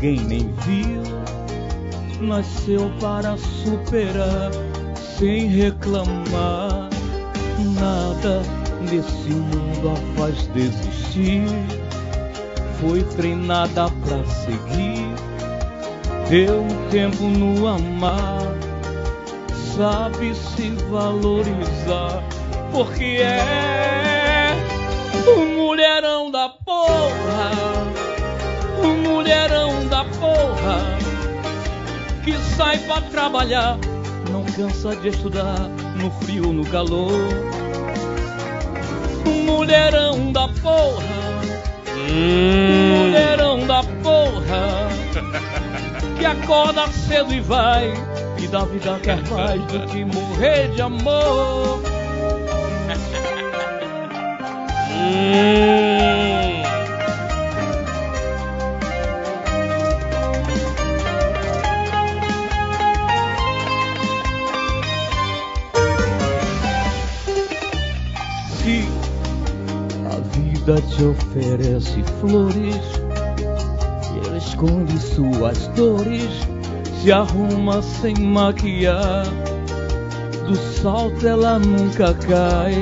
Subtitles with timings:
[0.00, 1.02] ninguém nem viu.
[2.20, 4.50] Nasceu para superar,
[5.18, 6.88] sem reclamar.
[7.74, 8.42] Nada
[8.90, 11.44] nesse mundo a faz desistir.
[12.80, 15.06] Foi treinada pra seguir.
[16.28, 18.40] Deu um tempo no amar.
[19.76, 22.22] Sabe se valorizar.
[22.72, 23.69] Porque é
[32.60, 33.78] sai pra trabalhar.
[34.30, 35.58] Não cansa de estudar
[35.96, 37.10] no frio, no calor
[39.50, 41.40] mulherão da porra.
[41.96, 42.98] Hum.
[42.98, 44.88] Mulherão da porra.
[46.18, 47.94] Que acorda cedo e vai.
[48.38, 51.82] E da vida quer mais do que morrer de amor.
[54.90, 55.49] hum.
[71.04, 72.76] Oferece flores
[74.14, 76.30] e ela esconde suas dores,
[77.00, 79.24] se arruma sem maquiar.
[80.46, 82.74] Do salto ela nunca cai.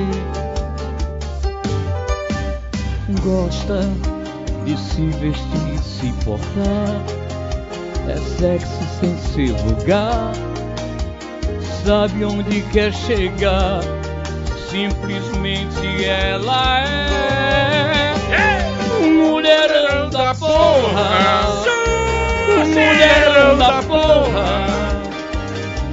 [3.23, 3.81] Gosta
[4.65, 7.03] de se vestir e se portar.
[8.07, 10.31] É sexy sem ser vulgar.
[11.83, 13.81] Sabe onde quer chegar
[14.69, 17.78] simplesmente ela é
[19.09, 21.09] mulherão da porra,
[22.65, 24.67] mulherão da porra,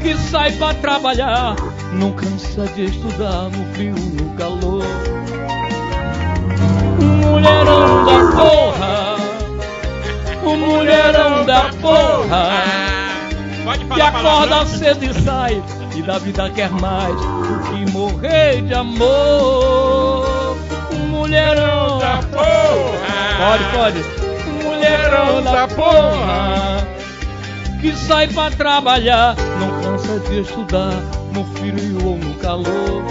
[0.00, 1.56] que sai pra trabalhar,
[1.92, 4.84] não cansa de estudar no frio, no calor.
[7.00, 9.16] Mulherão da porra,
[10.44, 12.48] o mulherão da porra,
[13.94, 15.62] que acorda cedo e sai
[15.96, 20.56] e da vida quer mais do que morrer de amor.
[21.08, 23.05] Mulherão da porra.
[23.38, 23.98] Pode, pode.
[24.64, 26.88] Mulherão da porra.
[27.80, 30.92] Que sai pra trabalhar, não cansa de estudar,
[31.32, 33.04] no frio ou no calor.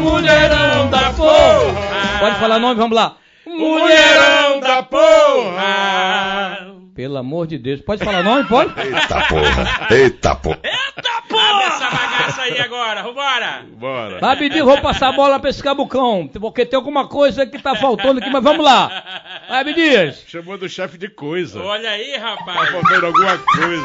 [0.00, 2.18] Mulherão da porra.
[2.18, 3.16] Pode falar nome, vamos lá.
[3.46, 6.70] Mulherão da porra.
[6.94, 7.80] Pelo amor de Deus.
[7.80, 8.44] Pode falar nome?
[8.44, 8.72] Pode?
[8.78, 9.86] Eita porra.
[9.90, 10.60] Eita porra.
[10.64, 12.09] Eita porra.
[12.30, 13.02] Bagaça aí agora.
[13.02, 13.64] Vambora.
[13.72, 14.18] Bora.
[14.20, 16.28] Rapidinho, vou passar a bola pra esse cabucão.
[16.28, 19.42] Porque tem alguma coisa que tá faltando aqui, mas vamos lá.
[19.48, 20.24] Vai, Dias.
[20.26, 21.60] Chamou do chefe de coisa.
[21.60, 22.60] Olha aí, rapaz.
[22.60, 23.84] Tá faltando alguma coisa.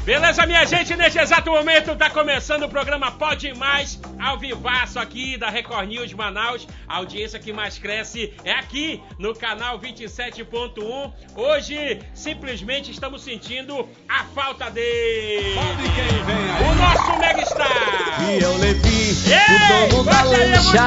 [0.04, 0.96] Beleza, minha gente?
[0.96, 6.12] Neste exato momento tá começando o programa Pode Mais, ao vivaço aqui da Record News
[6.12, 6.66] Manaus.
[6.88, 10.46] A audiência que mais cresce é aqui no canal 27.
[11.34, 15.54] Hoje, simplesmente estamos sentindo a falta dele.
[16.68, 18.30] O nosso Megastar.
[18.30, 20.82] E eu Levi, Ei, o dono da lancha.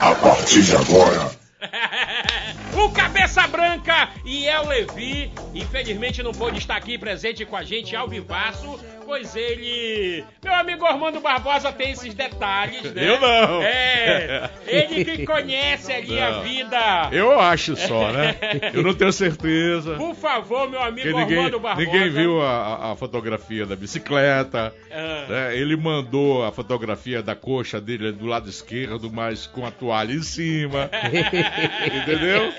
[0.00, 1.30] A partir de agora.
[2.74, 7.96] o Cabeça Branca e El Levi, infelizmente não pôde estar aqui presente com a gente
[7.96, 13.08] ao vivaço, pois ele, meu amigo Armando Barbosa tem esses detalhes, né?
[13.08, 13.62] Eu não.
[13.62, 16.22] É, ele que conhece ali não.
[16.22, 17.08] a vida.
[17.12, 18.36] Eu acho só, né?
[18.72, 19.94] Eu não tenho certeza.
[19.96, 21.86] Por favor, meu amigo ninguém, Armando Barbosa.
[21.86, 25.26] Ninguém viu a, a fotografia da bicicleta, ah.
[25.28, 25.56] né?
[25.56, 30.22] Ele mandou a fotografia da coxa dele do lado esquerdo, mas com a toalha em
[30.22, 30.90] cima.
[32.02, 32.52] Entendeu?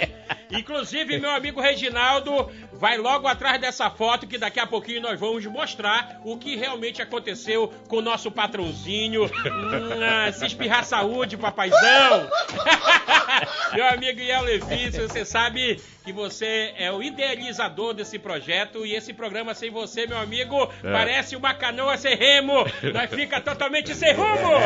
[0.51, 5.45] Inclusive, meu amigo Reginaldo vai logo atrás dessa foto que daqui a pouquinho nós vamos
[5.45, 9.25] mostrar o que realmente aconteceu com o nosso patrãozinho.
[9.31, 11.80] hum, se espirrar saúde, papaizão.
[13.74, 19.12] meu amigo Iel Levi, você sabe que você é o idealizador desse projeto e esse
[19.12, 20.92] programa sem você, meu amigo, é.
[20.92, 22.64] parece uma canoa sem remo.
[22.94, 24.54] Nós fica totalmente sem rumo.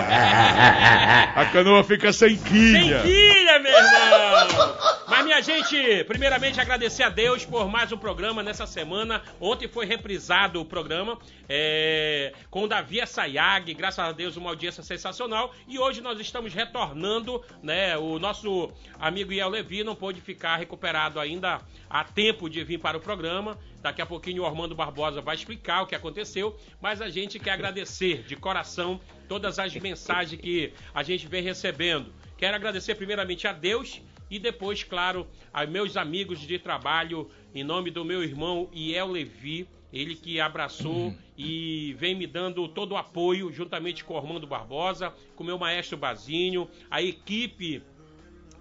[1.35, 3.01] A canoa fica sem quilha.
[3.01, 4.77] Sem quilha, meu irmão.
[5.07, 9.21] Mas minha gente, primeiramente agradecer a Deus por mais um programa nessa semana.
[9.39, 11.17] Ontem foi reprisado o programa
[11.47, 15.53] é, com o Davi Sayag, graças a Deus uma audiência sensacional.
[15.69, 17.97] E hoje nós estamos retornando, né?
[17.97, 18.58] O nosso
[18.99, 23.57] amigo Iel Levi não pôde ficar recuperado ainda há tempo de vir para o programa.
[23.81, 27.51] Daqui a pouquinho o Armando Barbosa vai explicar o que aconteceu, mas a gente quer
[27.51, 32.13] agradecer de coração todas as mensagens que a gente vem recebendo.
[32.37, 37.89] Quero agradecer primeiramente a Deus e depois, claro, a meus amigos de trabalho, em nome
[37.89, 43.51] do meu irmão Iel Levi, ele que abraçou e vem me dando todo o apoio,
[43.51, 47.81] juntamente com o Armando Barbosa, com o meu maestro Bazinho, a equipe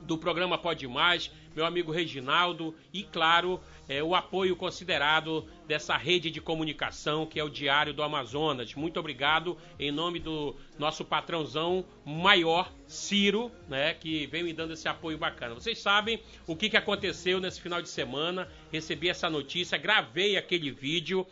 [0.09, 6.31] do programa Pode Mais, meu amigo Reginaldo e, claro, é, o apoio considerado dessa rede
[6.31, 8.75] de comunicação que é o Diário do Amazonas.
[8.75, 14.89] Muito obrigado em nome do nosso patrãozão maior, Ciro, né, que vem me dando esse
[14.89, 15.55] apoio bacana.
[15.55, 18.49] Vocês sabem o que, que aconteceu nesse final de semana.
[18.73, 21.27] Recebi essa notícia, gravei aquele vídeo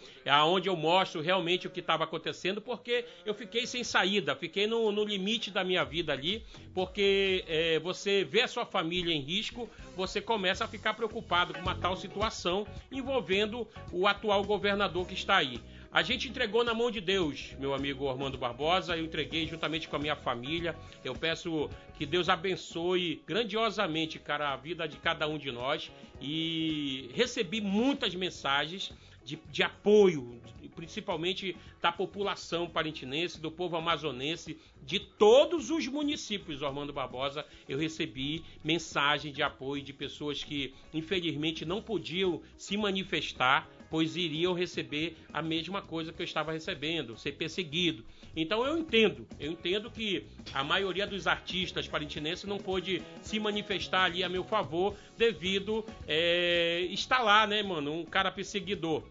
[0.44, 4.90] onde eu mostro realmente o que estava acontecendo, porque eu fiquei sem saída, fiquei no,
[4.90, 6.44] no limite da minha vida ali,
[6.74, 11.60] porque é, você vê a sua família em risco, você começa a ficar preocupado com
[11.60, 15.60] uma tal situação envolvendo o atual governador que está aí.
[15.92, 18.96] A gente entregou na mão de Deus, meu amigo Armando Barbosa.
[18.96, 20.76] Eu entreguei juntamente com a minha família.
[21.02, 25.90] Eu peço que Deus abençoe grandiosamente, cara, a vida de cada um de nós.
[26.20, 28.92] E recebi muitas mensagens
[29.26, 30.40] de, de apoio,
[30.76, 38.44] principalmente da população parintinense, do povo amazonense, de todos os municípios, Armando Barbosa, eu recebi
[38.62, 45.40] mensagem de apoio de pessoas que infelizmente não podiam se manifestar pois iriam receber a
[45.40, 48.04] mesma coisa que eu estava recebendo, ser perseguido.
[48.36, 54.04] Então eu entendo, eu entendo que a maioria dos artistas parintinenses não pôde se manifestar
[54.04, 59.02] ali a meu favor devido é, estar lá, né, mano, um cara perseguidor.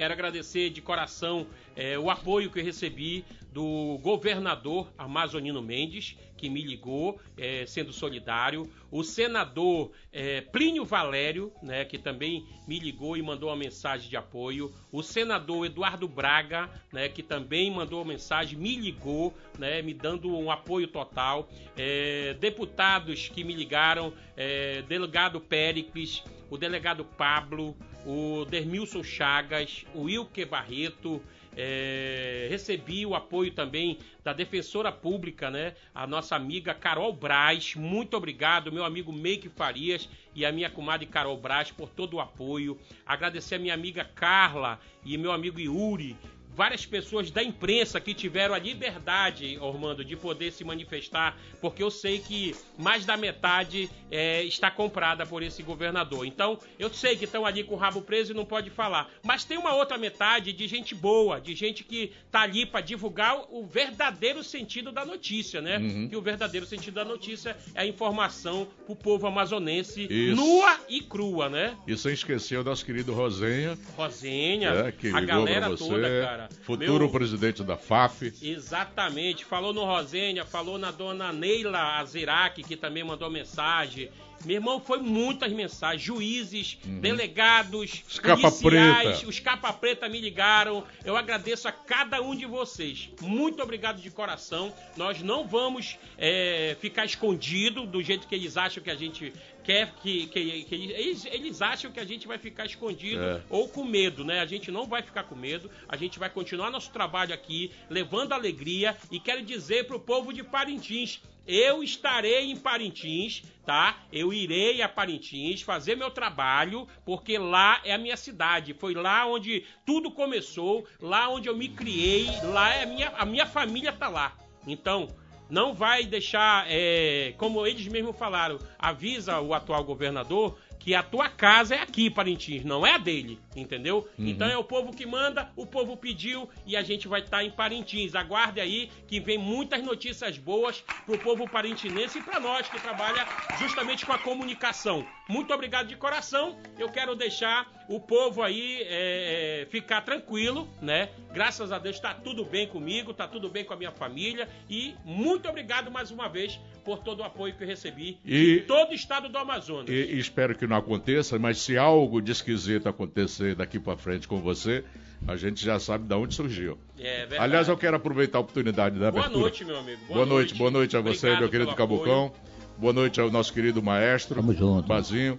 [0.00, 6.62] Quero agradecer de coração é, o apoio que recebi do governador Amazonino Mendes, que me
[6.62, 13.20] ligou, é, sendo solidário, o senador é, Plínio Valério, né, que também me ligou e
[13.20, 18.58] mandou uma mensagem de apoio, o senador Eduardo Braga, né, que também mandou uma mensagem,
[18.58, 25.42] me ligou, né, me dando um apoio total, é, deputados que me ligaram, é, delegado
[25.42, 27.76] Péricles, o delegado Pablo,
[28.06, 31.22] o Dermilson Chagas, o Wilke Barreto,
[31.56, 35.74] é, recebi o apoio também da defensora pública, né?
[35.94, 37.74] A nossa amiga Carol Braz.
[37.74, 42.20] Muito obrigado, meu amigo Meike Farias e a minha comadre Carol Braz por todo o
[42.20, 42.78] apoio.
[43.04, 46.16] Agradecer a minha amiga Carla e meu amigo Yuri
[46.54, 51.90] várias pessoas da imprensa que tiveram a liberdade, Ormando, de poder se manifestar, porque eu
[51.90, 56.26] sei que mais da metade é, está comprada por esse governador.
[56.26, 59.10] Então, eu sei que estão ali com o rabo preso e não pode falar.
[59.22, 63.36] Mas tem uma outra metade de gente boa, de gente que está ali para divulgar
[63.50, 65.78] o verdadeiro sentido da notícia, né?
[65.78, 66.08] Uhum.
[66.08, 70.36] Que o verdadeiro sentido da notícia é a informação para o povo amazonense Isso.
[70.36, 71.76] nua e crua, né?
[71.86, 73.78] E sem esquecer o nosso querido Rosenha.
[73.96, 76.48] Rosenha, é, que a galera toda, cara cara.
[76.62, 77.10] Futuro Meu...
[77.10, 78.32] presidente da FAF.
[78.42, 79.44] Exatamente.
[79.44, 84.10] Falou no Rosênia, falou na dona Neila Azirac, que também mandou mensagem.
[84.44, 86.00] Meu irmão, foi muitas mensagens.
[86.00, 87.00] Juízes, uhum.
[87.00, 90.82] delegados, os policiais, capa os capa preta me ligaram.
[91.04, 93.10] Eu agradeço a cada um de vocês.
[93.20, 94.72] Muito obrigado de coração.
[94.96, 99.30] Nós não vamos é, ficar escondido do jeito que eles acham que a gente
[99.64, 103.42] quer que, que, que eles, eles, acham que a gente vai ficar escondido é.
[103.48, 104.40] ou com medo, né?
[104.40, 108.32] A gente não vai ficar com medo, a gente vai continuar nosso trabalho aqui, levando
[108.32, 113.98] alegria e quero dizer para o povo de Parintins, eu estarei em Parintins, tá?
[114.12, 118.74] Eu irei a Parintins fazer meu trabalho, porque lá é a minha cidade.
[118.74, 123.24] Foi lá onde tudo começou, lá onde eu me criei, lá é a minha, a
[123.24, 124.36] minha família tá lá.
[124.66, 125.08] Então,
[125.50, 131.28] não vai deixar, é, como eles mesmos falaram, avisa o atual governador que a tua
[131.28, 134.08] casa é aqui, Parintins, não é a dele, entendeu?
[134.18, 134.26] Uhum.
[134.26, 137.44] Então é o povo que manda, o povo pediu e a gente vai estar tá
[137.44, 138.14] em Parintins.
[138.14, 143.26] Aguarde aí que vem muitas notícias boas pro povo parintinense e para nós que trabalha
[143.58, 145.06] justamente com a comunicação.
[145.28, 146.58] Muito obrigado de coração.
[146.78, 151.10] Eu quero deixar o povo aí é, é, ficar tranquilo, né?
[151.32, 154.94] Graças a Deus está tudo bem comigo, está tudo bem com a minha família e
[155.04, 156.58] muito obrigado mais uma vez
[156.90, 159.88] por todo o apoio que eu recebi e, de todo o estado do Amazonas.
[159.88, 164.26] E, e espero que não aconteça, mas se algo de esquisito acontecer daqui para frente
[164.26, 164.82] com você,
[165.28, 166.76] a gente já sabe de onde surgiu.
[166.98, 167.42] É verdade.
[167.42, 169.30] Aliás, eu quero aproveitar a oportunidade da abertura.
[169.32, 169.98] Boa noite, meu amigo.
[169.98, 170.48] Boa, boa noite.
[170.48, 172.32] noite, boa noite a você, Obrigado meu querido Cabucão.
[172.76, 174.34] Boa noite ao nosso querido maestro.
[174.34, 174.88] Tamo junto.
[174.88, 175.38] Bazinho.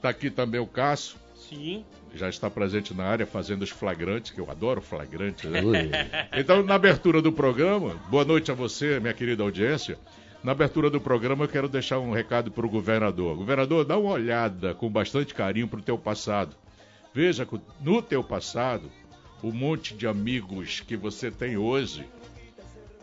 [0.00, 1.16] Tá aqui também o Cássio.
[1.36, 1.84] Sim.
[2.14, 5.46] Já está presente na área fazendo os flagrantes, que eu adoro flagrante.
[5.46, 5.60] Né?
[6.36, 9.98] então, na abertura do programa, boa noite a você, minha querida audiência.
[10.42, 13.36] Na abertura do programa, eu quero deixar um recado para o governador.
[13.36, 16.56] Governador, dá uma olhada com bastante carinho para o teu passado.
[17.14, 18.90] Veja que no teu passado,
[19.40, 22.04] o monte de amigos que você tem hoje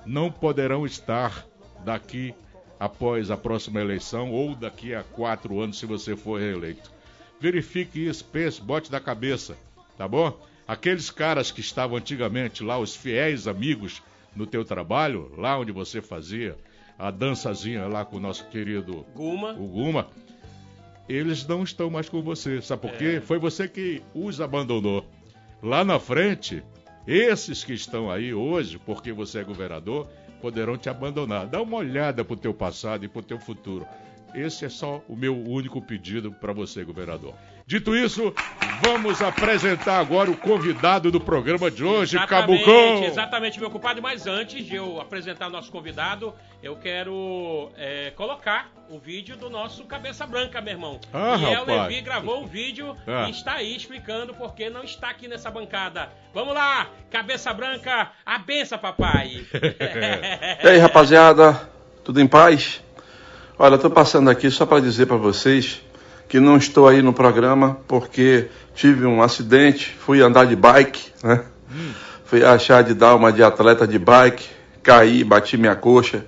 [0.05, 1.45] não poderão estar
[1.85, 2.33] daqui
[2.77, 6.91] após a próxima eleição ou daqui a quatro anos, se você for reeleito.
[7.39, 9.57] Verifique isso, pense, bote da cabeça.
[9.97, 10.37] tá bom?
[10.67, 14.01] Aqueles caras que estavam antigamente lá, os fiéis amigos
[14.35, 16.57] no teu trabalho, lá onde você fazia
[16.99, 19.53] a dançazinha lá com o nosso querido Guma.
[19.53, 20.07] o Guma,
[21.07, 22.61] eles não estão mais com você.
[22.61, 23.21] Sabe por quê?
[23.21, 25.05] Foi você que os abandonou.
[25.63, 26.61] Lá na frente,
[27.07, 30.07] esses que estão aí hoje, porque você é governador,
[30.41, 31.47] poderão te abandonar.
[31.47, 33.87] Dá uma olhada pro teu passado e pro teu futuro.
[34.35, 37.33] Esse é só o meu único pedido para você, governador.
[37.69, 38.33] Dito isso,
[38.81, 43.03] vamos apresentar agora o convidado do programa de hoje, Exatamente, Cabucão.
[43.03, 44.01] Exatamente, meu culpado.
[44.01, 46.33] Mas antes de eu apresentar o nosso convidado,
[46.63, 50.99] eu quero é, colocar o vídeo do nosso Cabeça Branca, meu irmão.
[51.13, 51.67] Ah, e o rapaz.
[51.67, 53.27] Levi gravou um vídeo Ah.
[53.27, 56.09] e está aí explicando por que não está aqui nessa bancada.
[56.33, 59.45] Vamos lá, Cabeça Branca, a benção, papai.
[60.63, 61.69] E aí, rapaziada,
[62.03, 62.81] tudo em paz?
[63.59, 65.83] Olha, eu tô passando aqui só para dizer para vocês
[66.29, 71.41] que não estou aí no programa porque tive um acidente, fui andar de bike, né?
[72.23, 74.45] Fui achar de dar uma de atleta de bike,
[74.83, 76.23] caí, bati minha coxa.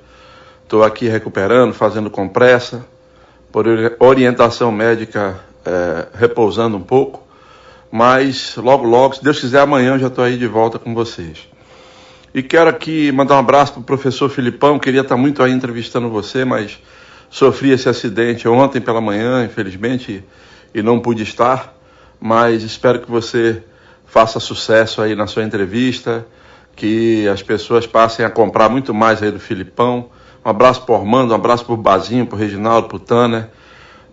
[0.64, 2.86] Estou aqui recuperando, fazendo compressa,
[3.52, 7.28] por ori- orientação médica, é, repousando um pouco.
[7.92, 11.48] Mas logo, logo, se Deus quiser, amanhã eu já estou aí de volta com vocês.
[12.34, 14.80] E quero aqui mandar um abraço para o professor Filipão.
[14.80, 16.80] Queria estar muito aí entrevistando você, mas
[17.32, 20.24] sofri esse acidente ontem pela manhã, infelizmente,
[20.76, 21.74] e não pude estar.
[22.20, 23.64] Mas espero que você
[24.06, 26.28] faça sucesso aí na sua entrevista,
[26.76, 30.10] que as pessoas passem a comprar muito mais aí do Filipão.
[30.46, 33.50] Um abraço para Armando, um abraço para o Bazinho, para Reginaldo, para Tanner,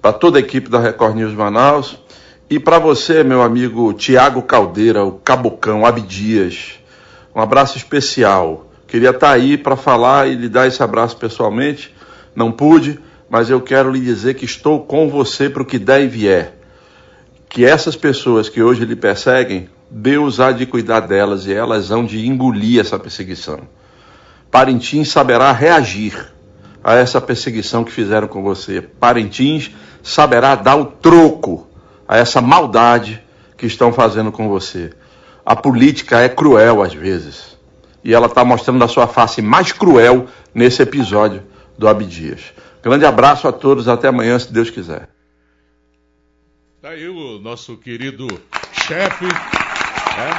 [0.01, 1.99] para toda a equipe da Record News Manaus.
[2.49, 6.79] E para você, meu amigo Tiago Caldeira, o Cabocão, Abdias.
[7.35, 8.67] Um abraço especial.
[8.87, 11.95] Queria estar aí para falar e lhe dar esse abraço pessoalmente.
[12.35, 16.03] Não pude, mas eu quero lhe dizer que estou com você para o que der
[16.03, 16.55] e vier.
[17.49, 22.05] Que essas pessoas que hoje lhe perseguem, Deus há de cuidar delas e elas hão
[22.05, 23.61] de engolir essa perseguição.
[24.51, 26.33] Parintins saberá reagir
[26.83, 28.81] a essa perseguição que fizeram com você.
[28.81, 29.71] Parintins
[30.03, 31.67] saberá dar o troco
[32.07, 33.23] a essa maldade
[33.57, 34.91] que estão fazendo com você.
[35.45, 37.59] A política é cruel às vezes.
[38.03, 41.43] E ela está mostrando a sua face mais cruel nesse episódio
[41.77, 42.53] do Abdias.
[42.88, 45.11] Grande abraço a todos, até amanhã, se Deus quiser.
[46.80, 48.26] Tá aí o nosso querido
[48.87, 49.25] chefe.
[49.26, 50.30] né?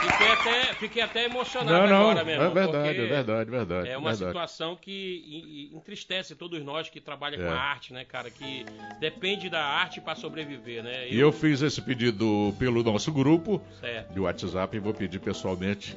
[0.00, 2.42] Fiquei até, fiquei até emocionado Não, não, agora mesmo.
[2.42, 3.88] é verdade, é verdade, verdade.
[3.90, 4.30] É uma verdade.
[4.30, 7.46] situação que entristece todos nós que trabalham É.
[7.46, 8.30] com a arte, né, cara?
[8.30, 8.64] Que
[8.98, 11.08] depende da arte para sobreviver, né?
[11.10, 14.10] E eu fiz esse pedido pelo nosso grupo Certo.
[14.14, 15.94] de WhatsApp e vou pedir pessoalmente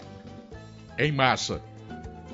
[0.98, 1.62] em massa.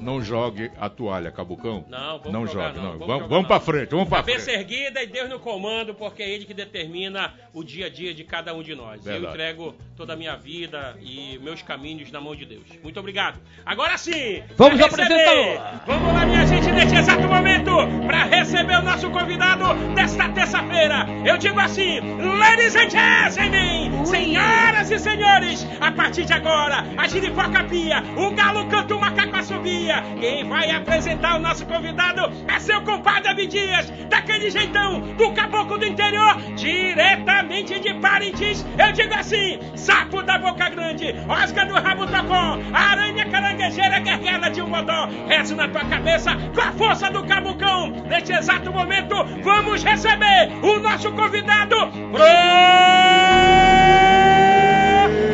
[0.02, 1.86] Não jogue a toalha, Cabucão.
[1.90, 2.98] Não, vamos não jogar, jogue, não.
[2.98, 3.08] não.
[3.08, 4.60] Vamos Vamos, pra frente, vamos pra Cabeça frente.
[4.60, 8.24] erguida e Deus no comando, porque é Ele que determina o dia a dia de
[8.24, 9.06] cada um de nós.
[9.06, 9.34] Eu Verdade.
[9.34, 12.64] entrego toda a minha vida e meus caminhos na mão de Deus.
[12.82, 13.40] Muito obrigado.
[13.66, 15.82] Agora sim, Vamos pra apresentá-lo.
[15.86, 17.72] Vamos lá, minha gente, neste exato momento,
[18.06, 19.64] para receber o nosso convidado
[19.96, 21.06] desta terça-feira.
[21.26, 22.00] Eu digo assim,
[22.40, 28.68] ladies and gentlemen, senhoras e senhores, a partir de agora, a giripoca pia, o galo
[28.68, 29.93] canta, o macaco assobia.
[30.20, 35.86] Quem vai apresentar o nosso convidado é seu compadre Abdias, daquele jeitão, do caboclo do
[35.86, 38.66] interior, diretamente de Parintins.
[38.78, 44.62] Eu digo assim, sapo da boca grande, osga do rabo tocó, aranha caranguejeira, guerguela de
[44.62, 45.08] um bodó.
[45.28, 47.90] Rezo na tua cabeça com a força do cabucão.
[48.08, 51.76] Neste exato momento, vamos receber o nosso convidado,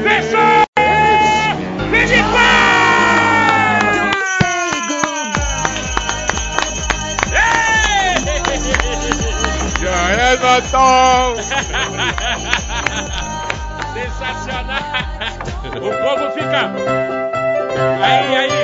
[0.04, 0.68] professor
[10.41, 11.36] Natal!
[13.93, 14.79] Sensacional!
[15.75, 16.72] O povo fica.
[18.01, 18.59] Aí, aí!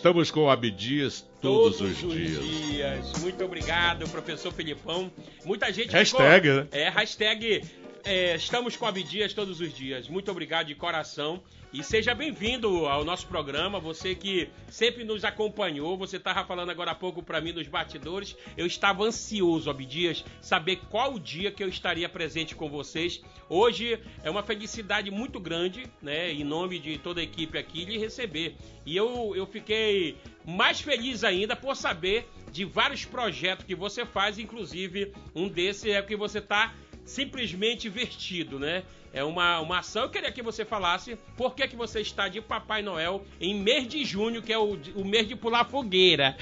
[0.00, 2.42] Estamos com o Abdias todos, os dias.
[2.42, 3.12] dias.
[3.20, 5.12] Muito obrigado, professor Felipão.
[5.44, 6.68] Muita gente Hashtag, ficou- né?
[6.72, 7.62] É, hashtag
[8.02, 10.08] é, estamos com Abdias todos os dias.
[10.08, 11.42] Muito obrigado de coração.
[11.72, 13.78] E seja bem-vindo ao nosso programa.
[13.78, 15.96] Você que sempre nos acompanhou.
[15.98, 18.36] Você estava falando agora há pouco para mim nos batidores.
[18.56, 23.22] Eu estava ansioso, Abdias, saber qual o dia que eu estaria presente com vocês.
[23.48, 26.32] Hoje é uma felicidade muito grande, né?
[26.32, 28.56] Em nome de toda a equipe aqui, lhe receber.
[28.84, 34.40] E eu, eu fiquei mais feliz ainda por saber de vários projetos que você faz,
[34.40, 36.74] inclusive um desses é o que você está
[37.04, 38.84] simplesmente vestido, né?
[39.12, 40.04] É uma, uma ação.
[40.04, 43.88] Eu queria que você falasse por que, que você está de Papai Noel em mês
[43.88, 46.36] de junho, que é o, o mês de pular fogueira.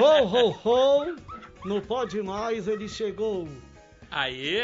[0.00, 1.16] Ho, ho, ho!
[1.64, 3.48] Não pode mais, ele chegou.
[4.10, 4.58] Aí.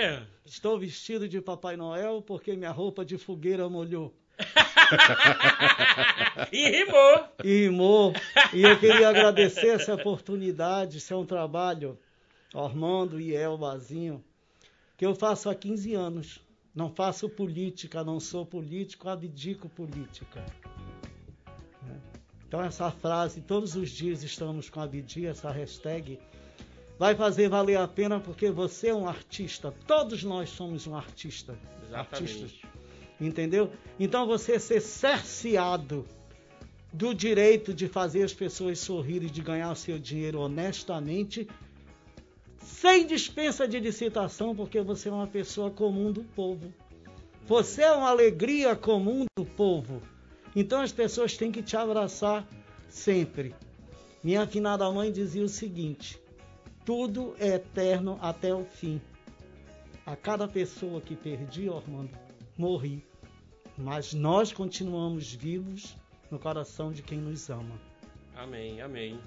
[0.45, 4.15] Estou vestido de Papai Noel porque minha roupa de fogueira molhou.
[6.53, 7.25] e rimou.
[7.43, 8.13] E rimou.
[8.53, 10.99] E eu queria agradecer essa oportunidade.
[10.99, 11.99] Isso é um trabalho,
[12.55, 14.23] Armando e Elbazinho,
[14.97, 16.41] que eu faço há 15 anos.
[16.75, 20.45] Não faço política, não sou político, abdico política.
[22.47, 26.19] Então essa frase, todos os dias estamos com abdia, essa hashtag,
[26.99, 29.75] vai fazer valer a pena porque você é um artista.
[29.87, 31.59] Todos nós somos um artista.
[31.87, 32.33] Exatamente.
[32.33, 32.71] Artistas.
[33.21, 33.73] Entendeu?
[33.99, 36.07] Então você ser cerceado
[36.93, 41.49] do direito de fazer as pessoas sorrirem, de ganhar seu dinheiro honestamente,
[42.67, 46.73] sem dispensa de licitação, porque você é uma pessoa comum do povo.
[47.47, 50.03] Você é uma alegria comum do povo.
[50.55, 52.47] Então as pessoas têm que te abraçar
[52.89, 53.55] sempre.
[54.23, 56.21] Minha afinada mãe dizia o seguinte:
[56.85, 59.01] tudo é eterno até o fim.
[60.05, 62.11] A cada pessoa que perdi, Ormando,
[62.59, 63.03] morri.
[63.79, 65.97] Mas nós continuamos vivos
[66.31, 67.81] no coração de quem nos ama.
[68.35, 69.21] Amém, amém.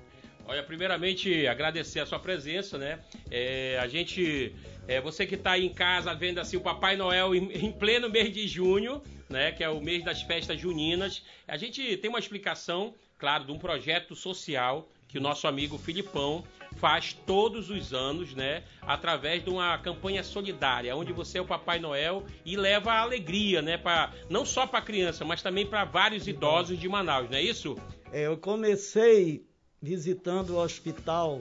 [0.45, 2.99] Olha, primeiramente agradecer a sua presença, né?
[3.29, 4.55] É, a gente,
[4.87, 8.09] é, você que está aí em casa vendo assim o Papai Noel em, em, pleno
[8.09, 9.51] mês de junho, né?
[9.51, 11.23] Que é o mês das festas juninas.
[11.47, 16.43] A gente tem uma explicação, claro, de um projeto social que o nosso amigo Filipão
[16.77, 18.63] faz todos os anos, né?
[18.81, 23.77] Através de uma campanha solidária, onde você é o Papai Noel e leva alegria, né?
[23.77, 27.75] Pra, não só para criança, mas também para vários idosos de Manaus, não é isso?
[28.11, 29.48] É, eu comecei
[29.81, 31.39] visitando o hospital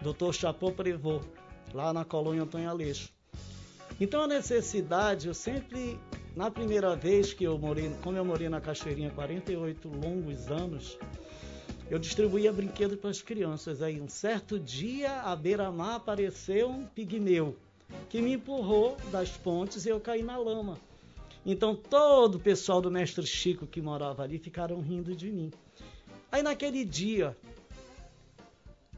[0.00, 0.32] Dr.
[0.32, 1.20] Chapô Prevô,
[1.74, 3.10] lá na colônia Antônio Aleixo.
[4.00, 5.98] Então a necessidade, eu sempre,
[6.36, 10.98] na primeira vez que eu morei, como eu morei na Cachoeirinha 48 longos anos,
[11.90, 13.80] eu distribuía brinquedos para as crianças.
[13.80, 17.56] Aí um certo dia, à beira-mar apareceu um pigmeu
[18.08, 20.78] que me empurrou das pontes e eu caí na lama.
[21.44, 25.50] Então todo o pessoal do mestre Chico que morava ali ficaram rindo de mim.
[26.30, 27.36] Aí naquele dia,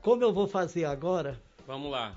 [0.00, 1.40] como eu vou fazer agora?
[1.66, 2.16] Vamos lá.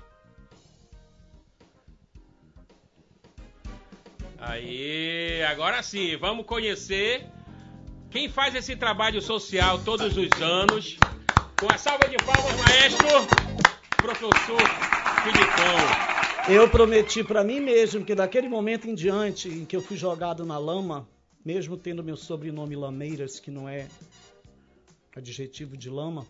[4.38, 7.24] Aí, agora sim, vamos conhecer
[8.10, 10.96] quem faz esse trabalho social todos os anos.
[11.60, 13.08] Com a salva de palmas, maestro,
[13.96, 14.60] professor
[15.22, 16.52] Filipão.
[16.52, 20.44] Eu prometi para mim mesmo que daquele momento em diante em que eu fui jogado
[20.44, 21.08] na lama,
[21.44, 23.86] mesmo tendo meu sobrenome Lameiras, que não é
[25.16, 26.26] adjetivo de lama,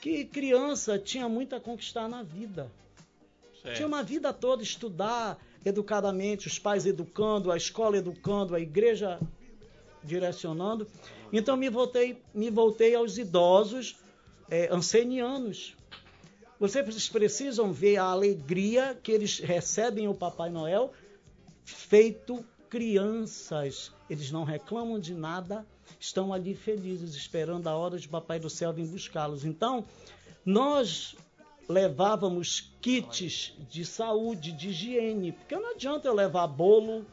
[0.00, 2.70] que criança tinha muito a conquistar na vida.
[3.62, 3.76] Certo.
[3.76, 9.18] Tinha uma vida toda estudar educadamente, os pais educando, a escola educando, a igreja
[10.02, 10.86] direcionando.
[11.32, 13.96] Então me voltei, me voltei aos idosos
[14.50, 15.76] é, ancenianos.
[16.58, 20.92] Vocês precisam ver a alegria que eles recebem o Papai Noel
[21.64, 23.92] feito crianças.
[24.10, 25.64] Eles não reclamam de nada,
[25.98, 29.44] estão ali felizes, esperando a hora de Papai do Céu vir buscá-los.
[29.44, 29.84] Então,
[30.44, 31.16] nós
[31.68, 37.04] levávamos kits de saúde, de higiene, porque não adianta eu levar bolo,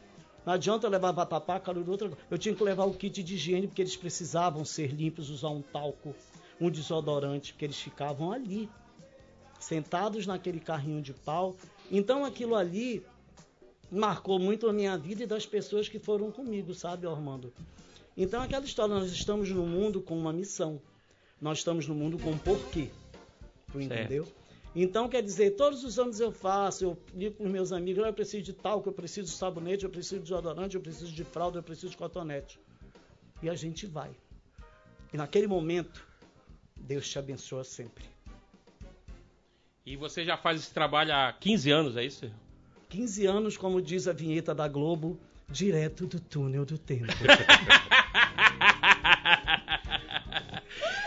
[0.46, 2.12] não adianta eu levar vatapá, calor, outra.
[2.30, 5.62] Eu tinha que levar o kit de higiene, porque eles precisavam ser limpos, usar um
[5.62, 6.16] talco,
[6.62, 8.70] um desodorante, porque eles ficavam ali,
[9.60, 11.56] sentados naquele carrinho de pau.
[11.92, 13.04] Então aquilo ali
[13.92, 17.54] marcou muito a minha vida e das pessoas que foram comigo, sabe, Armando?
[18.18, 20.82] Então, aquela história, nós estamos no mundo com uma missão.
[21.42, 22.90] Nós estamos no mundo com um porquê.
[23.72, 24.28] Tu entendeu?
[24.76, 28.14] Então, quer dizer, todos os anos eu faço, eu digo para os meus amigos, eu
[28.14, 31.60] preciso de talco, eu preciso de sabonete, eu preciso de desodorante, eu preciso de fralda,
[31.60, 32.60] eu preciso de cotonete.
[33.42, 34.12] E a gente vai.
[35.14, 36.06] E naquele momento,
[36.76, 38.04] Deus te abençoa sempre.
[39.86, 42.30] E você já faz esse trabalho há 15 anos, é isso?
[42.90, 45.18] 15 anos, como diz a vinheta da Globo,
[45.50, 47.06] direto do túnel do tempo.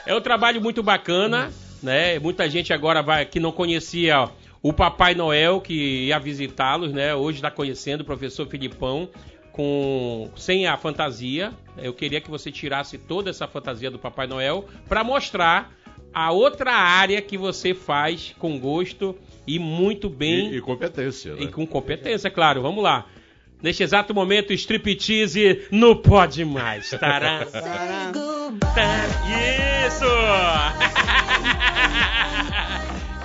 [0.08, 2.18] é um trabalho muito bacana, né?
[2.18, 4.30] Muita gente agora vai que não conhecia
[4.62, 7.14] o Papai Noel que ia visitá-los, né?
[7.14, 9.10] Hoje está conhecendo o professor Filipão
[9.52, 11.52] com sem a fantasia.
[11.76, 15.74] Eu queria que você tirasse toda essa fantasia do Papai Noel para mostrar
[16.14, 19.14] a outra área que você faz com gosto
[19.46, 20.52] e muito bem.
[20.52, 21.34] E, e competência.
[21.34, 21.42] Né?
[21.42, 22.62] E com competência, claro.
[22.62, 23.04] Vamos lá.
[23.62, 26.90] Neste exato momento, striptease no Pode Mais.
[26.90, 27.46] Tará.
[29.86, 30.04] Isso!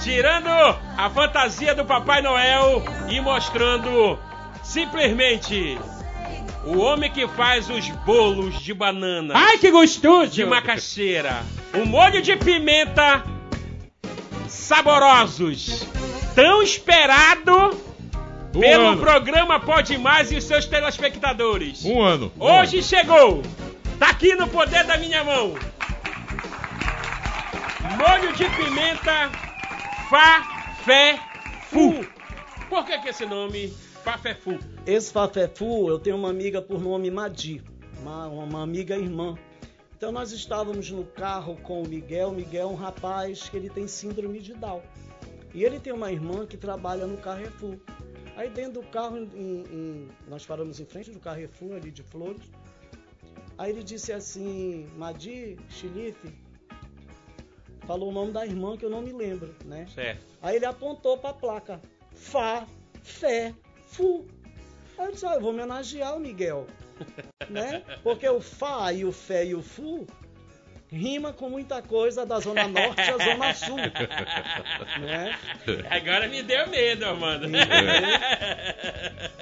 [0.04, 4.20] tirando a fantasia do Papai Noel e mostrando
[4.62, 5.78] simplesmente
[6.66, 9.34] o homem que faz os bolos de banana.
[9.36, 10.32] Ai, que gostoso!
[10.32, 11.44] De macaxeira.
[11.74, 13.24] O molho de pimenta
[14.48, 15.88] saborosos.
[16.36, 17.72] Tão esperado
[18.56, 19.02] Um pelo ano.
[19.02, 21.84] programa Pode Mais e os seus telespectadores.
[21.86, 22.32] Um ano.
[22.40, 22.86] Um Hoje ano.
[22.86, 23.42] chegou.
[24.00, 25.56] Tá aqui no poder da minha mão.
[27.98, 29.30] Molho de pimenta
[30.10, 31.20] Fá Fé
[31.70, 32.06] Fu.
[32.70, 34.58] Por que, que esse nome Fá Fé Fu?
[34.86, 37.64] Esse Fafefu, eu tenho uma amiga por nome Madi,
[38.02, 39.38] uma, uma amiga irmã.
[39.96, 42.30] Então nós estávamos no carro com o Miguel.
[42.30, 44.82] O Miguel é um rapaz que ele tem síndrome de Down.
[45.54, 47.78] E ele tem uma irmã que trabalha no Carrefour.
[48.36, 52.42] Aí dentro do carro, em- em- nós paramos em frente do Carrefour ali de Flores.
[53.58, 56.34] Aí ele disse assim, Madi, Chilife,
[57.86, 59.86] falou o nome da irmã que eu não me lembro, né?
[59.94, 60.26] Certo.
[60.42, 61.82] Aí ele apontou para a placa.
[62.16, 62.66] Fá,
[63.04, 63.54] Fé,
[63.86, 64.26] Fu.
[64.98, 66.66] Aí eu disse, ó, eu vou homenagear o Miguel.
[67.50, 67.84] né?
[68.02, 70.08] Porque o Fá e o Fé e o Fu
[70.94, 73.78] rima com muita coisa da Zona Norte à Zona Sul.
[75.02, 75.38] né?
[75.90, 77.48] Agora me deu medo, Armando.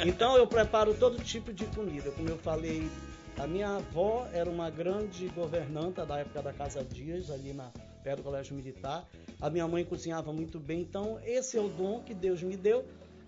[0.06, 2.10] Então eu preparo todo tipo de comida.
[2.12, 2.90] Como eu falei,
[3.38, 7.70] a minha avó era uma grande governanta da época da Casa Dias, ali na,
[8.02, 9.06] perto do Colégio Militar.
[9.42, 10.82] A minha mãe cozinhava muito bem.
[10.82, 12.86] Então esse é o dom que Deus me deu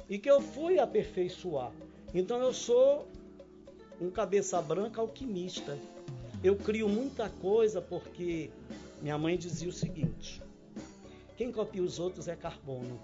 [0.09, 1.71] e que eu fui aperfeiçoar.
[2.13, 3.07] Então eu sou
[3.99, 5.77] um cabeça branca alquimista.
[6.43, 8.49] Eu crio muita coisa porque
[9.01, 10.41] minha mãe dizia o seguinte:
[11.37, 12.99] quem copia os outros é carbono.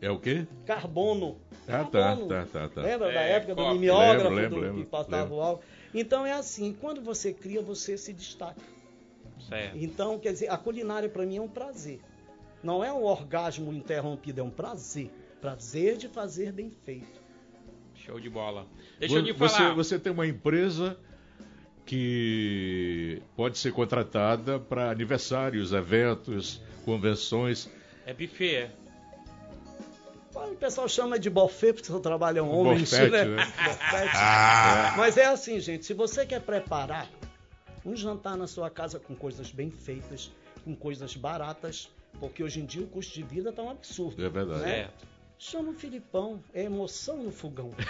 [0.00, 0.46] É o quê?
[0.66, 1.38] Carbono.
[1.66, 2.28] Ah, tá, Carbono.
[2.28, 2.82] tá, tá, tá.
[2.82, 3.74] Lembra da É, época do cópia.
[3.80, 5.36] mimeógrafo Lembro, lembro, do, que passava lembro.
[5.36, 5.64] o álcool?
[5.94, 8.60] Então é assim, quando você cria, você se destaca.
[9.48, 9.76] Certo.
[9.78, 12.00] Então, quer dizer, a culinária para mim é um prazer.
[12.62, 15.10] Não é um orgasmo interrompido, é um prazer.
[15.40, 17.22] Prazer de fazer bem feito.
[17.94, 18.66] Show de bola.
[18.98, 19.74] Deixa eu lhe você, falar.
[19.74, 20.98] você tem uma empresa
[21.86, 27.70] que pode ser contratada para aniversários, eventos, convenções.
[28.06, 28.70] É buffet, é?
[30.34, 33.24] O pessoal chama de buffet porque seu trabalho é um homem, Bofete, né?
[33.24, 33.44] né?
[33.44, 34.96] Bofete.
[34.96, 37.08] Mas é assim, gente, se você quer preparar
[37.84, 40.30] um jantar na sua casa com coisas bem feitas,
[40.64, 44.24] com coisas baratas, porque hoje em dia o custo de vida tá um absurdo.
[44.24, 44.60] É verdade.
[44.62, 44.74] né?
[44.74, 45.13] Certo.
[45.46, 47.70] Chama o Filipão, é emoção no fogão.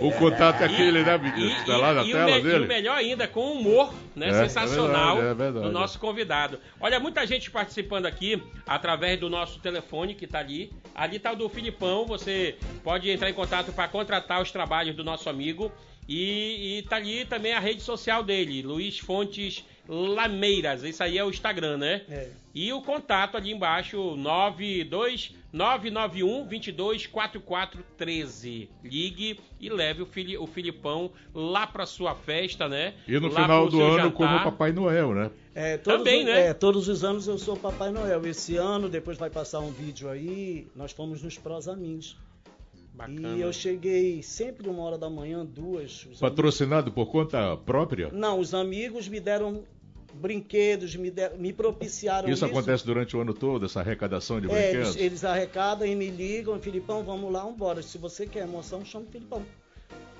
[0.00, 1.56] O contato é aquele, né, E, menino?
[1.58, 2.64] Está lá na e- e o tela e dele?
[2.64, 4.28] o melhor ainda, com humor, né?
[4.28, 5.66] É, sensacional é verdade, é verdade.
[5.66, 6.60] do nosso convidado.
[6.80, 10.72] Olha, muita gente participando aqui através do nosso telefone que tá ali.
[10.94, 15.02] Ali tá o do Filipão, você pode entrar em contato para contratar os trabalhos do
[15.02, 15.72] nosso amigo.
[16.08, 20.82] E, e tá ali também a rede social dele, Luiz Fontes Lameiras.
[20.82, 22.02] Isso aí é o Instagram, né?
[22.08, 22.28] É.
[22.54, 28.68] E o contato ali embaixo, 92 991 22 4413.
[28.82, 32.94] Ligue e leve o, Fili- o Filipão lá pra sua festa, né?
[33.06, 34.12] E no Lá final do ano, jantar.
[34.12, 35.30] como o Papai Noel, né?
[35.54, 36.46] É, todos, Também, os- né?
[36.48, 38.26] é, todos os anos eu sou Papai Noel.
[38.26, 42.16] Esse ano, depois vai passar um vídeo aí, nós fomos nos Prosamins.
[42.94, 43.36] Bacana.
[43.36, 46.06] E eu cheguei sempre uma hora da manhã, duas.
[46.20, 48.06] Patrocinado por conta própria?
[48.06, 49.64] amigos- Não, os amigos me deram
[50.14, 54.48] brinquedos, me, deram- me propiciaram Isso acontece durante o ano todo, essa arrecadação de É,
[54.50, 54.94] brinquedos?
[54.94, 57.82] eles, eles arrecadam e me ligam, Filipão, vamos lá, vambora.
[57.82, 59.42] Se você quer emoção, chama o Filipão.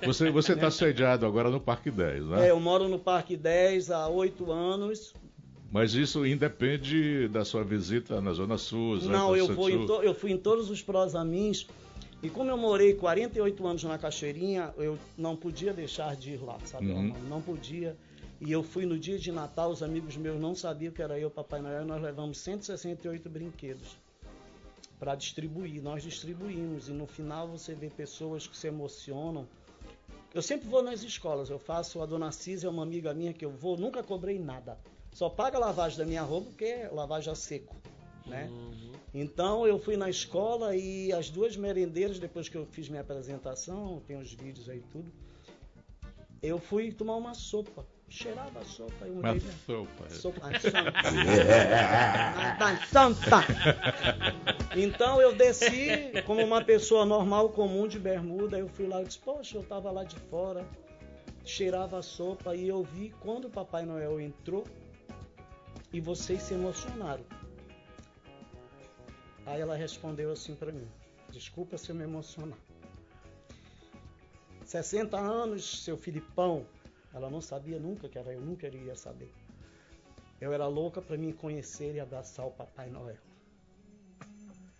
[0.04, 2.48] Você você está sediado agora no Parque 10, né?
[2.48, 5.14] É, eu moro no Parque 10 há oito anos.
[5.70, 8.98] Mas isso independe da sua visita na Zona Sul.
[8.98, 11.66] Zona Não, eu, vou to- eu fui em todos os Prosamins.
[12.22, 16.58] E como eu morei 48 anos na Cachoeirinha, eu não podia deixar de ir lá,
[16.64, 16.90] sabe?
[16.90, 17.12] Uhum.
[17.28, 17.96] Não podia.
[18.40, 21.30] E eu fui no dia de Natal, os amigos meus não sabiam que era eu,
[21.30, 23.96] Papai Noel, e nós levamos 168 brinquedos
[24.98, 25.82] para distribuir.
[25.82, 29.46] Nós distribuímos e no final você vê pessoas que se emocionam.
[30.32, 33.44] Eu sempre vou nas escolas, eu faço, a dona Cisa é uma amiga minha que
[33.44, 34.78] eu vou, nunca cobrei nada.
[35.12, 37.76] Só paga a lavagem da minha roupa porque é lavagem a seco,
[38.26, 38.50] né?
[39.12, 44.02] Então eu fui na escola e as duas merendeiras, depois que eu fiz minha apresentação,
[44.06, 45.12] tem os vídeos aí tudo,
[46.42, 47.86] eu fui tomar uma sopa.
[48.08, 49.06] Cheirava a sopa.
[49.06, 50.10] Eu mudei minha- sopa.
[50.10, 50.40] Sopa
[52.60, 53.40] ah, santa.
[53.40, 54.76] Santa.
[54.76, 55.88] Então eu desci
[56.26, 58.58] como uma pessoa normal, comum, de bermuda.
[58.58, 60.66] Eu fui lá e disse, poxa, eu estava lá de fora,
[61.44, 64.64] cheirava a sopa e eu vi quando o Papai Noel entrou
[65.92, 67.24] e vocês se emocionaram.
[69.46, 70.88] Aí ela respondeu assim para mim,
[71.30, 72.58] desculpa se eu me emocionar.
[74.64, 76.66] 60 anos, seu Filipão.
[77.12, 79.32] Ela não sabia nunca que era eu, nunca iria saber.
[80.40, 83.18] Eu era louca para me conhecer e abraçar o Papai Noel.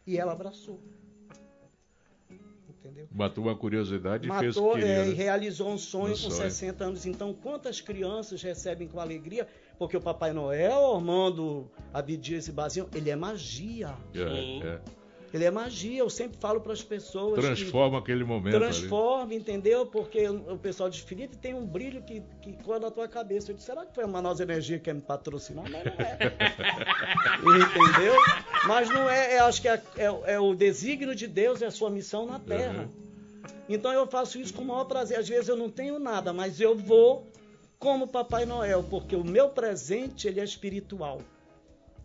[0.07, 0.81] E ela abraçou.
[2.85, 3.09] Entendeu?
[3.11, 5.11] Matou uma curiosidade Matou, e fez o que queria, é, né?
[5.11, 6.51] e realizou um sonho Um com sonho.
[6.51, 7.07] 60 anos.
[7.07, 9.49] Então, quantas crianças recebem com alegria?
[9.79, 13.97] Porque o Papai Noel, Armando, Abdias e Bazinho, ele é magia.
[14.13, 14.63] Sim.
[14.63, 14.81] É, é.
[15.35, 15.99] Ele é magia.
[15.99, 17.35] Eu sempre falo para as pessoas.
[17.35, 18.65] que- Transforma aquele momento ali.
[18.67, 19.85] Transforma, entendeu?
[19.85, 23.51] Porque o pessoal diz, Felipe, tem um brilho que, que cola na tua cabeça.
[23.51, 25.65] Eu disse, será que foi a Manaus Energia que quer me patrocinar?
[25.69, 26.19] Mas não é.
[27.91, 28.15] entendeu?
[28.69, 31.71] Mas não é, eu acho que é, é- é o desígnio de Deus, é a
[31.71, 32.89] sua missão na Terra.
[33.69, 35.19] Então eu faço isso com o maior prazer.
[35.19, 37.31] Às vezes eu não tenho nada, mas eu vou
[37.79, 41.21] como Papai Noel, porque o meu presente ele é espiritual.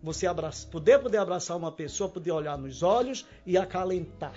[0.01, 4.33] Você abraça, poder poder abraçar uma pessoa, poder olhar nos olhos e acalentar,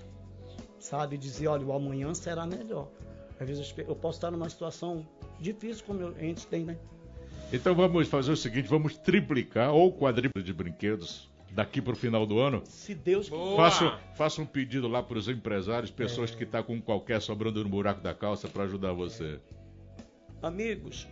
[0.79, 2.89] sabe, dizer, olha, o amanhã será melhor.
[3.39, 5.07] Às vezes eu posso estar numa situação
[5.41, 6.77] difícil como a gente tem, né?
[7.53, 12.27] Então vamos fazer o seguinte, vamos triplicar ou quadriplo de brinquedos daqui para o final
[12.27, 12.63] do ano.
[12.65, 13.57] Se Deus Boa.
[13.57, 16.37] Faça, faça um pedido lá para os empresários, pessoas É.
[16.37, 19.39] que estão com qualquer sobrando no buraco da calça para ajudar você.
[20.41, 21.07] Amigos,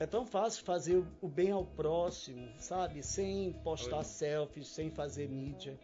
[0.00, 3.02] é tão fácil fazer o bem ao próximo, sabe?
[3.02, 5.78] Sem postar selfies, sem fazer mídia,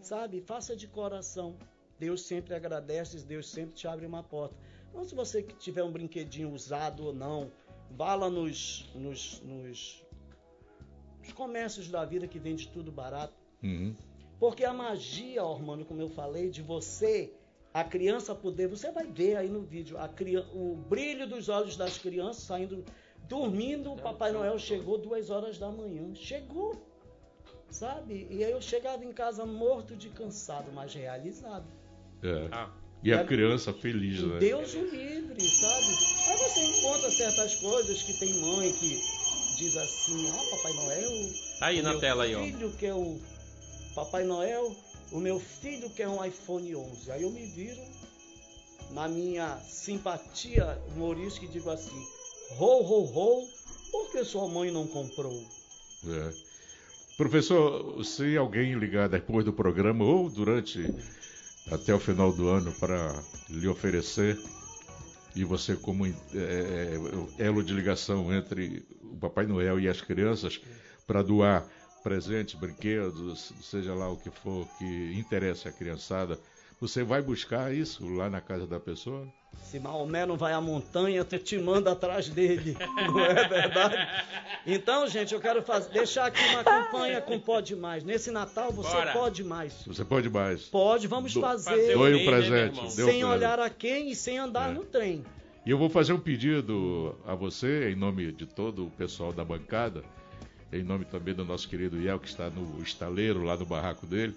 [0.00, 0.40] sabe?
[0.40, 1.56] Faça de coração.
[1.98, 4.54] Deus sempre agradece, Deus sempre te abre uma porta.
[4.90, 7.50] Então, se você tiver um brinquedinho usado ou não,
[7.90, 10.04] vá lá nos, nos, nos,
[11.20, 13.34] nos comércios da vida que vende tudo barato.
[13.62, 13.94] Uhum.
[14.38, 17.32] Porque a magia, Ormando, como eu falei, de você,
[17.72, 20.08] a criança poder, você vai ver aí no vídeo, a
[20.54, 22.84] o brilho dos olhos das crianças saindo,
[23.28, 26.14] dormindo, o Papai Noel chegou duas horas da manhã.
[26.14, 26.74] Chegou,
[27.70, 28.26] sabe?
[28.30, 31.66] E aí eu chegava em casa morto de cansado, mas realizado.
[32.22, 32.48] É.
[32.52, 32.70] Ah,
[33.02, 34.38] E a criança feliz, né?
[34.38, 35.86] Deus o livre, sabe?
[36.28, 39.00] Aí você encontra certas coisas que tem mãe que
[39.56, 41.10] diz assim, ah, Papai Noel.
[41.58, 42.42] Tá aí o na meu tela aí, ó.
[42.42, 43.20] filho quer um
[43.94, 44.74] Papai Noel,
[45.12, 47.10] o meu filho quer um iPhone 11.
[47.12, 47.82] Aí eu me viro
[48.90, 52.06] na minha simpatia humorística e digo assim,
[52.50, 53.48] ho, ho, ho,
[53.90, 55.44] por que sua mãe não comprou?
[56.06, 56.32] É.
[57.16, 60.86] Professor, se alguém ligar depois do programa ou durante
[61.72, 63.14] até o final do ano para
[63.48, 64.38] lhe oferecer
[65.34, 66.98] e você como é, é,
[67.38, 70.60] elo de ligação entre o Papai Noel e as crianças
[71.06, 71.66] para doar
[72.02, 76.38] presentes, brinquedos, seja lá o que for que interesse a criançada,
[76.80, 79.26] você vai buscar isso lá na casa da pessoa?
[79.62, 82.76] Se Maomé não vai à montanha, tu te manda atrás dele.
[83.08, 83.96] Não é verdade?
[84.66, 88.04] Então, gente, eu quero fazer, deixar aqui uma campanha com Pode Mais.
[88.04, 89.12] Nesse Natal você Bora.
[89.14, 89.72] pode mais.
[89.86, 90.64] Você pode mais.
[90.64, 92.80] Pode, vamos Do- fazer, Doe um né, presente.
[92.80, 94.74] um sem olhar a quem e sem andar É.
[94.74, 95.24] no trem.
[95.64, 99.42] E eu vou fazer um pedido a você, em nome de todo o pessoal da
[99.44, 100.04] bancada,
[100.70, 104.36] em nome também do nosso querido Iel, que está no estaleiro, lá no barraco dele.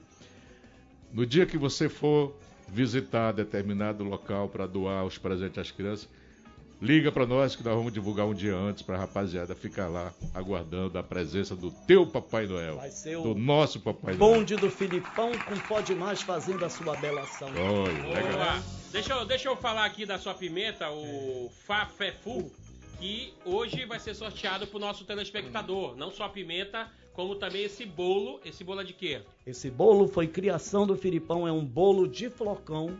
[1.11, 2.35] No dia que você for
[2.67, 6.07] visitar determinado local para doar os presentes às crianças,
[6.81, 10.13] liga para nós que nós vamos divulgar um dia antes para a rapaziada ficar lá
[10.33, 12.77] aguardando a presença do teu Papai Noel.
[12.77, 14.33] Vai ser o do nosso Papai Noel.
[14.35, 17.49] bonde do Filipão com Pode Mais fazendo a sua bela ação.
[17.49, 18.33] Olha, legal.
[18.33, 18.63] Boa.
[18.91, 22.51] Deixa eu, deixa eu falar aqui da sua pimenta, o Fafefu,
[22.97, 25.95] que hoje vai ser sorteado pro nosso telespectador.
[25.95, 28.39] Não só a pimenta, como também esse bolo.
[28.45, 29.21] Esse bolo é de quê?
[29.45, 32.97] Esse bolo foi criação do Filipão, é um bolo de flocão.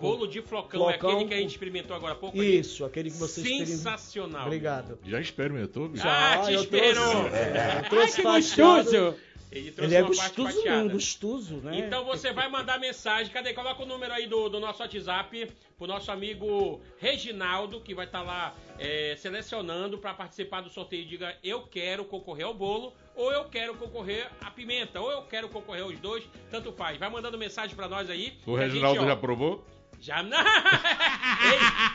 [0.00, 2.38] Bolo de flocão, é Flocão aquele que a gente experimentou agora há pouco.
[2.38, 2.58] ali?
[2.58, 3.66] Isso, aquele que você experimentou.
[3.76, 4.46] Sensacional.
[4.46, 4.98] Obrigado.
[5.06, 6.04] Já experimentou, bicho?
[6.06, 7.10] Ah, te eu esperou.
[7.10, 9.14] trouxe, é, eu Ai, trouxe que gostoso!
[9.54, 11.78] Ele trouxe Ele é uma parte gostoso, não, gostoso, né?
[11.78, 13.32] Então você vai mandar mensagem.
[13.32, 13.54] Cadê?
[13.54, 18.22] Coloca o número aí do, do nosso WhatsApp pro nosso amigo Reginaldo, que vai estar
[18.22, 21.06] lá é, selecionando para participar do sorteio.
[21.06, 25.48] Diga eu quero concorrer ao bolo, ou eu quero concorrer à pimenta, ou eu quero
[25.48, 26.98] concorrer aos dois, tanto faz.
[26.98, 28.36] Vai mandando mensagem para nós aí.
[28.46, 29.64] O Reginaldo gente, ó, já provou?
[30.04, 30.34] Já, Ele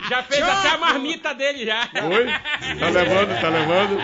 [0.10, 1.82] já fez até a marmita dele já.
[1.84, 2.26] Oi?
[2.80, 3.98] Tá levando, tá levando?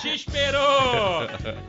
[0.00, 1.22] Te esperou!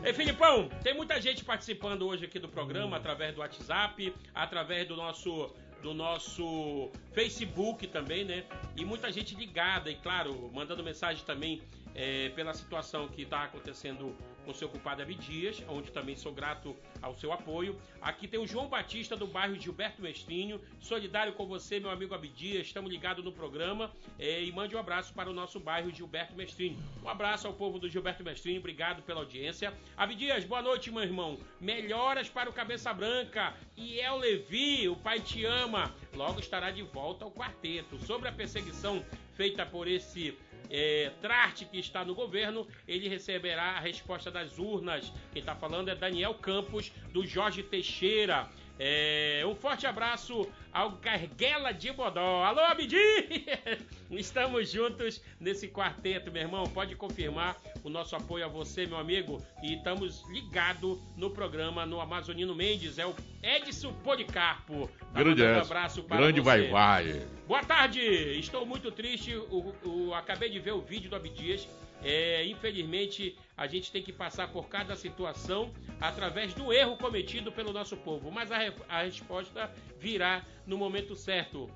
[0.04, 4.96] Ei, Filipão, tem muita gente participando hoje aqui do programa através do WhatsApp, através do
[4.96, 8.44] nosso do nosso Facebook também, né?
[8.78, 11.62] E muita gente ligada e, claro, mandando mensagem também
[11.96, 17.16] é, pela situação que está acontecendo com seu culpado Abdias, onde também sou grato ao
[17.16, 17.80] seu apoio.
[18.02, 22.68] Aqui tem o João Batista do bairro Gilberto Mestrinho, solidário com você, meu amigo Abdias,
[22.68, 26.78] estamos ligados no programa é, e mande um abraço para o nosso bairro Gilberto Mestrinho.
[27.04, 29.74] Um abraço ao povo do Gilberto Mestrinho, obrigado pela audiência.
[29.98, 31.40] Abdias, boa noite, meu irmão.
[31.60, 35.94] Melhoras para o Cabeça Branca e El Levi, o pai te ama.
[36.14, 37.98] Logo estará de volta ao quarteto.
[38.06, 39.04] Sobre a perseguição
[39.36, 40.38] feita por esse
[40.70, 41.12] é,
[41.72, 45.12] que está no governo, ele receberá a resposta das urnas.
[45.32, 48.50] Quem está falando é Daniel Campos, do Jorge Teixeira.
[48.80, 52.44] É, um forte abraço ao Carguela de Bodó.
[52.44, 52.98] Alô, Abdi!
[54.10, 56.64] Estamos juntos nesse quarteto, meu irmão.
[56.66, 59.44] Pode confirmar o nosso apoio a você, meu amigo.
[59.62, 62.98] E estamos ligados no programa no Amazonino Mendes.
[62.98, 64.90] É o Edson Policarpo.
[65.14, 66.46] Tá Grande um abraço para Grande você.
[66.46, 67.28] vai vai.
[67.48, 68.00] Boa tarde.
[68.00, 69.36] Estou muito triste.
[69.36, 71.68] O, o, acabei de ver o vídeo do Abdias.
[72.04, 77.74] É, infelizmente, a gente tem que passar por cada situação através do erro cometido pelo
[77.74, 78.32] nosso povo.
[78.32, 78.58] Mas a,
[78.90, 81.70] a resposta virá no momento certo.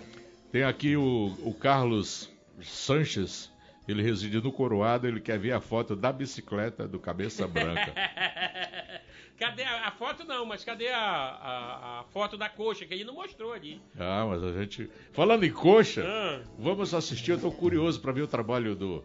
[0.51, 2.31] Tem aqui o, o Carlos
[2.61, 3.53] Sanches.
[3.87, 7.93] Ele reside no Coroado, ele quer ver a foto da bicicleta do Cabeça Branca.
[9.37, 13.03] Cadê a, a, foto não, mas cadê a, a, a, foto da coxa que ele
[13.03, 13.81] não mostrou ali?
[13.99, 14.89] Ah, mas a gente.
[15.11, 16.41] Falando em coxa, ah.
[16.57, 17.31] vamos assistir.
[17.31, 19.03] Eu tô curioso para ver o trabalho do,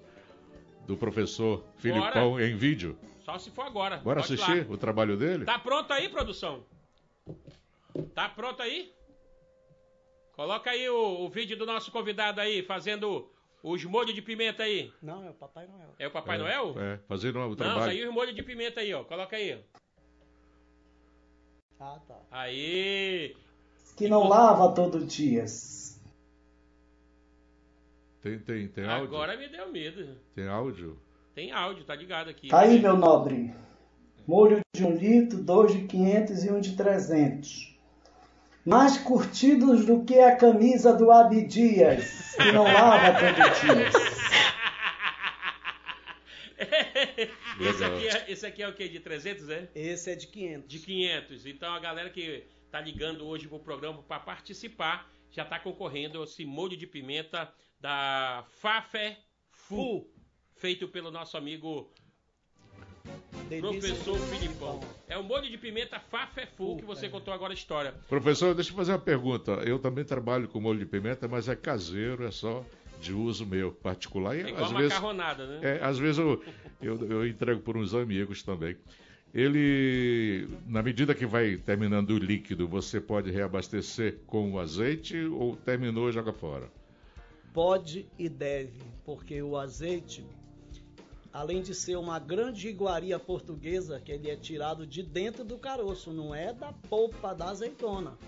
[0.86, 2.46] do professor Filipão Bora.
[2.46, 2.96] em vídeo.
[3.24, 3.96] Só se for agora.
[3.96, 5.44] Bora Pode assistir o trabalho dele?
[5.44, 6.64] Tá pronto aí, produção?
[8.14, 8.92] Tá pronto aí?
[10.32, 13.28] Coloca aí o, o vídeo do nosso convidado aí, fazendo
[13.62, 14.92] os molhos de pimenta aí.
[15.02, 15.94] Não, é o Papai Noel.
[15.98, 16.74] É o Papai é, Noel?
[16.78, 17.80] É, fazendo o trabalho.
[17.80, 19.04] Não, saiu os molhos de pimenta aí, ó.
[19.04, 19.60] Coloca aí.
[21.80, 22.16] Ah, tá.
[22.30, 23.34] Aí.
[23.96, 25.46] Que não lava todo dia.
[28.20, 29.06] Tem, tem, tem áudio?
[29.06, 30.14] Agora me deu medo.
[30.34, 30.98] Tem áudio?
[31.34, 32.48] Tem áudio, tá ligado aqui.
[32.48, 33.54] Tá aí, meu nobre.
[34.26, 37.78] Molho de um litro, dois de 500 e um de 300.
[38.64, 43.90] Mais curtidos do que a camisa do Abdias, que não lava todo dia.
[47.58, 48.88] esse, aqui é, esse aqui é o que?
[48.88, 49.70] De 300, é?
[49.74, 50.68] Esse é de 500.
[50.68, 51.46] De 500.
[51.46, 56.44] Então a galera que tá ligando hoje pro programa para participar já tá concorrendo esse
[56.44, 59.18] molho de pimenta da Fafé
[59.50, 60.08] Fu,
[60.56, 61.92] feito pelo nosso amigo
[63.60, 64.80] Professor Filipão.
[65.08, 67.92] É o molho de pimenta Fafé Fu que você contou agora a história.
[68.08, 69.52] Professor, deixa eu fazer uma pergunta.
[69.64, 72.64] Eu também trabalho com molho de pimenta, mas é caseiro, é só
[73.00, 74.36] de uso meu particular.
[74.36, 75.78] E, é igual às macarronada, vezes, né?
[75.78, 76.42] É, às vezes eu,
[76.80, 78.76] eu, eu entrego por uns amigos também.
[79.32, 85.54] Ele, na medida que vai terminando o líquido, você pode reabastecer com o azeite ou
[85.56, 86.68] terminou e joga fora?
[87.54, 90.24] Pode e deve, porque o azeite,
[91.32, 96.12] além de ser uma grande iguaria portuguesa, que ele é tirado de dentro do caroço,
[96.12, 98.18] não é da polpa da azeitona.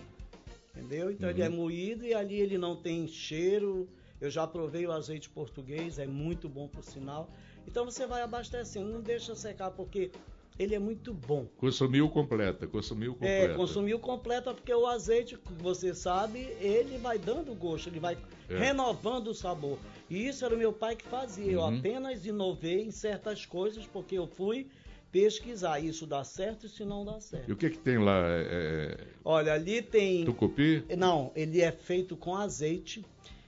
[0.74, 1.10] Entendeu?
[1.10, 1.34] Então uhum.
[1.34, 1.56] ele é uhum.
[1.56, 3.88] moído e ali ele não tem cheiro,
[4.22, 7.28] eu já provei o azeite português, é muito bom por sinal.
[7.66, 10.12] Então você vai abastecendo, não deixa secar porque
[10.56, 11.46] ele é muito bom.
[11.56, 13.52] Consumiu completa, consumiu completa.
[13.52, 18.16] É, consumiu completa porque o azeite, você sabe, ele vai dando gosto, ele vai
[18.48, 18.58] é.
[18.58, 19.76] renovando o sabor.
[20.08, 21.58] E isso era o meu pai que fazia.
[21.58, 21.72] Uhum.
[21.72, 24.68] Eu apenas inovei em certas coisas porque eu fui
[25.10, 25.80] pesquisar.
[25.80, 27.48] Isso dá certo e se não dá certo.
[27.48, 28.24] E o que que tem lá?
[28.28, 28.96] É...
[29.00, 30.24] é Olha, ali tem...
[30.24, 30.84] Tucupi?
[30.96, 33.04] Não, ele é feito com azeite.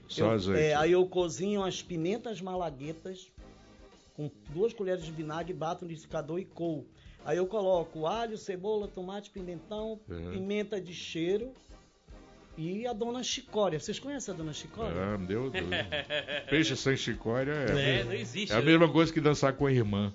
[0.07, 0.61] Só eu, azeite.
[0.61, 3.31] É, aí eu cozinho as pimentas malaguetas
[4.15, 6.85] com duas colheres de vinagre, bato no liquidificador e coo.
[7.25, 10.31] Aí eu coloco alho, cebola, tomate, pimentão, uhum.
[10.31, 11.51] pimenta de cheiro
[12.57, 13.79] e a dona chicória.
[13.79, 14.95] Vocês conhecem a dona chicória?
[14.95, 15.65] Ah, meu Deus.
[16.49, 18.65] Peixe sem chicória é, é, não existe, é a né?
[18.65, 20.13] mesma coisa que dançar com a irmã.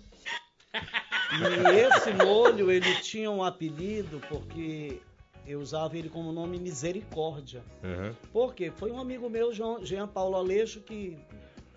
[0.72, 5.00] E esse molho, ele tinha um apelido porque
[5.46, 7.62] eu usava ele como nome Misericórdia.
[7.82, 8.14] Uhum.
[8.32, 8.70] Por quê?
[8.70, 11.18] Foi um amigo meu, João, Jean Paulo Aleixo, que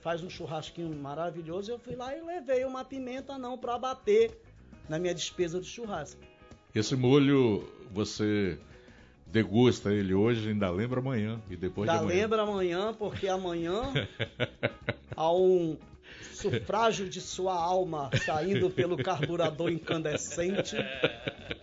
[0.01, 1.71] faz um churrasquinho maravilhoso.
[1.71, 4.37] Eu fui lá e levei uma pimenta não para bater
[4.87, 6.21] na minha despesa do churrasco.
[6.75, 8.59] Esse molho você
[9.27, 12.21] degusta ele hoje, ainda lembra amanhã e depois ainda de amanhã.
[12.21, 13.81] lembra amanhã, porque amanhã
[15.15, 15.77] há um
[16.33, 20.75] sufrágio de sua alma saindo pelo carburador incandescente.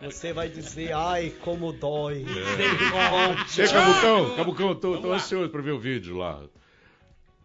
[0.00, 2.24] Você vai dizer, ai, como dói.
[2.24, 3.60] É.
[3.62, 6.42] Ei, Cabucão, Cabucão, tô, tô ansioso para ver o vídeo lá.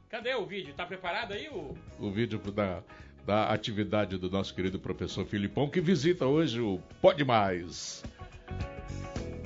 [0.09, 0.73] Cadê o vídeo?
[0.73, 1.75] Tá preparado aí o...
[1.99, 2.81] O vídeo da,
[3.25, 8.03] da atividade do nosso querido professor Filipão, que visita hoje o Pode Mais.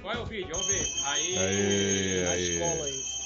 [0.01, 0.49] Qual é o vídeo?
[0.51, 0.85] Vamos ver.
[1.07, 1.37] Aí.
[1.37, 2.43] Aí, Na aí.
[2.43, 3.18] escola isso.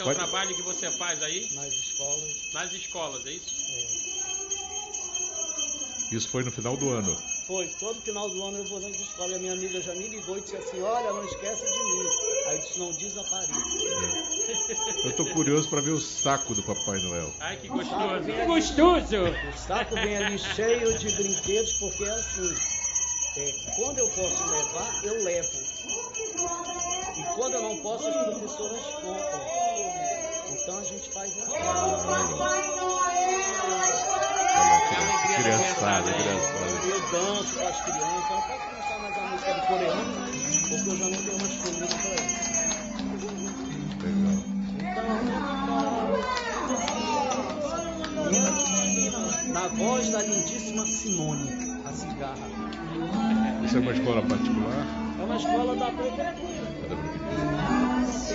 [0.00, 2.22] Esse é é Pode- o trabalho que você faz aí nas escolas.
[2.54, 3.54] nas escolas, é isso?
[6.10, 7.16] Isso foi no final do ano.
[7.46, 9.32] Foi, todo final do ano eu vou nas escolas.
[9.32, 12.08] E a minha amiga já me ligou e disse assim, olha, não esquece de mim.
[12.46, 13.52] Aí eu disse, não desapareça.
[15.04, 17.30] Eu tô curioso para ver o saco do Papai Noel.
[17.40, 18.24] Ai, que gostoso.
[18.24, 19.16] Que gostoso!
[19.48, 22.54] O saco vem ali cheio de brinquedos, porque é assim.
[23.36, 25.60] é, quando eu posso levar, eu levo.
[27.18, 29.69] E quando eu não posso, as professoras compram.
[30.52, 31.46] Então a gente faz assim.
[35.22, 36.70] Que criançada, criançada.
[36.84, 38.02] Eu danço com as crianças.
[38.02, 40.12] Eu não posso começar mais a música do coreano,
[40.68, 42.50] porque eu já não tenho mais comida para isso.
[44.02, 44.38] Legal.
[49.52, 52.48] Na voz da lindíssima Simone, a cigarra.
[53.64, 54.86] Isso é uma escola particular?
[55.20, 56.34] É uma escola da prefeitura.
[56.82, 57.69] Olha todo mundo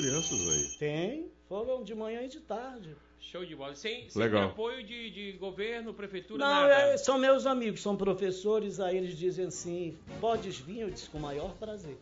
[0.00, 0.78] crianças aí.
[0.78, 2.96] Tem, foram de manhã e de tarde.
[3.18, 3.74] Show de bola.
[3.74, 6.74] Sem, sem apoio de, de governo, prefeitura, Não, nada.
[6.74, 11.18] é- são meus amigos, são professores, aí eles dizem assim, podes vir, eu disse com
[11.18, 11.98] o maior prazer.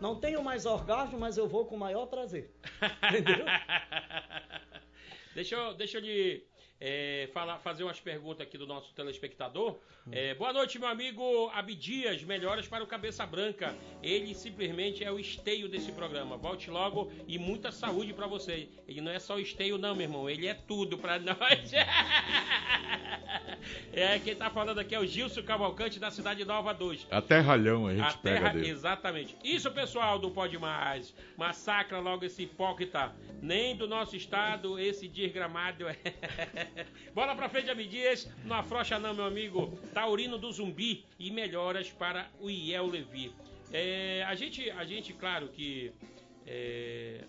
[0.00, 2.50] Não tenho mais orgasmo, mas eu vou com o maior prazer.
[3.12, 3.44] Entendeu?
[5.34, 6.44] deixa, eu, deixa eu lhe
[6.86, 9.78] é, falar, fazer umas perguntas aqui do nosso telespectador.
[10.12, 12.22] É, boa noite, meu amigo Abdias.
[12.22, 13.74] Melhoras para o Cabeça Branca.
[14.02, 16.36] Ele simplesmente é o esteio desse programa.
[16.36, 18.68] Volte logo e muita saúde para você.
[18.86, 20.28] Ele não é só o esteio, não, meu irmão.
[20.28, 21.72] Ele é tudo para nós.
[23.90, 27.06] é, quem tá falando aqui é o Gilson Cavalcante da Cidade Nova 2.
[27.10, 28.68] Até ralhão a gente A pega terra, dele.
[28.68, 29.34] exatamente.
[29.42, 31.14] Isso, pessoal do Pode Mais.
[31.34, 33.14] Massacra logo esse hipócrita.
[33.40, 35.96] Nem do nosso estado esse desgramado é.
[37.14, 38.28] Bola pra frente, Abdias.
[38.44, 39.78] Não afrouxa não, meu amigo.
[39.92, 43.32] Taurino do Zumbi e melhoras para o Iel Levi.
[43.72, 45.92] É, a gente, a gente, claro que
[46.46, 47.24] é,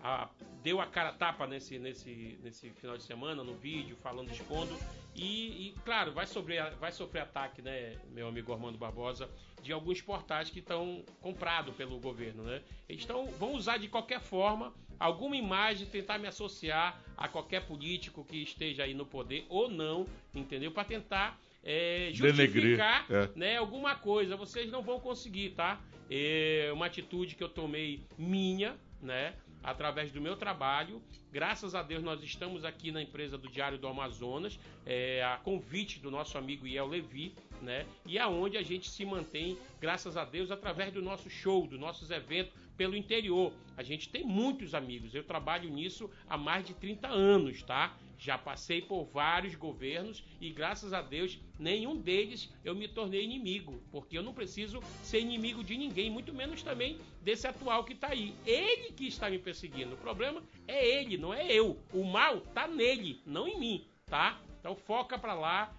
[0.00, 0.28] a-
[0.62, 4.76] deu a cara tapa nesse, nesse, nesse final de semana, no vídeo, falando, expondo.
[5.16, 9.30] E, e, claro, vai sofrer, vai sofrer ataque, né, meu amigo Armando Barbosa,
[9.62, 12.62] de alguns portais que estão comprados pelo governo, né?
[12.88, 18.24] Eles tão, vão usar de qualquer forma alguma imagem, tentar me associar a qualquer político
[18.24, 20.70] que esteja aí no poder ou não, entendeu?
[20.70, 23.28] Para tentar é, Denegrir, justificar é.
[23.34, 24.36] né, alguma coisa.
[24.36, 25.80] Vocês não vão conseguir, tá?
[26.10, 29.34] É uma atitude que eu tomei minha, né?
[29.66, 31.02] Através do meu trabalho.
[31.32, 35.98] Graças a Deus nós estamos aqui na empresa do Diário do Amazonas, é, a convite
[35.98, 37.84] do nosso amigo Iel Levi, né?
[38.06, 42.12] E aonde a gente se mantém, graças a Deus, através do nosso show, dos nossos
[42.12, 43.52] eventos pelo interior.
[43.76, 45.14] A gente tem muitos amigos.
[45.14, 47.96] Eu trabalho nisso há mais de 30 anos, tá?
[48.18, 53.82] Já passei por vários governos e graças a Deus nenhum deles eu me tornei inimigo,
[53.90, 58.08] porque eu não preciso ser inimigo de ninguém, muito menos também desse atual que tá
[58.08, 58.34] aí.
[58.46, 59.94] Ele que está me perseguindo.
[59.94, 61.78] O problema é ele, não é eu.
[61.92, 64.40] O mal tá nele, não em mim, tá?
[64.60, 65.72] Então foca pra lá,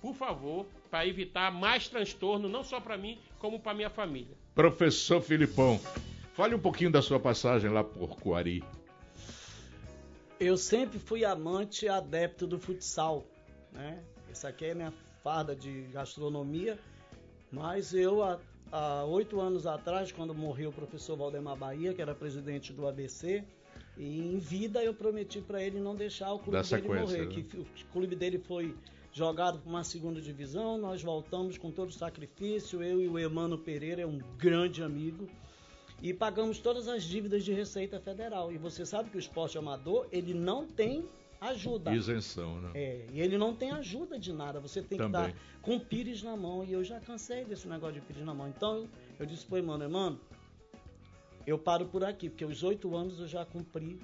[0.00, 4.36] por favor, para evitar mais transtorno, não só para mim, como para minha família.
[4.54, 5.78] Professor Filipão,
[6.32, 8.62] fale um pouquinho da sua passagem lá por Coari.
[10.38, 13.24] Eu sempre fui amante e adepto do futsal,
[13.72, 14.02] né?
[14.30, 16.78] Essa aqui é minha farda de gastronomia,
[17.50, 18.38] mas eu há-
[19.06, 23.44] oito anos atrás, quando morreu o professor Valdemar Bahia, que era presidente do ABC,
[23.96, 27.42] e em vida eu prometi para ele não deixar o clube dele morrer, né?
[27.42, 28.76] que o clube dele foi
[29.12, 33.56] jogado para uma segunda divisão, nós voltamos com todo o sacrifício, eu e o Emano
[33.56, 35.26] Pereira, é um grande amigo,
[36.02, 38.52] e pagamos todas as dívidas de Receita Federal.
[38.52, 41.04] E você sabe que o esporte amador, ele não tem
[41.40, 41.94] ajuda.
[41.94, 42.70] Isenção, né?
[42.74, 44.60] É, e ele não tem ajuda de nada.
[44.60, 45.24] Você tem Também.
[45.24, 46.64] que estar com pires na mão.
[46.64, 48.48] E eu já cansei desse negócio de pires na mão.
[48.48, 48.88] Então
[49.18, 50.20] eu disse pro mano, mano,
[51.46, 53.98] eu paro por aqui, porque os oito anos eu já cumpri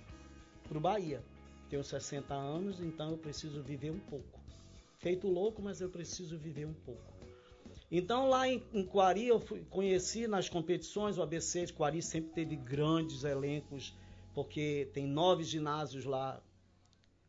[0.69, 1.23] pro Bahia.
[1.69, 4.41] Tenho 60 anos, então eu preciso viver um pouco.
[4.99, 7.12] Feito louco, mas eu preciso viver um pouco.
[7.95, 12.33] Então lá em, em Quari eu fui, conheci nas competições, o ABC de Quari sempre
[12.33, 13.95] teve grandes elencos,
[14.33, 16.43] porque tem nove ginásios lá,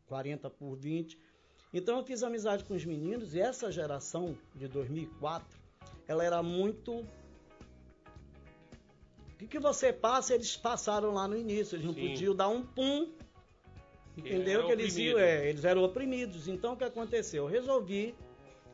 [0.06, 1.18] 40 por 20.
[1.70, 5.46] Então eu fiz amizade com os meninos e essa geração de 2004,
[6.08, 7.06] ela era muito o
[9.36, 12.08] que, que você passa, eles passaram lá no início, eles não Sim.
[12.08, 13.12] podiam dar um pum.
[14.16, 14.60] Entendeu?
[14.60, 16.48] era Que eles iam, é, eles eram oprimidos.
[16.48, 17.44] Então o que aconteceu?
[17.44, 18.14] Eu resolvi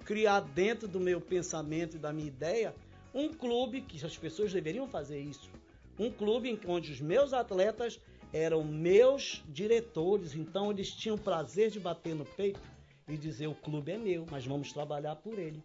[0.04, 2.74] criar dentro do meu pensamento e da minha ideia
[3.14, 5.50] um clube que as pessoas deveriam fazer isso.
[5.98, 8.00] Um clube em onde os meus atletas
[8.32, 12.60] eram meus diretores, então eles tinham o prazer de bater no peito
[13.08, 15.62] e dizer o clube é meu, mas vamos trabalhar por ele.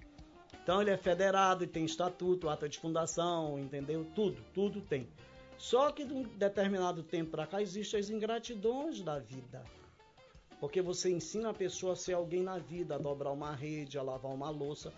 [0.63, 4.05] Então ele é federado e tem estatuto, ata de fundação, entendeu?
[4.15, 5.07] Tudo, tudo tem.
[5.57, 9.63] Só que de um determinado tempo para cá existem as ingratidões da vida.
[10.59, 14.01] Porque você ensina a pessoa a ser alguém na vida, a dobrar uma rede, a
[14.03, 14.93] lavar uma louça.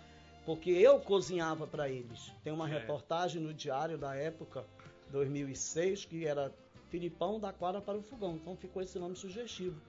[0.46, 2.32] Porque eu cozinhava para eles.
[2.42, 2.78] Tem uma É.
[2.78, 4.64] reportagem no diário da época,
[5.10, 6.52] 2006, que era
[6.88, 8.36] Filipão da quadra para o fogão.
[8.36, 9.80] Então ficou esse nome sugestivo.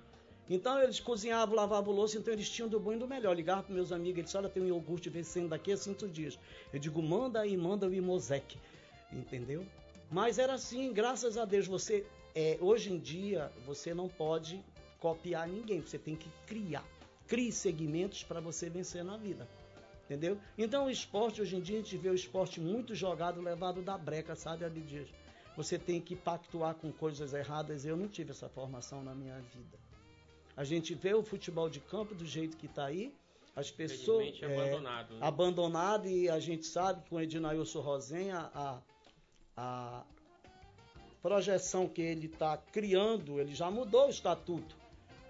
[0.50, 3.36] Então eles cozinhavam, lavavam louça, então eles tinham do bom e do melhor.
[3.36, 6.38] Ligava para meus amigos, eles olha, tem um iogurte vencendo daqui a cinco dias.
[6.74, 8.58] Eu digo, manda aí, manda o Imosec.
[9.14, 9.66] Entendeu?
[10.12, 12.06] Mas era assim, graças a Deus, você
[12.36, 14.64] é, hoje em dia você não pode
[15.00, 16.86] copiar ninguém, você tem que criar.
[17.28, 19.48] Crie segmentos para você vencer na vida.
[20.06, 20.40] Entendeu?
[20.58, 23.96] Então o esporte, hoje em dia, a gente vê o esporte muito jogado, levado da
[23.96, 25.08] breca, sabe, Abdias?
[25.56, 27.86] Você tem que pactuar com coisas erradas.
[27.86, 29.78] Eu não tive essa formação na minha vida.
[30.58, 33.14] A gente vê o futebol de campo do jeito que está aí,
[33.56, 34.42] as pessoas.
[34.42, 35.14] É, abandonado.
[35.14, 35.20] Né?
[35.22, 38.82] abandonado e a gente sabe que com o Edinailson Rosenha a,
[39.56, 40.04] a
[41.22, 44.79] projeção que ele está criando, ele já mudou o estatuto.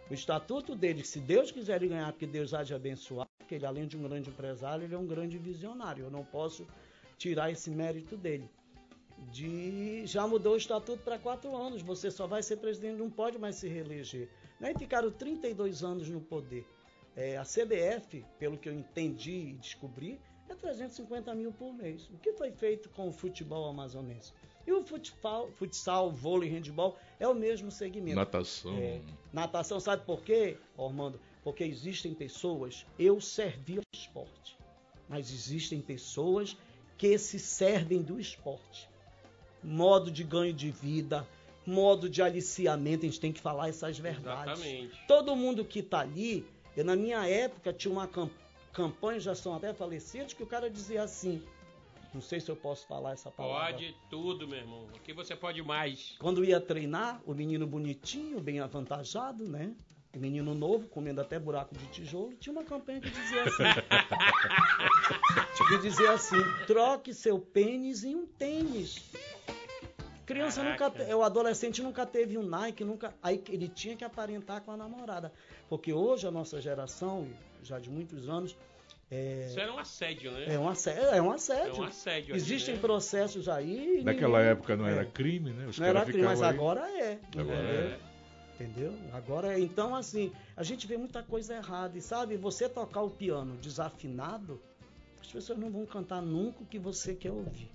[0.10, 3.66] O estatuto dele, se Deus quiser ele ganhar, porque Deus há de abençoar, porque ele
[3.66, 6.05] além de um grande empresário, ele é um grande visionário.
[6.05, 6.66] Eu não posso
[7.16, 8.49] tirar esse mérito dele.
[9.32, 11.84] De, já mudou o estatuto para quatro anos.
[11.84, 14.30] Você só vai ser presidente, não pode mais se reeleger.
[14.60, 14.72] Né?
[14.72, 16.66] E ficaram 32 anos no poder.
[17.16, 22.10] É, a CBF, pelo que eu entendi e descobri, é 350 mil por mês.
[22.10, 24.34] O que foi feito com o futebol amazonense?
[24.70, 28.16] E o futsal, futsal vôlei, handball é o mesmo segmento.
[28.16, 28.78] Natação.
[28.78, 29.02] É,
[29.34, 31.20] natação, sabe por quê, Ormando?
[31.44, 34.56] Porque existem pessoas, eu servi ao esporte,
[35.08, 36.56] mas existem pessoas
[37.00, 38.88] que se servem do esporte.
[39.64, 41.28] Modo de ganho de vida,
[41.66, 44.54] modo de aliciamento, a gente tem que falar essas verdades.
[44.62, 45.08] Exatamente.
[45.08, 46.46] Todo mundo que está ali,
[46.78, 48.30] eu, na minha época tinha uma cam-
[48.72, 51.42] campanha, já são até falecidos, que o cara dizia assim,
[52.14, 53.74] não sei se eu posso falar essa palavra.
[53.74, 54.88] Pode tudo, meu irmão.
[54.95, 56.16] Aqui você pode mais.
[56.20, 59.74] Quando ia treinar, o menino bonitinho, bem avantajado, né?
[60.16, 63.64] O menino novo, comendo até buraco de tijolo, tinha uma campanha que dizia assim.
[65.68, 69.12] que dizia assim: troque seu pênis em um tênis.
[70.26, 71.05] Criança nunca, Caraca.
[71.05, 74.78] te- o adolescente nunca teve um Nike, nunca, aí ele tinha que aparentar com a
[74.78, 75.34] namorada,
[75.68, 77.28] porque hoje a nossa geração,
[77.64, 78.55] já de muitos anos,
[79.12, 80.45] é, Isso era um assédio, né?
[80.53, 81.76] é um assédio, é um assédio.
[81.76, 82.82] É um assédio aqui, Existem né?
[82.82, 84.03] processos aí.
[84.03, 85.05] Naquela ninguém- época não era é.
[85.05, 85.66] crime, né?
[85.68, 86.49] Os Não era crime, mas aí.
[86.49, 87.20] agora é.
[87.38, 87.82] Agora entendeu?
[87.82, 87.99] é.
[88.55, 88.93] Entendeu?
[89.14, 89.60] Agora é.
[89.60, 91.97] Então, assim, a gente vê muita coisa errada.
[91.97, 94.62] E sabe, você tocar o piano desafinado,
[95.22, 97.72] as pessoas não vão cantar nunca o que você quer ouvir.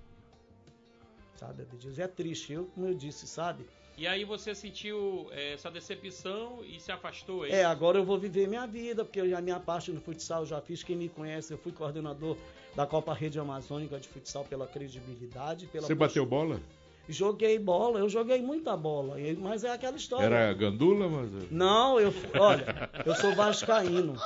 [1.36, 1.66] Sabe?
[1.98, 2.52] É triste.
[2.52, 3.66] Eu, como eu disse, sabe?
[3.96, 8.48] E aí você sentiu eh, essa decepção e se afastou, É, agora eu vou viver
[8.48, 10.82] minha vida, porque eu já minha parte no futsal eu já fiz.
[10.82, 12.36] Quem me conhece, eu fui coordenador
[12.74, 15.66] da Copa Rede Amazônica de Futsal pela credibilidade.
[15.68, 16.60] Pela Você bateu bola?
[17.08, 19.20] Joguei bola, eu joguei muita bola.
[19.20, 20.24] e- Mas é aquela história.
[20.24, 21.50] Era gandula, mas.
[21.50, 24.16] Não, eu, olha, eu sou vascaíno.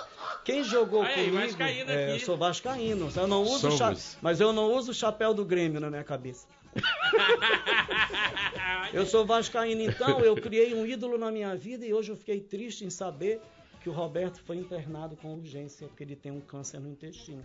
[0.44, 2.12] Quem jogou Aí, comigo, vascaíno é, aqui.
[2.14, 3.10] eu sou vascaíno.
[3.14, 6.46] Eu não uso cha- mas eu não uso o chapéu do Grêmio na minha cabeça.
[8.92, 12.40] Eu sou vascaíno, então eu criei um ídolo na minha vida e hoje eu fiquei
[12.40, 13.40] triste em saber
[13.82, 17.44] que o Roberto foi internado com urgência porque ele tem um câncer no intestino.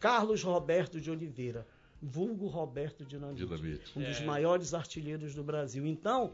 [0.00, 1.66] Carlos Roberto de Oliveira,
[2.02, 3.92] vulgo Roberto Dinamite, Dinamite.
[3.96, 4.24] um dos É.
[4.24, 5.86] maiores artilheiros do Brasil.
[5.86, 6.32] Então,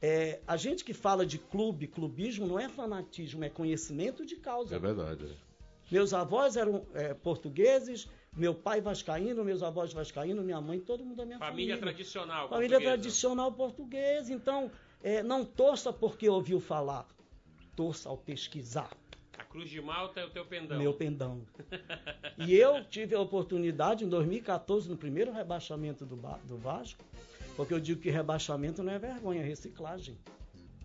[0.00, 4.76] é, a gente que fala de clube, clubismo não é fanatismo, é conhecimento de causa.
[4.76, 5.24] É verdade.
[5.24, 5.48] é.
[5.90, 8.08] Meus avós eram é, portugueses,
[8.38, 11.74] meu pai vascaíno, meus avós vascaínos, minha mãe, todo mundo da minha família.
[11.74, 12.48] Família tradicional.
[12.48, 12.96] Família portuguesa.
[12.98, 14.32] tradicional portuguesa.
[14.32, 14.70] Então,
[15.02, 17.06] é, não torça porque ouviu falar.
[17.76, 18.90] Torça ao pesquisar.
[19.36, 20.78] A Cruz de Malta é o teu pendão.
[20.78, 21.42] Meu pendão.
[22.38, 27.04] e eu tive a oportunidade em 2014, no primeiro rebaixamento do, do Vasco,
[27.56, 30.16] porque eu digo que rebaixamento não é vergonha, é reciclagem.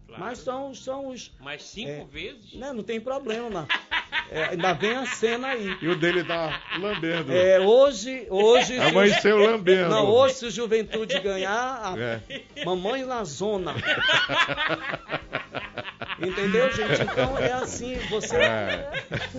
[0.06, 0.24] Claro.
[0.24, 1.32] Mas são, são os.
[1.40, 2.06] Mas cinco É.
[2.06, 2.54] vezes?
[2.54, 3.68] Né, não tem problema.
[4.32, 5.78] É, ainda vem a cena aí.
[5.82, 7.32] E o dele tá lambendo.
[7.32, 8.76] É, hoje, hoje.
[8.76, 9.90] se- Amanheceu lambendo.
[9.90, 12.20] Não, hoje se o Juventude ganhar, a É.
[12.66, 13.74] mamãe na zona.
[16.22, 17.02] Entendeu, gente?
[17.02, 18.92] Então é assim, você, É.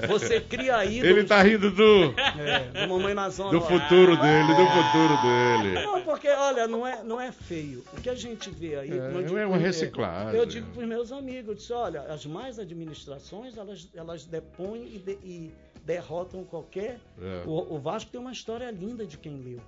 [0.09, 1.17] você cria ídolos.
[1.17, 3.51] Ele tá rindo do, É, do mamãe na zona.
[3.51, 5.75] do futuro dele, do futuro dele.
[5.85, 7.85] Não, porque, olha, não é, não é feio.
[7.93, 8.91] O que a gente vê aí.
[8.91, 10.39] É, eu digo é uma pro- reciclagem.
[10.39, 14.85] Eu digo para os meus amigos, eu disse, olha, as mais administrações, elas, elas depõem
[14.95, 15.55] e, de- e
[15.85, 16.99] derrotam qualquer.
[17.21, 17.43] É.
[17.47, 19.61] O, o Vasco tem uma história linda de quem leu.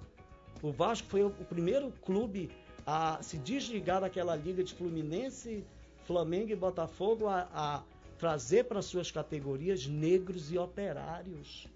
[0.62, 2.50] O Vasco foi o, o primeiro clube
[2.86, 5.64] a se desligar daquela liga de Fluminense,
[6.06, 7.82] Flamengo e Botafogo a, a
[8.18, 11.66] trazer para suas categorias negros e operários.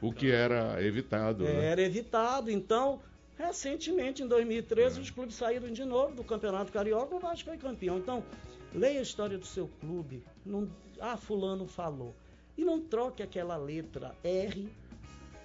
[0.00, 1.44] O que era evitado.
[1.44, 1.64] né?
[1.66, 2.50] Era evitado.
[2.50, 3.00] Então,
[3.36, 7.98] recentemente, em 2013, os clubes saíram de novo do Campeonato Carioca, o Vasco foi campeão.
[7.98, 8.22] Então,
[8.74, 10.22] leia a história do seu clube.
[10.44, 10.68] Não,
[11.00, 12.14] ah, fulano falou.
[12.56, 14.68] E não troque aquela letra R,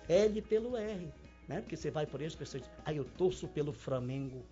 [0.08, 1.10] L pelo R.
[1.48, 1.62] Né?
[1.62, 4.44] Porque você vai por aí, as pessoas dizem, ah, eu torço pelo Flamengo.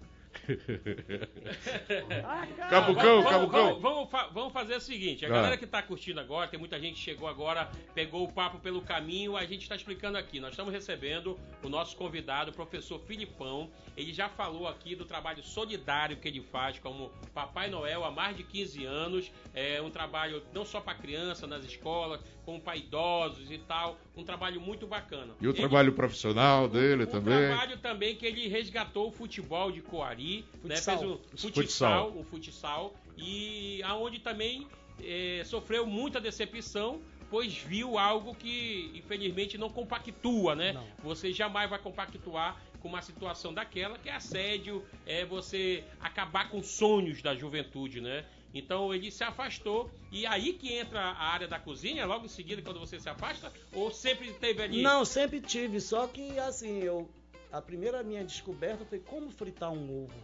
[2.25, 3.65] Ah, cara, Cabucão, vamos, Cabucão.
[3.65, 5.31] Vamos, vamos fa- vamos fazer o seguinte: a Ah.
[5.31, 8.81] galera que está curtindo agora, tem muita gente que chegou agora, pegou o papo pelo
[8.81, 10.39] caminho, a gente está explicando aqui.
[10.39, 13.69] Nós estamos recebendo o nosso convidado, o professor Filipão.
[13.95, 18.35] Ele já falou aqui do trabalho solidário que ele faz como Papai Noel há mais
[18.35, 19.31] de 15 anos.
[19.53, 23.97] É um trabalho não só para criança nas escolas, como para idosos e tal.
[24.15, 25.33] Um trabalho muito bacana.
[25.41, 27.47] E o Ele- trabalho profissional dele o também.
[27.47, 30.22] trabalho também que ele resgatou o futebol de Coari,
[30.63, 30.75] né?
[30.75, 30.97] Futsal.
[30.97, 31.51] Fez o Futsal.
[31.51, 34.67] futsal, o futsal, e aonde também
[35.01, 40.73] eh, sofreu muita decepção, pois viu algo que infelizmente não compactua, né?
[40.73, 40.85] Não.
[41.03, 46.61] Você jamais vai compactuar com uma situação daquela que é assédio, é você acabar com
[46.61, 48.25] sonhos da juventude, né?
[48.53, 52.61] Então ele se afastou e aí que entra a área da cozinha, logo em seguida
[52.61, 54.81] quando você se afasta, ou sempre teve ali?
[54.83, 57.09] Não, sempre tive, só que assim, eu.
[57.53, 60.19] A primeira minha descoberta foi como fritar um ovo.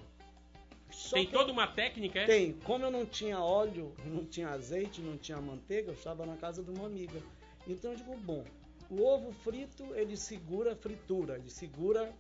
[0.90, 2.26] Só Tem toda uma técnica, é?
[2.26, 2.54] Tem.
[2.54, 6.64] Como eu não tinha óleo, não tinha azeite, não tinha manteiga, eu estava na casa
[6.64, 7.22] de uma amiga.
[7.68, 8.44] Então eu digo, bom,
[8.90, 12.12] o ovo frito, ele segura fritura, ele segura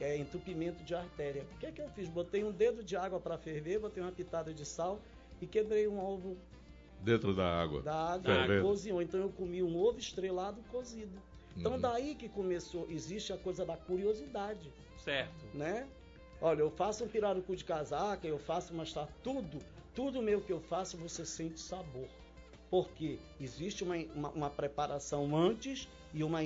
[0.00, 1.46] é, entupimento de artéria.
[1.54, 2.08] O que é que eu fiz?
[2.08, 5.00] Botei um dedo de água para ferver, botei uma pitada de sal
[5.40, 6.36] e quebrei um ovo
[7.02, 7.82] Dentro da água.
[7.82, 8.62] da água e Fervendo.
[8.66, 9.00] cozinhou.
[9.00, 11.16] Então eu comi um ovo estrelado cozido.
[11.56, 11.80] Então Uhum.
[11.80, 15.46] daí que começou, existe a coisa da curiosidade Certo.
[15.54, 15.88] né?
[16.40, 19.58] Olha, eu faço um pirarucu de casaca, eu faço uma estátua, tudo,
[19.94, 22.08] tudo meu que eu faço você sente sabor.
[22.68, 26.40] Porque existe uma, uma, uma preparação antes e uma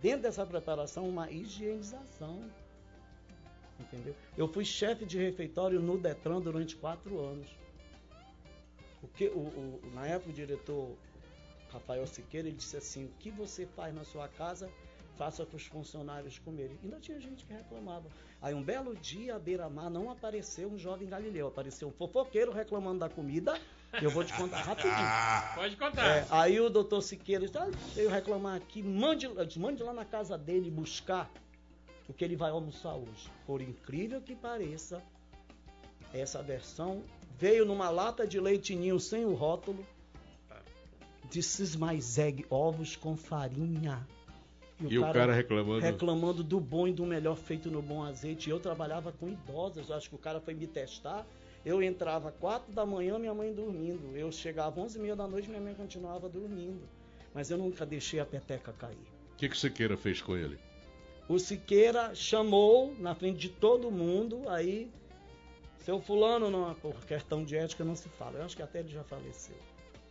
[0.00, 2.42] dentro dessa preparação uma higienização.
[3.78, 4.14] Entendeu?
[4.38, 7.48] Eu fui chefe de refeitório no Detran durante quatro anos.
[9.02, 10.96] O que, o, o- na época o diretor
[11.70, 14.70] Rafael Siqueira ele disse assim: o que você faz na sua casa,
[15.16, 16.78] faça para os funcionários comerem.
[16.82, 18.08] Ainda tinha gente que reclamava.
[18.40, 23.00] Aí um belo dia, à beira-mar, não apareceu um jovem galileu, apareceu um fofoqueiro reclamando
[23.00, 23.58] da comida.
[24.00, 24.94] Eu vou te contar rapidinho.
[25.54, 26.06] Pode contar.
[26.06, 29.26] É, aí o doutor Siqueira disse, ah, veio reclamar aqui, mande,
[29.58, 31.30] mande lá na casa dele buscar
[32.08, 33.30] o que ele vai almoçar hoje.
[33.46, 35.02] Por incrível que pareça,
[36.12, 37.02] essa versão
[37.38, 39.84] veio numa lata de leitinho sem o rótulo.
[41.30, 44.06] This is my egg, ovos com farinha.
[44.80, 45.80] E o cara reclamando.
[45.80, 48.50] reclamando do bom e do melhor feito no bom azeite.
[48.50, 51.26] Eu trabalhava com idosos, eu acho que o cara foi me testar.
[51.64, 54.16] Eu entrava quatro da manhã, minha mãe dormindo.
[54.16, 56.82] Eu chegava onze e meia da noite, minha mãe continuava dormindo.
[57.34, 58.96] Mas eu nunca deixei a peteca cair.
[59.32, 60.58] O que, que Siqueira fez com ele?
[61.28, 64.90] O Siqueira chamou na frente de todo mundo, aí
[65.78, 68.38] seu fulano, não, por questão de ética não se fala.
[68.38, 69.56] Eu acho que até ele já faleceu.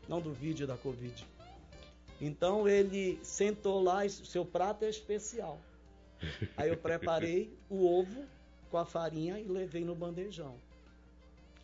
[0.08, 1.26] Não do vídeo da Covid.
[2.22, 5.60] Então ele sentou lá, seu prato é especial.
[6.56, 8.26] Aí eu preparei o ovo
[8.72, 10.56] com a farinha e levei no bandejão.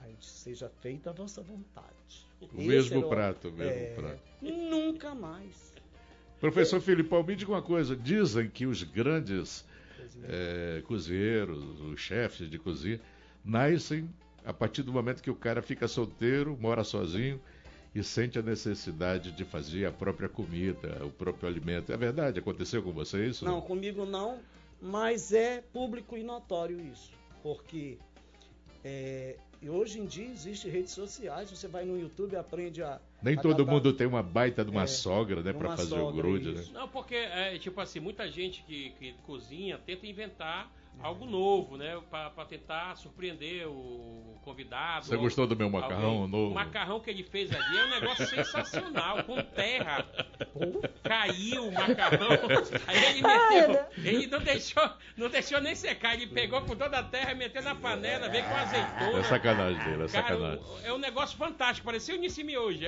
[0.02, 2.28] Aí eu disse, seja feita a vossa vontade.
[2.42, 4.22] O Esse mesmo prato, o mesmo é, prato.
[4.42, 5.74] Nunca mais.
[6.40, 7.96] Professor Filipão, me diga uma coisa.
[7.96, 9.64] Dizem que os grandes
[10.24, 13.00] eh, cozinheiros, os chefes de cozinha,
[13.46, 14.10] nascem
[14.44, 17.40] a partir do momento que o cara fica solteiro, mora sozinho
[17.94, 21.92] e sente a necessidade de fazer a própria comida, o próprio alimento.
[21.92, 22.40] É verdade?
[22.40, 23.44] Aconteceu com você isso?
[23.46, 24.40] Não, comigo não,
[24.82, 27.12] mas é público e notório isso,
[27.44, 27.98] porque
[28.84, 29.36] é,
[29.68, 33.00] hoje em dia existem redes sociais, você vai no YouTube e aprende a.
[33.22, 36.00] Nem a todo mundo tem uma baita de uma É, sogra, né, para fazer o
[36.00, 36.62] sogra, grude, né?
[36.62, 36.74] isso.
[36.74, 40.72] Não, porque, é, tipo assim, muita gente que, que cozinha tenta inventar
[41.04, 42.00] algo novo, né?
[42.10, 45.06] Pra, pra tentar surpreender o convidado.
[45.06, 46.28] Você gostou do meu macarrão Alguém.
[46.30, 46.52] novo?
[46.52, 50.06] O macarrão que ele fez ali é um negócio sensacional, com terra.
[51.04, 52.30] Caiu o macarrão.
[52.88, 53.86] Aí ele meteu.
[53.98, 56.14] Ele não deixou, não deixou nem secar.
[56.16, 59.20] Ele pegou com toda a terra, meteu na panela, veio com azeitona.
[59.20, 60.64] É sacanagem dele, é Cara, sacanagem.
[60.66, 62.84] o- é um negócio fantástico, parecia o Nissimi hoje.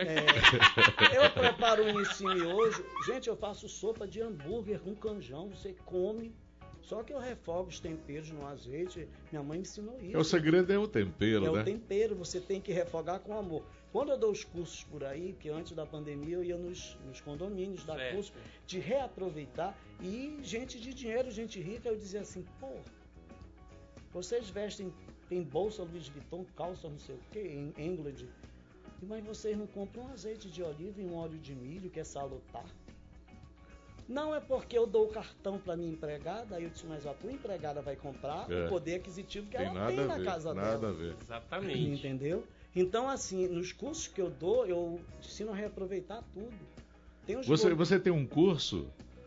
[1.14, 2.84] Eu preparo um ensino hoje.
[3.06, 6.34] Gente, eu faço sopa de hambúrguer com canjão, você come.
[6.84, 9.08] Só que eu refogo os temperos no azeite.
[9.32, 10.16] Minha mãe me ensinou isso.
[10.18, 11.62] É, o segredo é o tempero, É né?
[11.62, 13.64] o tempero, você tem que refogar com amor.
[13.92, 17.22] Quando eu dou os cursos por aí, que antes da pandemia eu ia nos, nos
[17.22, 18.16] condomínios dar Certo.
[18.16, 18.34] curso,
[18.68, 22.74] de reaproveitar, e gente de dinheiro, gente rica, eu dizia assim, pô,
[24.12, 24.94] vocês vestem,
[25.30, 28.28] tem bolsa Louis Vuitton, calça não sei o que, em England,
[29.02, 32.04] mas vocês não compram um azeite de oliva e um óleo de milho, que é
[32.04, 32.66] salutar.
[34.08, 37.14] Não é porque eu dou o cartão para minha empregada, aí eu disse, mas a
[37.14, 38.66] tua empregada vai comprar É.
[38.66, 40.90] o poder aquisitivo que Tem ela nada tem na ver, casa nada dela.
[40.90, 41.16] a ver.
[41.22, 41.90] Exatamente.
[42.08, 42.44] Entendeu?
[42.76, 46.52] Então, assim, nos cursos que eu dou, eu ensino a reaproveitar tudo.
[47.26, 48.86] Tem Você, você tem um curso?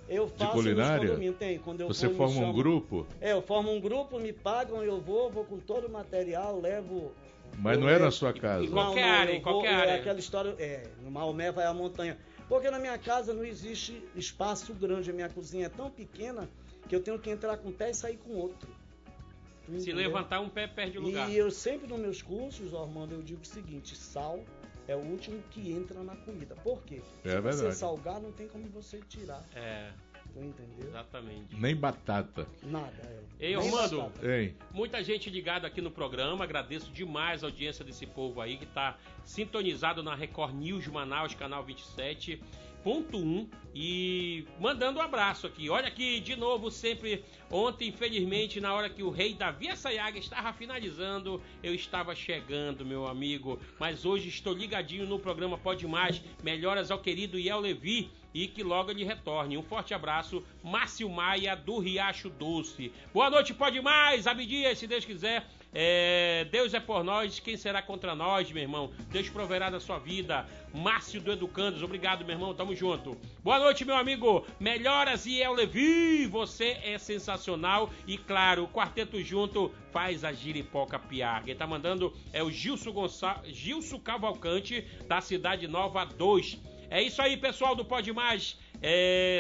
[0.09, 0.97] eu faço culinária?
[0.99, 1.59] nos condomínios, tem.
[1.59, 3.07] Quando eu Você vou, forma um grupo?
[3.21, 7.13] É, eu formo um grupo, me pagam, eu vou, vou com todo o material, levo.
[7.59, 8.65] Mas não é na sua casa.
[8.65, 9.91] Em qualquer área, eu em qualquer vou, área.
[9.93, 12.19] É aquela história, é, no Maomé vai à montanha.
[12.49, 16.49] Porque na minha casa não existe espaço grande, a minha cozinha é tão pequena
[16.89, 18.69] que eu tenho que entrar com um pé e sair com outro.
[19.65, 19.97] Tu Se entendeu?
[19.97, 21.29] levantar um pé, perde o lugar.
[21.29, 24.45] E eu sempre nos meus cursos, Armando, eu digo o seguinte: sal
[24.87, 26.55] é o último que entra na comida.
[26.63, 27.03] Por quê?
[27.25, 27.75] É Se você verdade.
[27.75, 29.45] salgar, não tem como você tirar.
[29.57, 29.91] É,
[30.45, 30.89] entendeu?
[30.89, 31.55] exatamente.
[31.57, 32.47] Nem batata.
[32.63, 32.93] Nada.
[33.39, 33.47] É.
[33.49, 34.13] Ei, Nem Armando.
[34.73, 36.45] Muita gente ligada aqui no programa.
[36.45, 41.65] Agradeço demais a audiência desse povo aí que está sintonizado na Record News Manaus, canal
[41.65, 45.69] 27.1 e mandando um abraço aqui.
[45.69, 50.53] Olha aqui de novo, sempre ontem, infelizmente, na hora que o rei Davi Sayaga estava
[50.53, 53.59] finalizando, eu estava chegando, meu amigo.
[53.79, 56.23] Mas hoje estou ligadinho no programa Pode Mais.
[56.43, 58.11] Melhoras ao querido Iel Levi
[58.43, 59.57] e que logo ele retorne.
[59.57, 62.93] Um forte abraço, Márcio Maia do Riacho Doce.
[63.13, 65.47] Boa noite, pode mais, Abdias, se Deus quiser.
[65.73, 68.91] É, Deus é por nós, quem será contra nós, meu irmão?
[69.11, 70.47] Deus proverá da sua vida.
[70.75, 73.17] Márcio do Educandos, obrigado, meu irmão, tamo junto.
[73.43, 74.47] Boa noite, meu amigo.
[74.61, 77.91] Melhoras e El Levi, você é sensacional.
[78.07, 81.43] E claro, o quarteto junto faz a giripoca piar.
[81.43, 83.43] Quem tá mandando é o Gilson, Gonçal...
[83.47, 86.76] Gilson Cavalcante, da Cidade Nova 2.
[86.89, 88.57] É isso aí, pessoal do Pode Mais.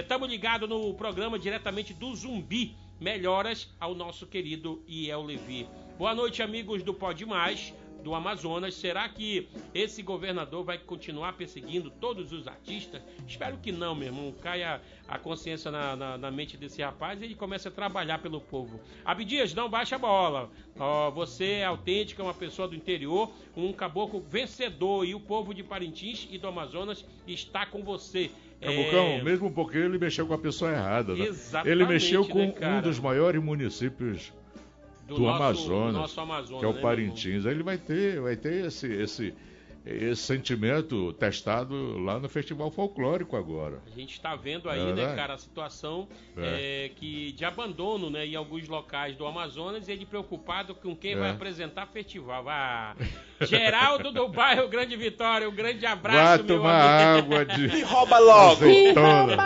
[0.00, 2.76] Estamos ligados no programa diretamente do Zumbi.
[3.00, 5.68] Melhoras ao nosso querido Iel Levi.
[5.98, 7.72] Boa noite, amigos do Pode Mais
[8.06, 8.72] do Amazonas.
[8.74, 13.02] Será que esse governador vai continuar perseguindo todos os artistas?
[13.26, 14.32] Espero que não, meu irmão.
[14.40, 18.40] Caia a consciência na, na, na mente desse rapaz e ele comece a trabalhar pelo
[18.40, 18.80] povo.
[19.04, 20.48] Abdias, não baixa a bola.
[20.78, 25.64] Ó, você é autêntica, uma pessoa do interior, um caboclo vencedor e o povo de
[25.64, 28.30] Parintins e do Amazonas está com você.
[28.60, 31.26] Cabocão, É, mesmo porque ele mexeu com a pessoa errada, né?
[31.26, 34.32] Exatamente, ele mexeu com né, um dos maiores municípios
[35.06, 36.82] do, nosso- Amazonas, do nosso Amazonas, que é o né, meu?
[36.82, 37.46] Parintins.
[37.46, 39.34] Aí ele vai ter, vai ter esse, esse,
[39.84, 43.80] esse sentimento testado lá no Festival Folclórico agora.
[43.86, 45.16] A gente está vendo É aí, né, verdade.
[45.16, 46.86] cara, a situação É.
[46.86, 51.12] é, que de abandono, né, em alguns locais do Amazonas e ele preocupado com quem
[51.12, 51.16] É.
[51.16, 52.44] vai apresentar festival.
[52.48, 52.96] Ah,
[53.42, 57.34] Geraldo do bairro Grande Vitória, um grande abraço, meu tomar amigo.
[57.36, 58.64] água de rouba logo!
[58.64, 59.36] azeitona.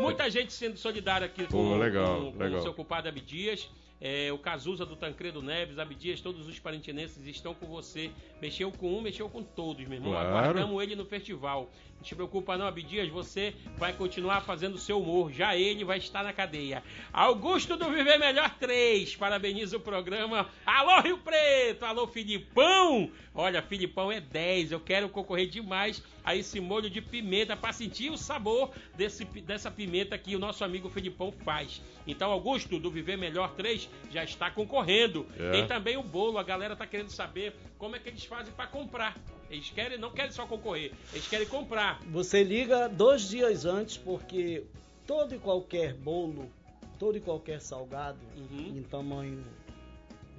[0.00, 2.58] Muita gente sendo solidária aqui com, Pô, legal, com- com legal.
[2.58, 3.68] o seu culpado Abdias.
[4.04, 8.10] É, o Cazuza do Tancredo Neves, Abdias, todos os parintinenses estão com você.
[8.40, 10.10] Mexeu com um, mexeu com todos, meu irmão.
[10.10, 10.28] Claro.
[10.28, 11.70] Aguardamos ele no festival.
[12.02, 15.30] Não te preocupa não, Abdias, você vai continuar fazendo seu humor.
[15.30, 16.82] Já ele vai estar na cadeia.
[17.12, 20.50] Augusto do Viver Melhor 3, parabeniza o programa.
[20.66, 21.84] Alô, Rio Preto!
[21.84, 23.08] Alô, Filipão!
[23.32, 24.72] Olha, Filipão é 10.
[24.72, 29.70] Eu quero concorrer demais a esse molho de pimenta para sentir o sabor desse, dessa
[29.70, 31.80] pimenta que o nosso amigo Filipão faz.
[32.04, 35.24] Então, Augusto do Viver Melhor 3 já está concorrendo.
[35.38, 35.52] É.
[35.52, 38.66] Tem também o bolo, a galera tá querendo saber como é que eles fazem para
[38.66, 39.16] comprar.
[39.52, 42.00] Eles querem, não querem só concorrer, eles querem comprar.
[42.10, 44.64] Você liga dois dias antes, porque
[45.06, 46.50] todo e qualquer bolo,
[46.98, 48.78] todo e qualquer salgado Uhum.
[48.78, 49.44] em tamanho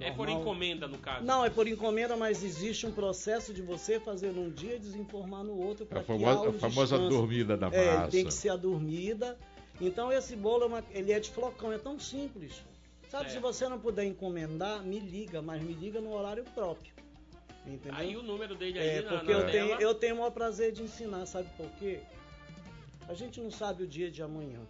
[0.00, 1.24] É por encomenda, no caso?
[1.24, 5.44] Não, é por encomenda, mas existe um processo de você fazer num dia e desinformar
[5.44, 7.78] no outro para a famosa, a famosa dormida da massa.
[7.80, 9.38] É, tem que ser a dormida.
[9.80, 12.64] Então esse bolo, é uma, ele é de flocão, é tão simples.
[13.08, 16.93] Sabe, se você não puder encomendar, me liga, mas me liga no horário próprio.
[17.66, 17.98] Entendeu?
[17.98, 20.30] Aí o número dele aí é, na, porque na eu, tenho, eu tenho o maior
[20.30, 22.00] prazer de ensinar, sabe por quê?
[23.08, 24.60] A gente não sabe o dia de amanhã.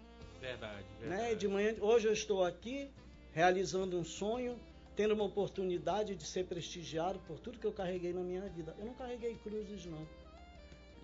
[0.40, 1.22] Verdade, verdade.
[1.22, 1.34] Né?
[1.34, 2.90] De manhã, hoje eu estou aqui
[3.32, 4.58] realizando um sonho,
[4.94, 8.74] tendo uma oportunidade de ser prestigiado por tudo que eu carreguei na minha vida.
[8.78, 10.06] Eu não carreguei cruzes, não.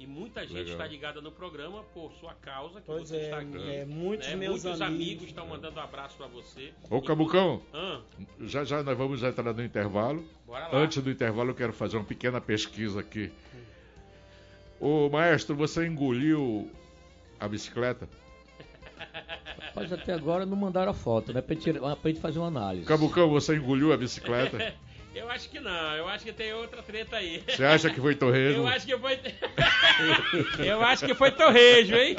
[0.01, 3.39] E muita gente está ligada no programa por sua causa, que pois você é, está
[3.41, 3.71] aqui.
[3.71, 4.35] É, muitos né?
[4.35, 6.73] meus muitos amigos estão mandando um abraço para você.
[6.89, 8.01] Ô, Cabucão, Ah,
[8.41, 10.25] já já nós vamos entrar no intervalo.
[10.47, 10.79] bora lá.
[10.79, 13.31] Antes do intervalo, eu quero fazer uma pequena pesquisa aqui.
[14.81, 16.71] Ô, maestro, você engoliu
[17.39, 18.09] a bicicleta?
[19.77, 21.43] Mas até agora não mandaram a foto, né?
[21.43, 22.87] Pra gente, pra gente fazer uma análise.
[22.87, 24.75] Cabucão, você engoliu a bicicleta?
[25.13, 27.43] Eu acho que não, eu acho que tem outra treta aí.
[27.49, 28.63] Você acha que foi torresmo?
[28.63, 29.19] Eu acho que foi.
[30.65, 32.17] eu acho que foi torrejo, hein?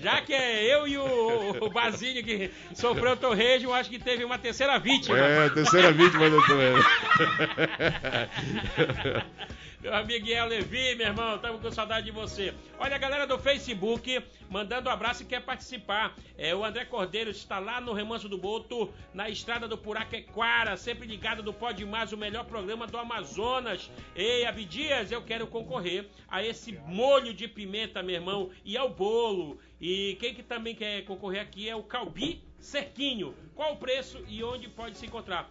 [0.00, 4.24] Já que é eu e o, o Basílio que sofreu torrejo, eu acho que teve
[4.24, 5.18] uma terceira vítima.
[5.18, 6.84] É, terceira vítima do torresmo.
[9.80, 12.52] Meu amigo Guiel Levi, meu irmão, estamos com saudade de você.
[12.80, 14.20] Olha a galera do Facebook
[14.50, 16.16] mandando um abraço e quer participar.
[16.36, 21.06] É, o André Cordeiro está lá no Remanso do Boto, na estrada do Puraquequara, sempre
[21.06, 23.88] ligado do Pode Mais, o melhor programa do Amazonas.
[24.16, 29.60] Ei, Abdias, eu quero concorrer a esse molho de pimenta, meu irmão, e ao bolo.
[29.80, 33.32] E quem que também quer concorrer aqui é o Calbi Cerquinho.
[33.54, 35.48] Qual o preço e onde pode se encontrar?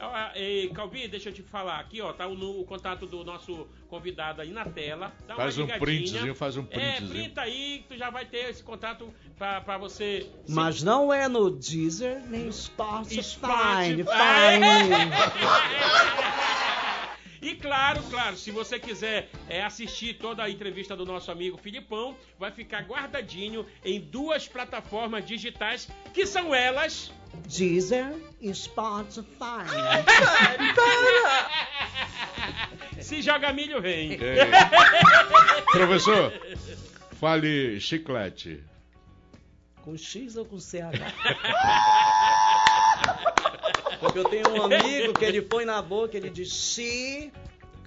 [0.00, 3.66] Ah, ei, Calbi, deixa eu te falar aqui, ó, tá o, o contato do nosso
[3.88, 5.12] convidado aí na tela.
[5.26, 7.08] Dá uma Faz um printzinho, faz um É, printzinho.
[7.10, 10.30] printa aí, que tu já vai ter esse contato pra, pra você.
[10.46, 13.22] se- Mas não é no Deezer nem Spotify.
[13.24, 14.04] Spotify.
[14.04, 14.98] Fine.
[17.40, 22.16] E claro, claro, se você quiser é, assistir toda a entrevista do nosso amigo Filipão,
[22.36, 27.12] vai ficar guardadinho em duas plataformas digitais, que são elas.
[27.46, 29.66] Deezer e Spotify.
[33.00, 34.12] Se joga milho, vem.
[34.12, 34.46] É.
[35.72, 36.32] Professor,
[37.18, 38.62] fale chiclete.
[39.82, 41.14] Com X ou com CH?
[44.00, 47.32] Porque eu tenho um amigo que ele põe na boca, ele diz Xi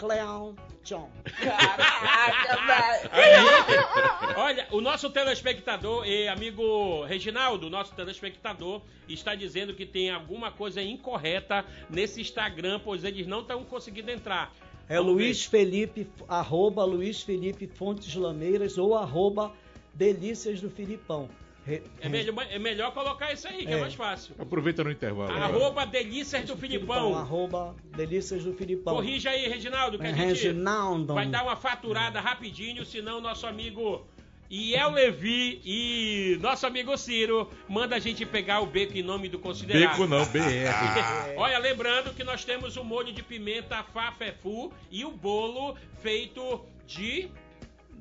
[0.02, 1.10] Cleon John.
[4.36, 10.82] Olha, o nosso telespectador e amigo Reginaldo, nosso telespectador, está dizendo que tem alguma coisa
[10.82, 14.52] incorreta nesse Instagram, pois eles não estão conseguindo entrar.
[14.90, 19.54] É Vamos Luiz Felipe, arroba Luiz Felipe Fontes Lameiras ou arroba
[19.94, 21.30] Delícias do Filipão.
[21.66, 23.82] Re- É melhor, é melhor colocar isso aí, que é, É.
[23.82, 24.34] mais fácil.
[24.40, 25.32] Aproveita no intervalo.
[25.32, 27.16] Arroba Delícias do Filipão.
[27.16, 28.96] arroba Delícias do Filipão.
[28.96, 31.14] Corrija aí, Reginaldo, que a gente Reginaldo.
[31.14, 34.08] vai dar uma faturada rapidinho, senão nosso amigo
[34.50, 39.40] Iel Levi e nosso amigo Ciro manda a gente pegar o beco em nome do
[39.40, 39.92] considerado.
[39.92, 40.36] Beco não, BR.
[41.38, 47.30] Olha, lembrando que nós temos o molho de pimenta fafefu e o bolo feito de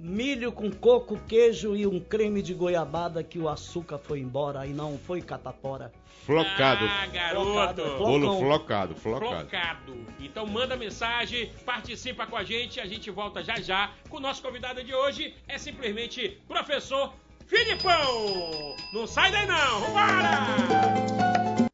[0.03, 4.71] Milho com coco, queijo e um creme de goiabada que o açúcar foi embora e
[4.71, 5.93] não foi catapora.
[6.25, 6.87] Flocado.
[6.87, 7.45] Ah, garoto.
[7.45, 7.83] Flocado.
[7.99, 8.39] Bolo flocão.
[8.39, 9.29] flocado, flocado.
[9.51, 10.07] Flocado.
[10.19, 14.41] Então manda mensagem, participa com a gente, a gente volta já já com o nosso
[14.41, 17.13] convidado de hoje, é simplesmente professor
[17.47, 18.75] Filipão.
[18.95, 20.47] Não sai daí não, vambora!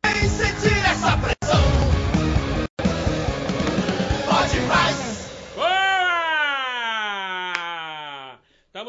[0.05, 1.17] Sem sentir essa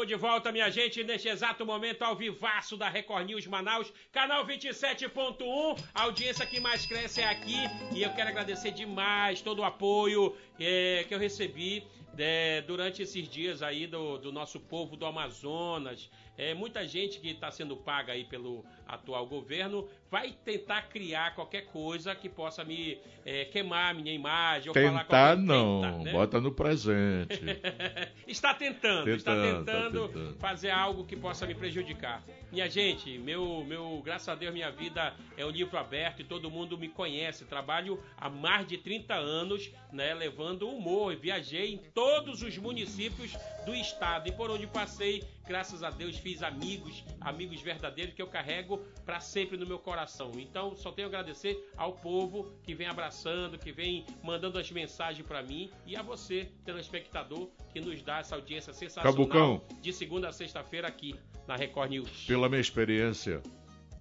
[0.08, 5.78] de volta, minha gente, neste exato momento ao vivaço da Record News Manaus, canal 27.1.
[5.94, 7.58] A audiência que mais cresce é aqui
[7.94, 11.84] e eu quero agradecer demais todo o apoio eh, que eu recebi
[12.18, 16.08] eh, durante esses dias aí do, do nosso povo do Amazonas.
[16.38, 21.66] É, muita gente que está sendo paga aí pelo atual governo vai tentar criar qualquer
[21.66, 26.12] coisa que possa me eh, queimar minha imagem ou falar Tentar não, tentar, né?
[26.12, 27.38] bota no presente.
[28.26, 30.38] está tentando, está Tentando, tá tentando tentando.
[30.38, 32.22] fazer algo que possa me prejudicar.
[32.50, 36.50] Minha gente, meu, meu, graças a Deus, minha vida é um livro aberto e todo
[36.50, 37.44] mundo me conhece.
[37.44, 41.14] Trabalho há mais de 30 anos, né, levando humor.
[41.16, 43.36] Viajei em todos os municípios
[43.66, 48.26] do estado e por onde passei, graças a Deus, fiz amigos, amigos verdadeiros que eu
[48.26, 50.30] carrego para sempre no meu coração.
[50.36, 55.26] Então, só tenho a agradecer ao povo que vem abraçando, que vem mandando as mensagens
[55.26, 59.62] para mim e a você, telespectador, que nos dá essa audiência sensacional Cabucão.
[59.80, 61.14] de segunda a sexta-feira aqui
[61.46, 62.26] na Record News.
[62.26, 63.42] Pela minha experiência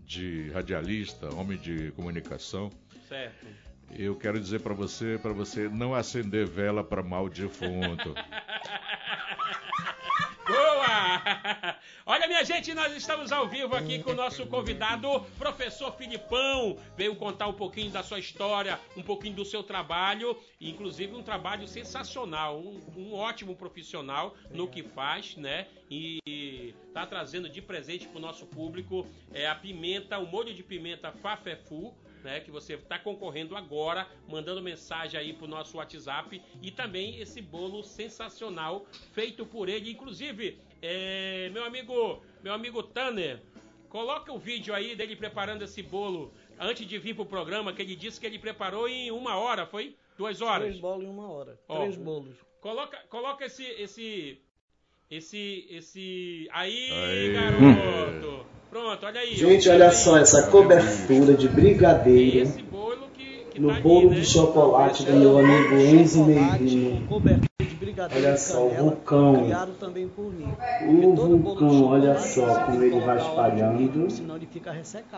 [0.01, 2.69] de radialista, homem de comunicação,
[3.07, 3.47] Certo.
[3.97, 8.13] Eu quero dizer para você, para você não acender vela para mal defunto.
[12.05, 16.77] Olha, minha gente, nós estamos ao vivo aqui com o nosso convidado, professor Filipão.
[16.95, 21.67] Veio contar um pouquinho da sua história, um pouquinho do seu trabalho, inclusive um trabalho
[21.67, 25.67] sensacional, um, um ótimo profissional no que faz, né?
[25.89, 30.63] E tá trazendo de presente para o nosso público é, a pimenta, o molho de
[30.63, 36.71] pimenta Fafefu né, que você está concorrendo agora, mandando mensagem aí pro nosso WhatsApp e
[36.71, 43.41] também esse bolo sensacional feito por ele, inclusive é, meu amigo, meu amigo Tanner,
[43.89, 47.95] coloca o vídeo aí dele preparando esse bolo antes de vir pro programa, que ele
[47.95, 49.95] disse que ele preparou em uma hora, foi?
[50.17, 50.67] Duas horas?
[50.67, 51.59] Três bolos em uma hora.
[51.67, 52.35] Ó, Três bolos.
[52.59, 54.41] Coloca, coloca esse, esse,
[55.09, 57.33] esse, esse, aí, aí.
[57.33, 58.56] garoto.
[58.69, 59.35] Pronto, olha aí.
[59.35, 62.67] Gente, olha só essa cobertura de brigadeiro
[63.59, 64.23] no tá bolo de né?
[64.23, 67.07] chocolate do meu amigo Enzo Meirinho.
[68.15, 69.49] Olha só, o vulcão.
[70.87, 74.07] O vulcão, olha só como ele vai espalhando.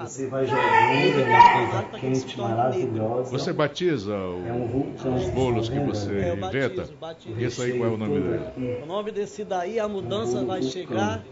[0.03, 3.31] Você vai jogando, é uma coisa quente, maravilhosa.
[3.31, 6.89] Você batiza o, é um vulcão, os bolos que você é, inventa?
[7.37, 8.81] Isso aí qual é o nome dele?
[8.83, 11.23] O nome desse daí, a mudança vai chegar.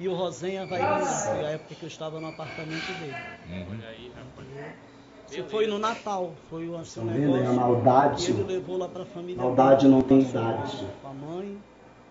[0.00, 3.14] E o Rosenha vai foi a época que eu estava no apartamento dele.
[3.50, 3.66] Uhum.
[3.72, 5.50] Olha aí, rapaz.
[5.50, 7.48] Foi no Natal, foi o seu tá negócio.
[7.48, 8.30] A maldade.
[8.30, 9.42] ele levou lá para a família.
[9.42, 10.86] Maldade não tem idade.
[11.02, 11.58] Com a mãe.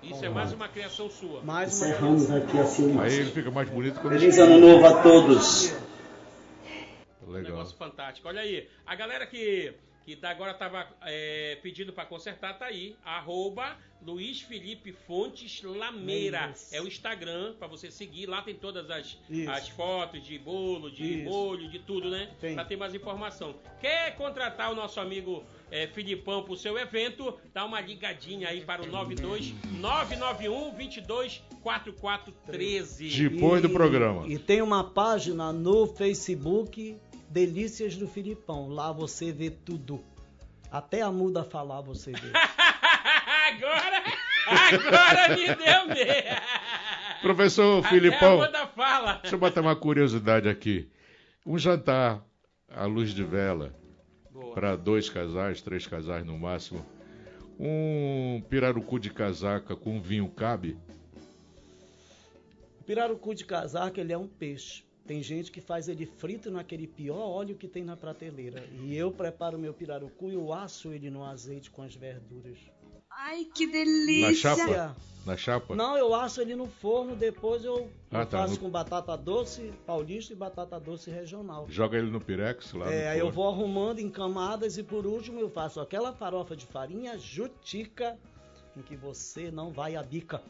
[0.03, 1.41] Isso é mais uma criação sua.
[1.41, 2.99] Mais uma Encerramos aqui assim.
[2.99, 5.71] Aí ele fica mais bonito quando Feliz ano novo a todos.
[7.27, 7.51] Legal.
[7.51, 8.27] Um negócio fantástico.
[8.27, 9.73] Olha aí, a galera que
[10.07, 12.95] que tá, agora estava é, pedindo para consertar, tá aí.
[13.03, 13.75] Arroba
[14.05, 16.53] Luiz Felipe Fontes Lameira.
[16.71, 18.25] É, é o Instagram para você seguir.
[18.25, 19.17] Lá tem todas as,
[19.49, 21.29] as fotos de bolo, de Isso.
[21.29, 22.29] molho, de tudo, né?
[22.39, 23.55] Para ter mais informação.
[23.81, 27.37] Quer contratar o nosso amigo é, Filipão para o seu evento?
[27.53, 33.29] Dá uma ligadinha aí para o 92 991 22 4413.
[33.29, 34.27] Depois do programa.
[34.27, 36.97] E tem uma página no Facebook
[37.29, 38.69] Delícias do Filipão.
[38.69, 40.01] Lá você vê tudo.
[40.71, 42.31] Até a muda falar você vê.
[43.47, 44.03] agora,
[44.45, 46.41] agora me deu medo.
[47.21, 48.39] Professor Até Filipão,
[48.75, 49.13] fala.
[49.21, 50.89] deixa eu botar uma curiosidade aqui.
[51.45, 52.23] Um jantar
[52.69, 53.73] à luz de vela
[54.53, 56.85] para dois casais, três casais no máximo.
[57.59, 60.77] Um pirarucu de casaca com vinho cabe?
[62.79, 64.85] O pirarucu de casaca ele é um peixe.
[65.07, 68.63] Tem gente que faz ele frito naquele pior óleo que tem na prateleira.
[68.83, 72.57] E eu preparo meu pirarucu e eu asso ele no azeite com as verduras.
[73.19, 74.51] Ai, que delícia!
[74.51, 74.95] Na chapa?
[75.25, 75.75] Na chapa?
[75.75, 78.59] Não, eu asso ele no forno, depois eu, ah, tá, faço no...
[78.59, 81.65] com batata doce paulista e batata doce regional.
[81.67, 85.39] Joga ele no pirex lá É, aí eu vou arrumando em camadas e por último
[85.39, 88.17] eu faço aquela farofa de farinha jutica
[88.77, 90.41] em que você não vai a bica.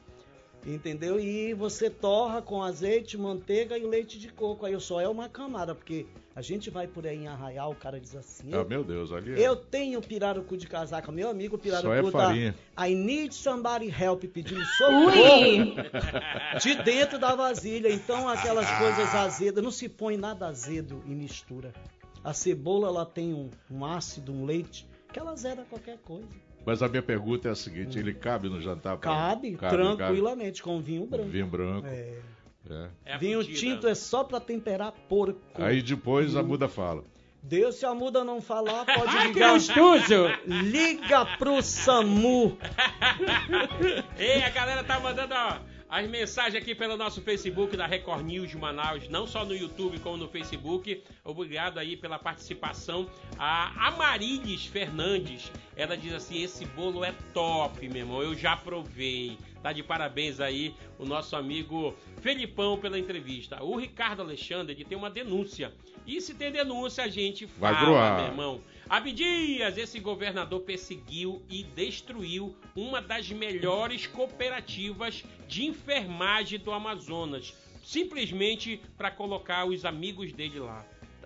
[0.67, 1.17] Entendeu?
[1.17, 4.65] E você torra com azeite, manteiga e leite de coco.
[4.65, 6.05] Aí só é uma camada, porque
[6.35, 8.53] a gente vai por aí em Arraial, o cara diz assim.
[8.53, 9.47] Ah, meu Deus, ali é.
[9.47, 12.55] Eu tenho pirarucu de casaca, meu amigo pirarucu só é farinha.
[12.77, 15.09] I need somebody help pedindo socorro
[16.61, 17.89] de dentro da vasilha.
[17.89, 21.71] Então aquelas coisas azedas, não se põe nada azedo e mistura.
[22.21, 26.27] A cebola ela tem um, um ácido, um leite, que ela zera qualquer coisa.
[26.67, 28.97] Mas a minha pergunta é a seguinte: ele cabe no jantar?
[28.97, 30.75] Cabe, cabe tranquilamente, cabe.
[30.75, 31.29] com vinho branco.
[31.29, 31.87] Vinho branco.
[31.87, 32.17] É.
[32.69, 32.89] É.
[33.05, 35.39] É vinho tinto é só para temperar porco.
[35.55, 37.05] Aí depois a muda fala.
[37.41, 39.51] Deus, se a muda não falar, pode ligar.
[39.51, 40.25] no estúdio!
[40.45, 42.57] Liga pro SAMU!
[44.19, 48.49] Ei, a galera tá mandando, ó as mensagens aqui pelo nosso Facebook da Record News
[48.49, 51.01] de Manaus, não só no YouTube como no Facebook.
[51.23, 53.09] Obrigado aí pela participação.
[53.39, 58.21] A Amarilis Fernandes, ela diz assim: esse bolo é top, meu irmão.
[58.21, 59.37] Eu já provei.
[59.63, 63.63] Tá de parabéns aí o nosso amigo Felipão pela entrevista.
[63.63, 65.73] O Ricardo Alexandre ele tem uma denúncia.
[66.05, 67.85] E se tem denúncia, a gente fala, Vai
[68.17, 68.61] meu irmão.
[68.89, 78.81] Abdias, esse governador perseguiu e destruiu uma das melhores cooperativas de enfermagem do Amazonas, simplesmente
[78.97, 80.85] para colocar os amigos dele lá.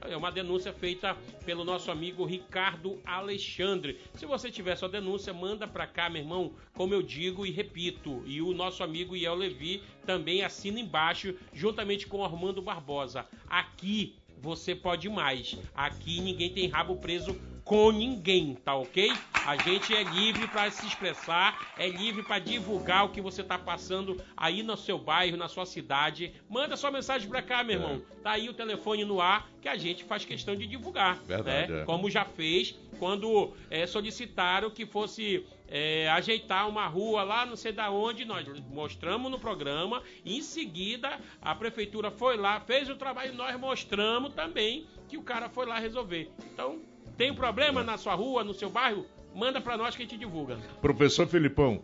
[0.09, 3.99] É uma denúncia feita pelo nosso amigo Ricardo Alexandre.
[4.15, 6.55] Se você tiver sua denúncia, manda para cá, meu irmão.
[6.73, 12.07] Como eu digo e repito, e o nosso amigo Iel Levi também assina embaixo, juntamente
[12.07, 13.27] com Armando Barbosa.
[13.47, 15.57] Aqui você pode mais.
[15.75, 19.13] Aqui ninguém tem rabo preso com ninguém, tá ok?
[19.45, 23.57] A gente é livre para se expressar, é livre para divulgar o que você tá
[23.57, 26.33] passando aí no seu bairro, na sua cidade.
[26.49, 28.01] Manda sua mensagem para cá, meu irmão.
[28.19, 28.21] É.
[28.23, 31.81] Tá aí o telefone no ar que a gente faz questão de divulgar, Verdade, né?
[31.81, 31.85] É.
[31.85, 37.71] Como já fez quando é, solicitaram que fosse é, ajeitar uma rua lá, não sei
[37.71, 40.03] da onde, nós mostramos no programa.
[40.25, 45.47] em seguida, a prefeitura foi lá, fez o trabalho nós mostramos também que o cara
[45.47, 46.29] foi lá resolver.
[46.53, 46.81] Então,
[47.17, 49.05] tem um problema na sua rua, no seu bairro?
[49.33, 50.57] Manda para nós que a gente divulga.
[50.81, 51.81] Professor Filipão,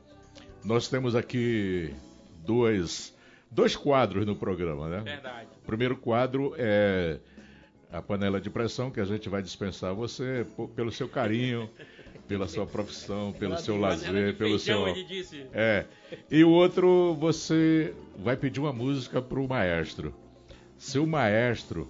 [0.66, 1.94] nós temos aqui
[2.46, 3.16] dois,
[3.50, 5.00] dois quadros no programa, né?
[5.00, 5.48] Verdade.
[5.64, 7.20] O primeiro quadro é
[7.90, 11.70] a panela de pressão, que a gente vai dispensar você pelo seu carinho
[12.28, 14.86] pela sua profissão, pelo seu lazer, pelo seu.
[15.54, 15.86] É.
[16.30, 20.14] E o outro, você vai pedir uma música pro maestro.
[20.78, 21.90] Se o maestro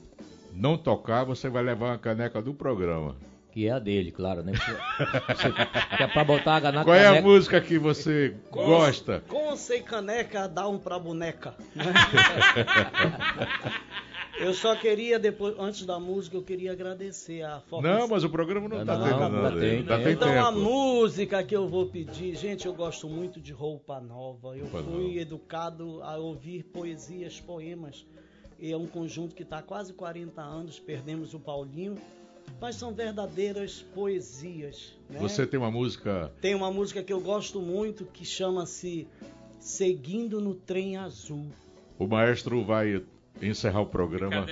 [0.53, 3.15] não tocar, você vai levar uma caneca do programa.
[3.51, 4.53] Que é a dele, claro, né?
[4.53, 5.51] Você,
[5.97, 6.83] que é pra botar a caneca.
[6.83, 9.23] Qual é a música que você com, gosta?
[9.27, 11.55] Com sem caneca, dá um pra boneca.
[14.39, 17.87] Eu só queria, depois, antes da música, eu queria agradecer a forma.
[17.87, 19.59] Não, mas o programa não, está terminando.
[19.59, 20.45] Tem, tá tem então tempo.
[20.45, 24.55] a música que eu vou pedir, gente, eu gosto muito de roupa nova.
[24.55, 25.19] Eu roupa fui nova.
[25.19, 28.05] educado a ouvir poesias, poemas.
[28.59, 31.95] E é um conjunto que está há quase 40 anos, perdemos o Paulinho.
[32.61, 34.95] Mas são verdadeiras poesias.
[35.09, 35.19] Né?
[35.19, 36.31] Você tem uma música.
[36.39, 39.07] Tem uma música que eu gosto muito que chama-se
[39.59, 41.47] Seguindo no Trem Azul.
[41.99, 43.03] O maestro vai
[43.41, 44.45] encerrar o programa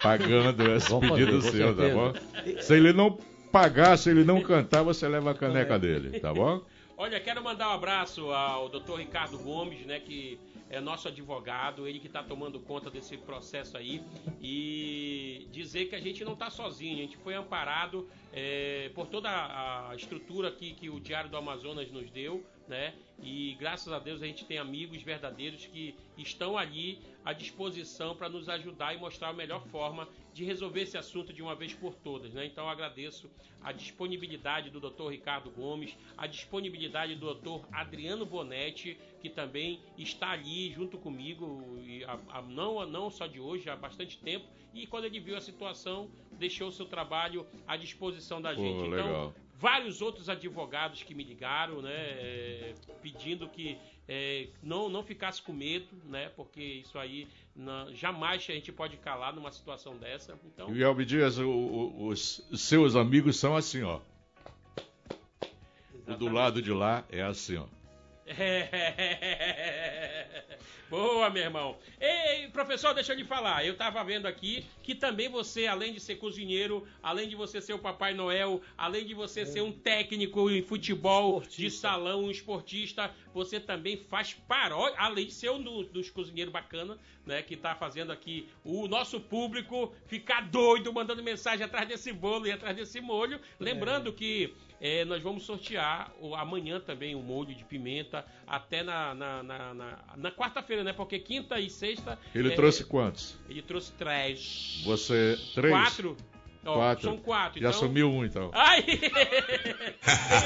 [0.00, 2.12] pagando esse Vamos pedido fazer, seu, tá bom?
[2.60, 3.18] Se ele não
[3.52, 6.62] pagar, se ele não cantar, você leva a caneca dele, tá bom?
[6.96, 8.96] Olha, quero mandar um abraço ao Dr.
[8.98, 10.38] Ricardo Gomes, né, que
[10.70, 14.02] é nosso advogado, ele que está tomando conta desse processo aí
[14.40, 19.28] e dizer que a gente não está sozinho, a gente foi amparado é, por toda
[19.28, 22.94] a estrutura que, que o Diário do Amazonas nos deu, né?
[23.22, 28.28] E graças a Deus a gente tem amigos verdadeiros que estão ali à disposição para
[28.28, 31.94] nos ajudar e mostrar a melhor forma de resolver esse assunto de uma vez por
[31.96, 32.32] todas.
[32.32, 32.46] Né?
[32.46, 33.28] Então agradeço
[33.60, 35.08] a disponibilidade do Dr.
[35.10, 37.66] Ricardo Gomes, a disponibilidade do Dr.
[37.72, 43.38] Adriano Bonetti, que também está ali junto comigo, e a, a, não, não só de
[43.38, 47.76] hoje, há bastante tempo, e quando ele viu a situação, deixou o seu trabalho à
[47.76, 48.78] disposição da gente.
[48.78, 53.76] Pô, então, legal vários outros advogados que me ligaram, né, é, pedindo que
[54.08, 58.96] é, não, não ficasse com medo, né, porque isso aí não, jamais a gente pode
[58.96, 60.38] calar numa situação dessa.
[60.46, 60.74] Então...
[60.74, 64.00] E Elbe Dias, o, o, os seus amigos são assim, ó.
[66.08, 67.66] O do lado de lá é assim, ó.
[70.88, 71.76] Boa, meu irmão.
[72.00, 73.64] Ei, professor, deixa eu lhe falar.
[73.64, 77.74] Eu tava vendo aqui que também você, além de ser cozinheiro, além de você ser
[77.74, 79.46] o Papai Noel, além de você é.
[79.46, 81.62] ser um técnico em futebol esportista.
[81.62, 86.98] de salão, um esportista, você também faz paródia, além de ser um dos cozinheiros bacana,
[87.24, 92.46] né, que tá fazendo aqui o nosso público ficar doido, mandando mensagem atrás desse bolo
[92.46, 93.40] e atrás desse molho.
[93.58, 94.12] Lembrando é.
[94.12, 99.42] que é, nós vamos sortear o, amanhã também o molho de pimenta, até na, na,
[99.42, 100.92] na, na, na quarta-feira, né?
[100.92, 102.18] Porque quinta e sexta.
[102.34, 103.38] Ele é, trouxe quantos?
[103.48, 104.82] Ele trouxe três.
[104.84, 105.38] Você.
[105.54, 105.72] Três?
[105.72, 106.16] Quatro.
[106.64, 107.04] Oh, quatro.
[107.04, 107.60] São quatro.
[107.60, 107.80] Já então...
[107.80, 108.50] sumiu um, então.
[108.54, 108.80] Ai!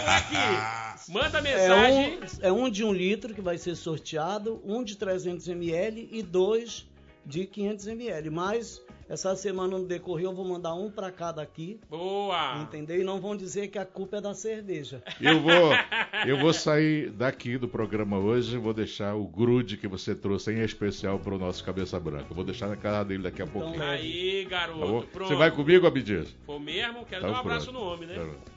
[0.06, 1.10] aqui.
[1.12, 2.18] Manda mensagem.
[2.42, 6.08] É um, é um de um litro que vai ser sorteado, um de 300 ml
[6.10, 6.86] e dois
[7.24, 8.30] de 500 ml.
[8.30, 11.80] Mas essa semana no decorrer eu vou mandar um para cada aqui.
[11.88, 12.58] Boa!
[12.62, 13.00] Entendeu?
[13.00, 15.02] E não vão dizer que a culpa é da cerveja.
[15.20, 15.52] Eu vou,
[16.26, 20.52] eu vou sair daqui do programa hoje e vou deixar o grude que você trouxe
[20.52, 22.32] em especial para o nosso Cabeça Branca.
[22.32, 23.82] vou deixar na casa dele daqui a então, pouquinho.
[23.82, 25.06] Aí, garoto.
[25.06, 26.34] Tá você vai comigo, Abdias?
[26.46, 27.04] Foi mesmo?
[27.04, 27.84] Quero tá dar um abraço pronto.
[27.84, 28.14] no homem, né?
[28.14, 28.53] Tá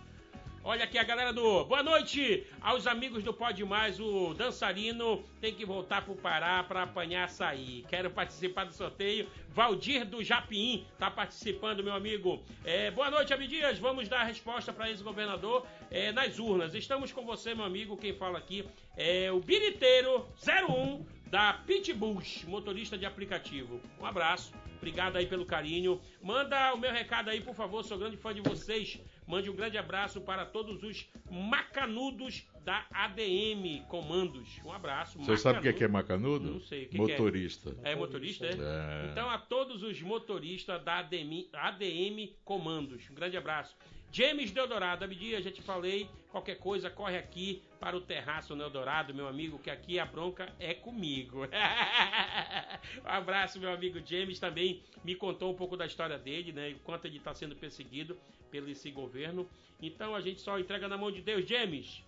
[0.70, 4.02] Olha aqui a galera do Boa noite aos amigos do Pode Mais.
[4.02, 7.86] O dançarino tem que voltar pro Pará para apanhar açaí.
[7.88, 9.30] Quero participar do sorteio.
[9.48, 12.44] Valdir do Japim tá participando, meu amigo.
[12.66, 13.80] É, boa noite, Abidias.
[13.80, 16.76] Vamos dar a resposta para ex-governador é, nas urnas.
[16.76, 17.96] Estamos com você, meu amigo.
[17.96, 18.68] Quem fala aqui
[18.98, 23.80] é o Biriteiro 01 da Pitbulls, motorista de aplicativo.
[24.02, 24.54] Um abraço.
[24.78, 26.00] Obrigado aí pelo carinho.
[26.22, 27.84] Manda o meu recado aí, por favor.
[27.84, 29.00] Sou grande fã de vocês.
[29.28, 34.60] Mande um grande abraço para todos os macanudos da ADM Comandos.
[34.64, 35.18] Um abraço.
[35.20, 36.50] Você sabe o que é macanudo?
[36.54, 36.86] Não sei.
[36.86, 37.76] Que motorista.
[37.76, 37.92] Que é?
[37.92, 37.96] é?
[37.96, 38.52] motorista, é?
[38.52, 39.12] é?
[39.12, 43.10] Então, a todos os motoristas da ADM, ADM Comandos.
[43.10, 43.76] Um grande abraço.
[44.12, 49.28] James Deodorado, Abdia, já te falei, qualquer coisa, corre aqui para o Terraço Deodorado, meu
[49.28, 51.42] amigo, que aqui a bronca é comigo.
[53.04, 56.80] um abraço, meu amigo James, também me contou um pouco da história dele, né, o
[56.80, 58.18] quanto ele está sendo perseguido
[58.50, 59.48] pelo esse governo.
[59.82, 62.04] Então a gente só entrega na mão de Deus, James.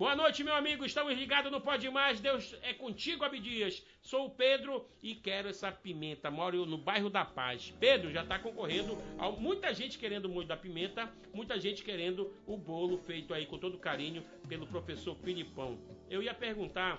[0.00, 0.82] Boa noite, meu amigo.
[0.82, 2.20] Estamos ligados no Pode Mais.
[2.20, 3.84] Deus é contigo, Abdias.
[4.00, 6.30] Sou o Pedro e quero essa pimenta.
[6.30, 7.74] Moro no bairro da Paz.
[7.78, 8.96] Pedro já está concorrendo.
[9.18, 13.58] A muita gente querendo muito da pimenta, muita gente querendo o bolo feito aí com
[13.58, 15.78] todo carinho pelo professor Filipão.
[16.08, 16.98] Eu ia perguntar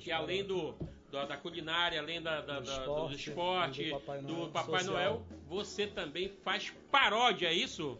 [0.00, 0.72] que além do,
[1.12, 4.82] do, da culinária, além da, da, do esporte, do, esporte, do Papai Noel, do Papai
[4.82, 7.96] Noel você também faz paródia, é isso?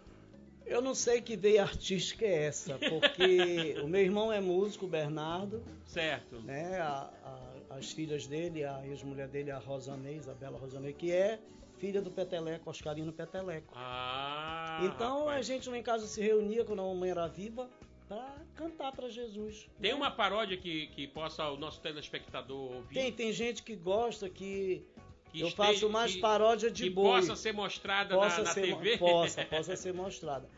[0.70, 5.60] Eu não sei que veia artística é essa, porque o meu irmão é músico, Bernardo.
[5.84, 6.36] Certo.
[6.42, 11.40] Né, a, a, as filhas dele, a ex-mulher dele, a Rosanei, Isabela Rosanei, que é
[11.78, 13.72] filha do Peteleco, Oscarino Peteleco.
[13.74, 15.38] Ah, então rapaz.
[15.38, 17.68] a gente lá em casa se reunia quando a mamãe era viva
[18.08, 19.68] para cantar para Jesus.
[19.80, 19.96] Tem né?
[19.96, 22.94] uma paródia que, que possa o nosso telespectador ouvir?
[22.94, 24.86] Tem, tem gente que gosta que
[25.32, 27.04] que eu esteja, faço mais paródia de que boi.
[27.04, 28.98] possa ser mostrada possa na, na ser, TV?
[28.98, 30.48] Possa, possa ser mostrada.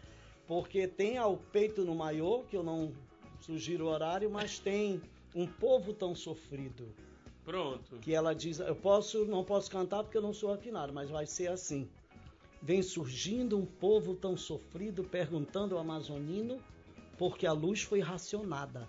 [0.47, 2.93] Porque tem ao peito no maiô, que eu não
[3.40, 5.01] sugiro o horário, mas tem
[5.35, 6.89] um povo tão sofrido.
[7.44, 7.97] Pronto.
[7.98, 11.27] Que ela diz, eu posso, não posso cantar porque eu não sou afinado, mas vai
[11.27, 11.89] ser assim.
[12.60, 16.62] Vem surgindo um povo tão sofrido, perguntando ao amazonino,
[17.19, 18.89] porque a luz foi racionada.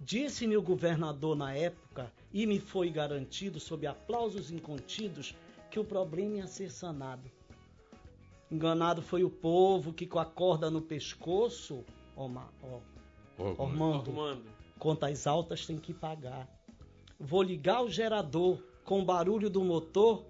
[0.00, 5.34] Disse-me o governador na época, e me foi garantido, sob aplausos incontidos,
[5.70, 7.30] que o problema ia ser sanado.
[8.50, 11.84] Enganado foi o povo que com a corda no pescoço,
[12.16, 12.24] ó,
[12.62, 12.80] ó,
[13.38, 14.42] oh, Ormando,
[14.78, 16.48] contas altas tem que pagar.
[17.20, 20.24] Vou ligar o gerador com o barulho do motor.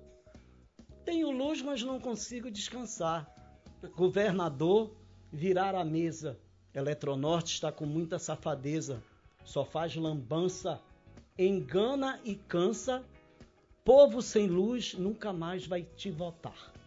[1.05, 3.33] Tenho luz, mas não consigo descansar.
[3.97, 4.91] Governador,
[5.33, 6.39] virar a mesa.
[6.75, 9.03] Eletronorte está com muita safadeza.
[9.45, 10.81] Só faz lambança,
[11.39, 13.05] engana e cansa.
[13.85, 16.78] Povo sem luz nunca mais vai te votar.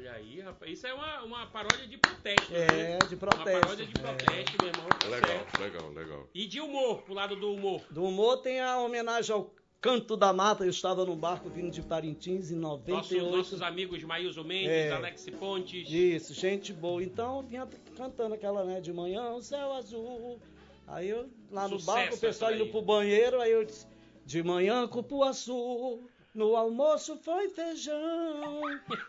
[0.00, 0.72] Olha aí, rapaz.
[0.72, 2.54] Isso é uma, uma paródia de protesto.
[2.54, 2.98] É, né?
[3.06, 3.50] de protesto.
[3.50, 4.62] Uma paródia de protesto, é.
[4.62, 4.88] meu irmão.
[4.88, 5.60] Tá legal, certo.
[5.60, 6.28] legal, legal.
[6.34, 7.82] E de humor, pro lado do humor.
[7.90, 10.64] Do humor tem a homenagem ao Canto da Mata.
[10.64, 13.24] Eu estava no barco vindo de Parintins em 98.
[13.24, 14.90] Nosso, nossos amigos Maílson Mendes, é.
[14.90, 15.90] Alex Pontes.
[15.90, 17.02] Isso, gente boa.
[17.02, 18.80] Então vinha cantando aquela, né?
[18.80, 20.40] De manhã, o céu azul.
[20.86, 23.86] Aí eu, lá no Sucesso barco, o pessoal indo pro banheiro, aí eu disse,
[24.24, 26.08] de manhã, cupuaçu.
[26.32, 28.62] No almoço foi feijão.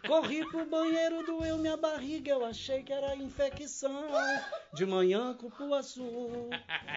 [0.08, 2.32] Corri pro banheiro, doeu minha barriga.
[2.32, 4.08] Eu achei que era infecção.
[4.74, 6.50] De manhã, cupuaçu.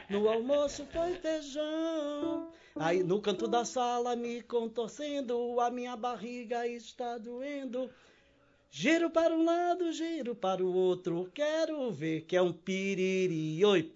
[0.09, 2.51] No almoço foi feijão.
[2.77, 7.91] Aí no canto da sala, me contorcendo, a minha barriga está doendo.
[8.71, 13.65] Giro para um lado, giro para o outro, quero ver que é um piriri.
[13.65, 13.89] Oi,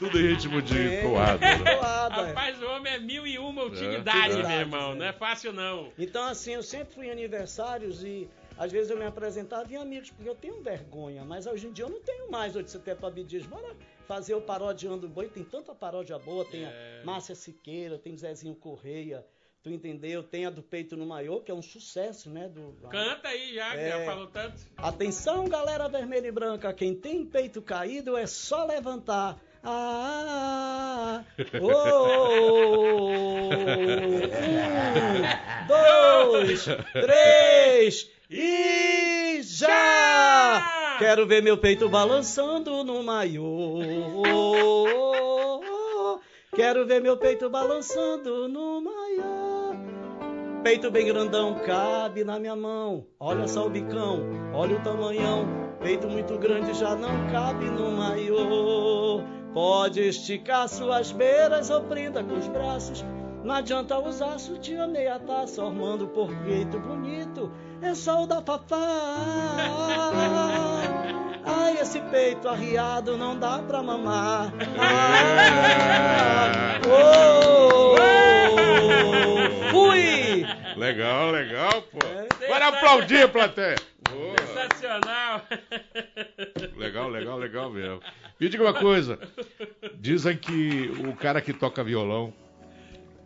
[0.00, 1.38] tudo em ritmo de é, coada.
[1.38, 1.60] Né?
[1.70, 2.26] É.
[2.26, 4.94] Rapaz, o homem é mil e uma utilidade, é, meu irmão.
[4.94, 5.92] Não é fácil, não.
[5.98, 8.28] Então, assim, eu sempre fui em aniversários e
[8.58, 11.84] às vezes eu me apresentava em amigos, porque eu tenho vergonha, mas hoje em dia
[11.84, 12.56] eu não tenho mais.
[12.56, 13.76] Hoje você tem para dias, bora
[14.08, 15.28] fazer o parodiando boi.
[15.28, 17.00] Tem tanta paródia boa, tem é.
[17.02, 19.24] a Márcia Siqueira, tem Zezinho Correia.
[19.62, 20.22] Tu entendeu?
[20.22, 22.48] Tem a do peito no maiô, que é um sucesso, né?
[22.48, 23.90] Do, Canta aí já, é...
[23.90, 24.56] já falou tanto.
[24.78, 26.72] Atenção, galera vermelha e branca.
[26.72, 29.38] Quem tem peito caído é só levantar.
[29.62, 31.22] Ah,
[31.60, 31.66] oh,
[33.76, 34.20] um,
[35.68, 40.96] dois, três e já!
[40.98, 43.80] Quero ver meu peito balançando no maiô.
[46.54, 49.74] Quero ver meu peito balançando no maiô.
[50.62, 53.06] Peito bem grandão, cabe na minha mão.
[53.18, 54.22] Olha só o bicão,
[54.54, 55.46] olha o tamanhão.
[55.80, 58.69] Peito muito grande já não cabe no maiô.
[59.52, 63.04] Pode esticar suas beiras ou prenda com os braços.
[63.42, 67.50] Não adianta usar sutiã meia taça, armando por peito bonito.
[67.82, 68.76] É só o da Fafá.
[71.44, 74.52] Ai, esse peito arriado não dá pra mamar.
[74.78, 80.46] Ah, oh, oh, fui!
[80.76, 81.98] Legal, legal, pô.
[82.06, 83.76] É, Bora aplaudir, plateia.
[84.54, 85.40] Sensacional!
[87.08, 88.00] Legal, legal, legal mesmo.
[88.38, 89.18] Me diga uma coisa:
[89.98, 92.32] dizem que o cara que toca violão,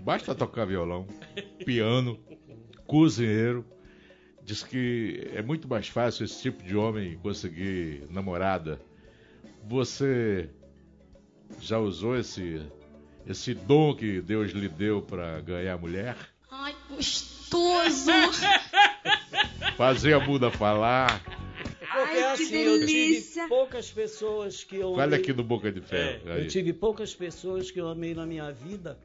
[0.00, 1.06] basta tocar violão,
[1.64, 2.18] piano,
[2.86, 3.64] cozinheiro,
[4.42, 8.80] diz que é muito mais fácil esse tipo de homem conseguir namorada.
[9.66, 10.50] Você
[11.60, 12.60] já usou esse
[13.26, 16.16] esse dom que Deus lhe deu para ganhar mulher?
[16.50, 18.10] Ai, gostoso!
[19.76, 21.22] Fazer a Buda falar.
[21.94, 24.96] Porque Ai, assim, eu tive poucas pessoas que eu.
[24.96, 26.28] Fale aqui no Boca de Ferro.
[26.28, 28.98] É, eu tive poucas pessoas que eu amei na minha vida,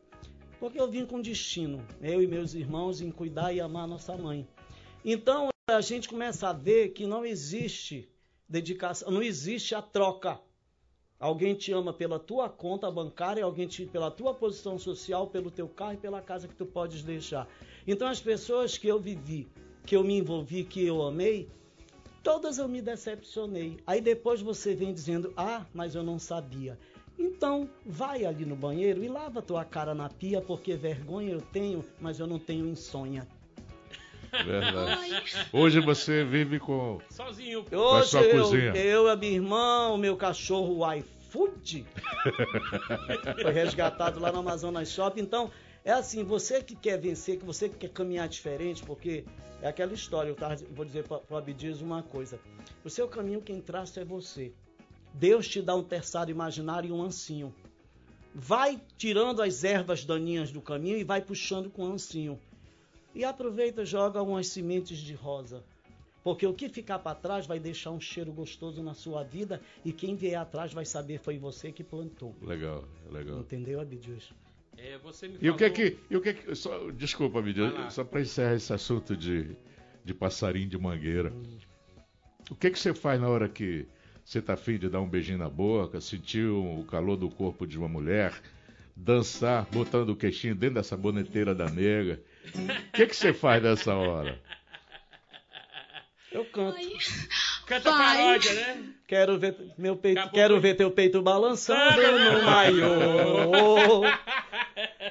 [0.59, 4.47] porque eu vim com destino, eu e meus irmãos, em cuidar e amar nossa mãe.
[5.05, 8.09] Então a gente começa a ver que não existe
[8.47, 10.39] dedicação, não existe a troca.
[11.19, 15.67] Alguém te ama pela tua conta bancária, alguém te pela tua posição social, pelo teu
[15.67, 17.47] carro e pela casa que tu podes deixar.
[17.85, 19.47] Então as pessoas que eu vivi,
[19.85, 21.49] que eu me envolvi, que eu amei,
[22.23, 23.77] todas eu me decepcionei.
[23.85, 26.77] Aí depois você vem dizendo: "Ah, mas eu não sabia".
[27.17, 31.83] Então, vai ali no banheiro e lava tua cara na pia, porque vergonha eu tenho,
[31.99, 33.27] mas eu não tenho insônia.
[34.31, 35.47] Verdade.
[35.51, 36.99] Hoje você vive com.
[37.09, 37.65] Sozinho.
[37.65, 38.75] Com a sua eu, cozinha.
[38.75, 41.85] Eu, a minha irmã, o meu cachorro o iFood.
[43.41, 45.21] foi resgatado lá no Amazonas Shopping.
[45.21, 45.51] Então,
[45.89, 49.25] é assim, você que quer vencer, que você que quer caminhar diferente, porque
[49.59, 52.39] é aquela história, eu tava, vou dizer para o Abdias uma coisa.
[52.83, 54.53] O seu caminho quem traça é você.
[55.15, 57.53] Deus te dá um terçado imaginário e um ancinho.
[58.35, 62.39] Vai tirando as ervas daninhas do caminho e vai puxando com o ancinho.
[63.15, 65.63] E aproveita e joga umas sementes de rosa.
[66.23, 69.91] Porque o que ficar para trás vai deixar um cheiro gostoso na sua vida e
[69.91, 72.35] quem vier atrás vai saber foi você que plantou.
[72.43, 73.39] Legal, legal.
[73.39, 74.31] Entendeu, Abidius?
[74.77, 75.53] É, você me E falou...
[75.53, 75.97] o que é que.
[76.09, 79.55] E o que, é que só, desculpa, Abidius, só para encerrar esse assunto de,
[80.03, 81.31] de passarinho de mangueira.
[81.31, 81.57] Hum.
[82.49, 83.85] O que, é que você faz na hora que
[84.23, 87.77] você tá afim de dar um beijinho na boca, sentir o calor do corpo de
[87.77, 88.33] uma mulher,
[88.95, 92.21] dançar, botando o queixinho dentro dessa boneteira da nega?
[92.55, 94.39] O que, que você faz nessa hora?
[96.31, 96.77] Eu canto.
[96.77, 96.93] Ai.
[97.65, 98.17] Canta Vai.
[98.17, 98.83] paródia, né?
[99.07, 104.01] Quero ver meu peito, Acabou quero ver teu peito balançando no maiô.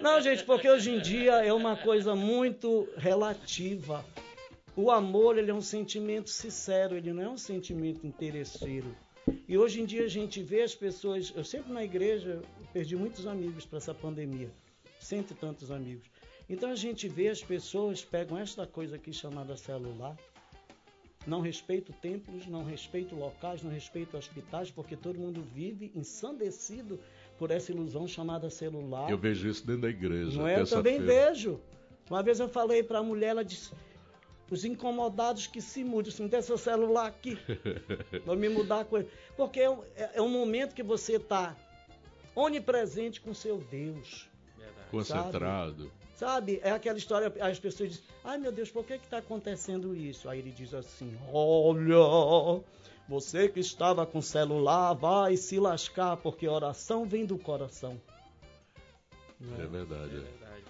[0.00, 4.04] Não, gente, porque hoje em dia é uma coisa muito relativa.
[4.76, 8.94] O amor, ele é um sentimento sincero, ele não é um sentimento interesseiro.
[9.48, 12.40] E hoje em dia a gente vê as pessoas, eu sempre na igreja
[12.72, 14.50] perdi muitos amigos para essa pandemia,
[15.00, 16.08] cento e tantos amigos.
[16.48, 20.16] Então a gente vê as pessoas pegam esta coisa aqui chamada celular,
[21.26, 26.98] não respeito templos, não respeito locais, não respeito hospitais, porque todo mundo vive ensandecido
[27.38, 29.08] por essa ilusão chamada celular.
[29.10, 30.36] Eu vejo isso dentro da igreja.
[30.38, 30.60] Não é?
[30.60, 31.28] Eu também terça-feira.
[31.34, 31.60] vejo.
[32.10, 33.72] Uma vez eu falei para a mulher, ela disse:
[34.50, 37.38] os incomodados que se mudem, se me der seu celular aqui,
[38.26, 39.08] vou me mudar com ele.
[39.36, 41.54] Porque é, um- é- é um momento que você está
[42.34, 44.28] onipresente com seu Deus.
[44.56, 44.88] Verdade.
[44.90, 45.90] Concentrado.
[46.14, 46.60] Sabe?
[46.64, 50.28] É aquela história, as pessoas dizem, ai meu Deus, por que está acontecendo isso?
[50.28, 52.60] Aí ele diz assim, olha,
[53.08, 57.98] você que estava com celular vai se lascar, porque oração vem do coração.
[59.40, 60.14] É verdade.
[60.14, 60.20] É é.
[60.20, 60.64] verdade.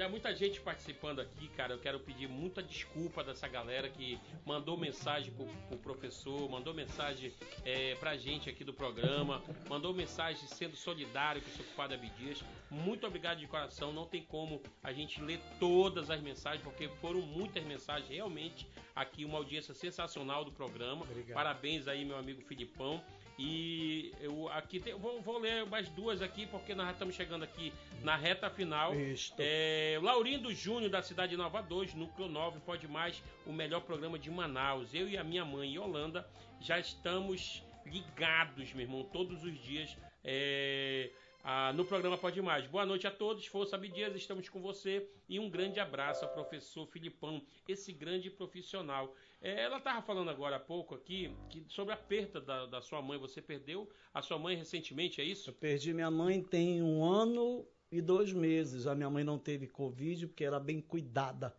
[0.00, 1.74] Olha, muita gente participando aqui, cara.
[1.74, 7.34] Eu quero pedir muita desculpa dessa galera que mandou mensagem pro, pro professor, mandou mensagem
[7.66, 12.42] é, pra gente aqui do programa, mandou mensagem sendo solidário com o seu compadre Abdias.
[12.70, 13.92] Muito obrigado de coração.
[13.92, 18.08] Não tem como a gente ler todas as mensagens, porque foram muitas mensagens.
[18.08, 18.66] Realmente,
[18.96, 21.02] aqui uma audiência sensacional do programa.
[21.02, 21.34] Obrigado.
[21.34, 23.04] Parabéns aí, meu amigo Filipão.
[23.42, 27.42] E eu aqui tem- vou, vou ler mais duas aqui, porque nós já estamos chegando
[27.42, 27.72] aqui
[28.02, 28.94] na reta final.
[28.94, 29.36] Isto.
[29.38, 34.18] É, Laurindo Júnior, da cidade de Nova 2, Núcleo 9, pode mais, o melhor programa
[34.18, 34.92] de Manaus.
[34.92, 36.28] Eu e a minha mãe, Yolanda,
[36.60, 41.10] já estamos ligados, meu irmão, todos os dias é,
[41.42, 42.66] ah, no programa Pode Mais.
[42.66, 46.86] Boa noite a todos, Força Abdias, estamos com você e um grande abraço ao professor
[46.86, 49.14] Filipão, esse grande profissional.
[49.42, 53.00] É, ela estava falando agora há pouco aqui que, sobre a perda da, da sua
[53.00, 53.18] mãe.
[53.18, 55.50] Você perdeu a sua mãe recentemente, é isso?
[55.50, 58.86] Eu perdi minha mãe tem um ano e dois meses.
[58.86, 61.56] A minha mãe não teve Covid porque era bem cuidada.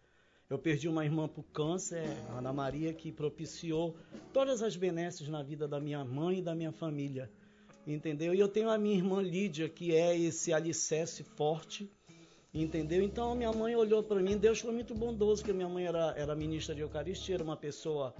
[0.48, 3.96] Eu perdi uma irmã por câncer, a Ana Maria, que propiciou
[4.34, 7.32] todas as benesses na vida da minha mãe e da minha família.
[7.88, 8.36] Entendeu?
[8.36, 11.90] E eu tenho a minha irmã Lídia, que é esse alicerce forte.
[12.54, 13.02] Entendeu?
[13.02, 16.36] Então minha mãe olhou para mim, Deus foi muito bondoso, porque minha mãe era, era
[16.36, 18.14] ministra de Eucaristia, era uma pessoa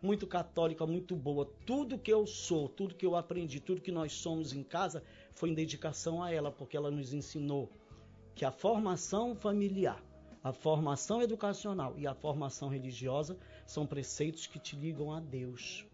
[0.00, 1.50] muito católica, muito boa.
[1.66, 5.02] Tudo que eu sou, tudo que eu aprendi, tudo que nós somos em casa
[5.34, 7.70] foi em dedicação a ela, porque ela nos ensinou
[8.34, 10.02] que a formação familiar,
[10.42, 13.36] a formação educacional e a formação religiosa
[13.66, 15.86] são preceitos que te ligam a Deus.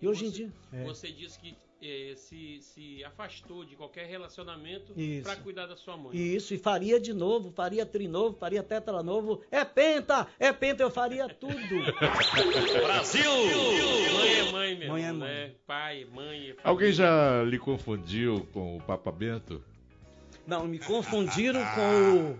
[0.00, 0.52] E hoje em Você- dia.
[0.72, 0.84] é.
[0.84, 6.16] Você disse que eh, se, se afastou de qualquer relacionamento para cuidar da sua mãe.
[6.16, 9.42] Isso, e faria de novo, faria trinovo, faria tetra novo.
[9.50, 11.54] É penta, é penta, eu faria tudo.
[14.20, 15.28] Mãe é mãe mesmo, Mãe é mãe.
[15.28, 15.52] né?
[15.66, 16.50] Pai, mãe.
[16.50, 16.56] é.
[16.62, 19.62] Alguém já lhe confundiu com o Papa Bento?
[20.46, 22.38] Não, me confundiram com o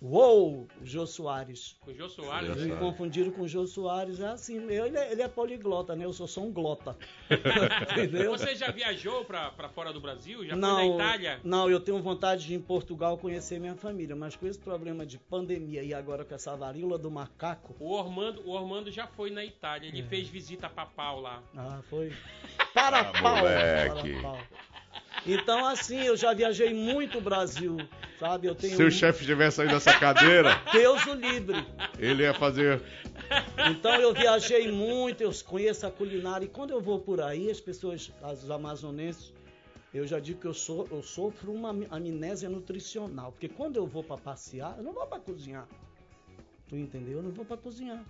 [0.00, 1.76] Uou, o Jô Soares.
[1.86, 2.56] O Jô Soares?
[2.56, 6.04] Me confundiram com o Jô Soares, é assim, ele é, ele é poliglota, né?
[6.04, 6.96] Eu sou só um glota.
[7.92, 8.30] Entendeu?
[8.32, 10.44] Você já viajou pra, pra fora do Brasil?
[10.44, 11.40] Já não, foi na Itália?
[11.42, 15.06] Não, eu tenho vontade de ir em Portugal conhecer minha família, mas com esse problema
[15.06, 17.74] de pandemia e agora com essa varíola do macaco...
[17.80, 20.04] O Ormando, o Ormando já foi na Itália, ele é.
[20.04, 21.42] fez visita papal lá.
[21.56, 22.12] Ah, foi.
[22.74, 23.42] Para ah, pau!
[23.42, 24.38] Para pau.
[25.26, 27.76] Então, assim, eu já viajei muito o Brasil,
[28.18, 28.46] sabe?
[28.46, 30.60] Eu tenho Se o chefe tivesse saído dessa cadeira...
[30.72, 31.64] Deus o livre.
[31.98, 32.82] Ele ia fazer...
[33.70, 36.44] Então, eu viajei muito, eu conheço a culinária.
[36.44, 39.32] E quando eu vou por aí, as pessoas, os amazonenses,
[39.92, 43.32] eu já digo que eu, sou, eu sofro uma amnésia nutricional.
[43.32, 45.66] Porque quando eu vou para passear, eu não vou para cozinhar.
[46.68, 47.18] Tu entendeu?
[47.18, 48.04] Eu não vou para cozinhar.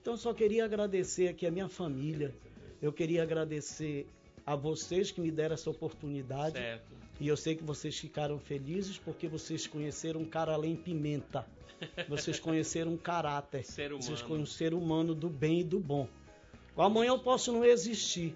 [0.00, 2.34] Então, eu só queria agradecer aqui a minha família.
[2.80, 4.06] Eu queria agradecer
[4.46, 6.56] a vocês que me deram essa oportunidade.
[6.56, 6.94] Certo.
[7.20, 11.46] E eu sei que vocês ficaram felizes porque vocês conheceram um cara além pimenta.
[12.08, 13.64] Vocês conheceram um caráter.
[13.64, 14.02] Ser humano.
[14.02, 16.08] Vocês conheceram um ser humano do bem e do bom.
[16.76, 18.34] Amanhã eu posso não existir.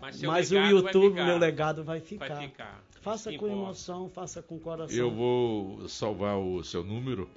[0.00, 2.28] Mas, mas o YouTube, meu legado vai ficar.
[2.28, 2.82] Vai ficar.
[3.02, 4.96] Faça com emoção, faça com coração.
[4.96, 7.28] Eu vou salvar o seu número,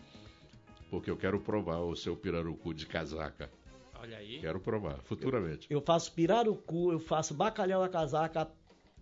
[0.90, 3.50] porque eu quero provar o seu pirarucu de casaca.
[4.04, 4.40] Olha aí.
[4.40, 5.66] Quero provar, futuramente.
[5.70, 8.52] Eu, eu faço pirarucu, eu faço bacalhau a casaca,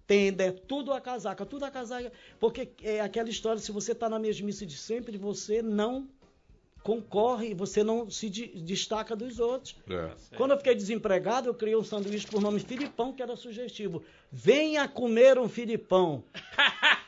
[0.06, 2.12] tenda, tudo a casaca, tudo a casaca.
[2.40, 6.08] Porque é aquela história, se você está na mesmice de sempre, você não
[6.84, 9.76] concorre, você não se de, destaca dos outros.
[9.90, 10.36] É.
[10.38, 14.04] Quando eu fiquei desempregado, eu criei um sanduíche por nome Filipão, que era sugestivo.
[14.32, 16.24] Venha comer um Filipão.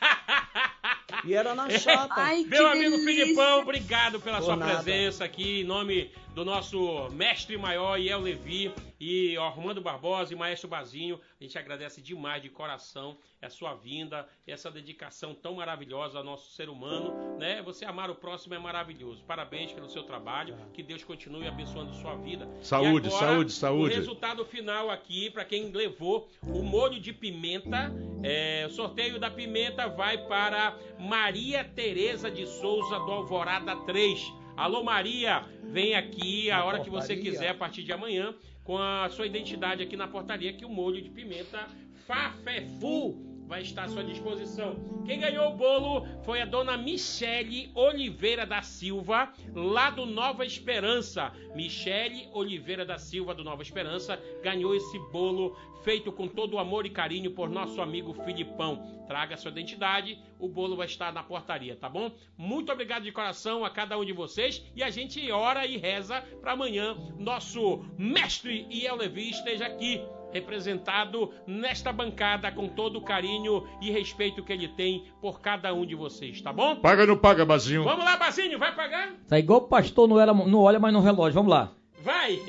[1.24, 2.14] E era na chapa.
[2.16, 3.24] Ai, Meu amigo delícia.
[3.24, 4.82] Filipão, obrigado pela Por sua nada.
[4.82, 10.68] presença aqui em nome do nosso mestre maior, Iel Levi, e Armando Barbosa e Maestro
[10.68, 11.20] Bazinho.
[11.40, 16.50] A gente agradece demais de coração a sua vinda, essa dedicação tão maravilhosa ao nosso
[16.52, 17.60] ser humano, né?
[17.62, 19.22] Você amar o próximo é maravilhoso.
[19.24, 22.48] Parabéns pelo seu trabalho, que Deus continue abençoando sua vida.
[22.62, 23.94] Saúde, agora, saúde, saúde.
[23.94, 27.92] O resultado final aqui, para quem levou o molho de pimenta,
[28.22, 34.43] é, o sorteio da pimenta vai para Maria Tereza de Souza do Alvorada 3.
[34.56, 38.32] Alô Maria, vem aqui a hora que você quiser a partir de amanhã
[38.62, 41.66] com a sua identidade aqui na portaria que o molho de pimenta
[42.06, 44.74] Fafefu vai estar à sua disposição.
[45.06, 51.32] Quem ganhou o bolo foi a dona Michele Oliveira da Silva, lá do Nova Esperança.
[51.54, 56.84] Michele Oliveira da Silva, do Nova Esperança, ganhou esse bolo feito com todo o amor
[56.84, 59.04] e carinho por nosso amigo Filipão.
[59.06, 62.10] Traga sua identidade, o bolo vai estar na portaria, tá bom?
[62.36, 66.22] Muito obrigado de coração a cada um de vocês e a gente ora e reza
[66.40, 70.00] para amanhã nosso mestre Iel Levi esteja aqui
[70.34, 75.86] representado nesta bancada com todo o carinho e respeito que ele tem por cada um
[75.86, 76.76] de vocês, tá bom?
[76.76, 77.84] Paga ou não paga, Bazinho?
[77.84, 79.12] Vamos lá, Bazinho, vai pagar?
[79.28, 81.70] Tá igual o pastor não, era, não olha mais no relógio, vamos lá.
[82.02, 82.40] Vai!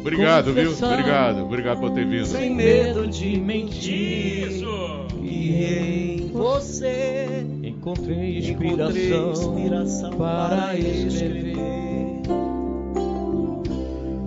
[0.00, 0.72] Obrigado, viu?
[0.72, 2.26] Obrigado, obrigado por ter vindo.
[2.26, 4.48] Sem medo de mentir.
[4.48, 5.06] Isso.
[5.22, 11.62] E em você encontrei inspiração, encontrei inspiração para escrever.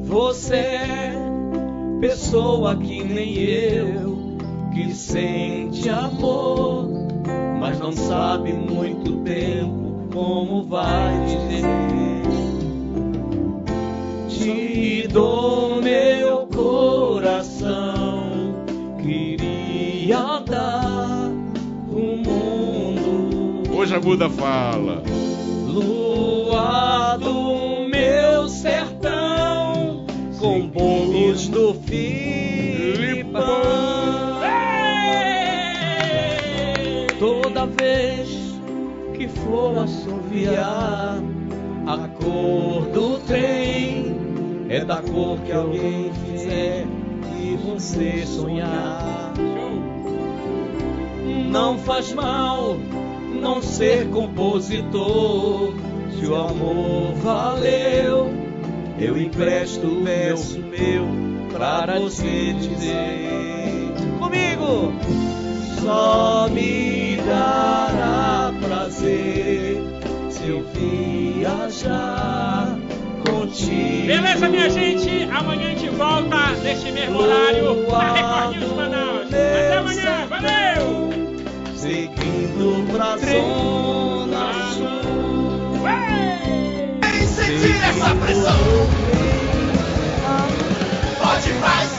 [0.06, 1.14] Você é
[2.00, 4.38] pessoa que nem eu,
[4.72, 6.88] que sente amor,
[7.60, 11.66] mas não sabe muito tempo como vai dizer.
[14.30, 18.30] Te dou meu coração,
[19.02, 21.32] queria dar
[21.90, 23.76] o mundo.
[23.76, 25.02] Hoje a Buda fala.
[25.68, 29.15] Lua do meu sertão
[30.46, 33.42] com bolos do Filipão.
[37.18, 38.30] Toda vez
[39.16, 41.18] que for assoviar,
[41.88, 44.16] a cor do trem
[44.70, 46.86] é da cor que alguém fizer
[47.42, 49.34] e você sonhar.
[51.50, 52.78] Não faz mal
[53.42, 55.74] não ser compositor,
[56.12, 58.45] se o amor valeu
[59.00, 61.08] eu empresto o verso meu
[61.52, 64.94] para você dizer comigo.
[65.82, 69.82] Só me dará prazer
[70.30, 72.78] se eu viajar
[73.30, 74.08] contigo.
[74.08, 75.24] Beleza, minha gente?
[75.32, 79.28] Amanhã a gente volta neste mesmo horário na Record News Manaus.
[79.28, 81.10] Até amanhã, valeu!
[81.76, 85.06] Seguindo pra zona sul
[87.36, 88.88] sentir essa pressão.
[91.20, 91.95] Pode mais.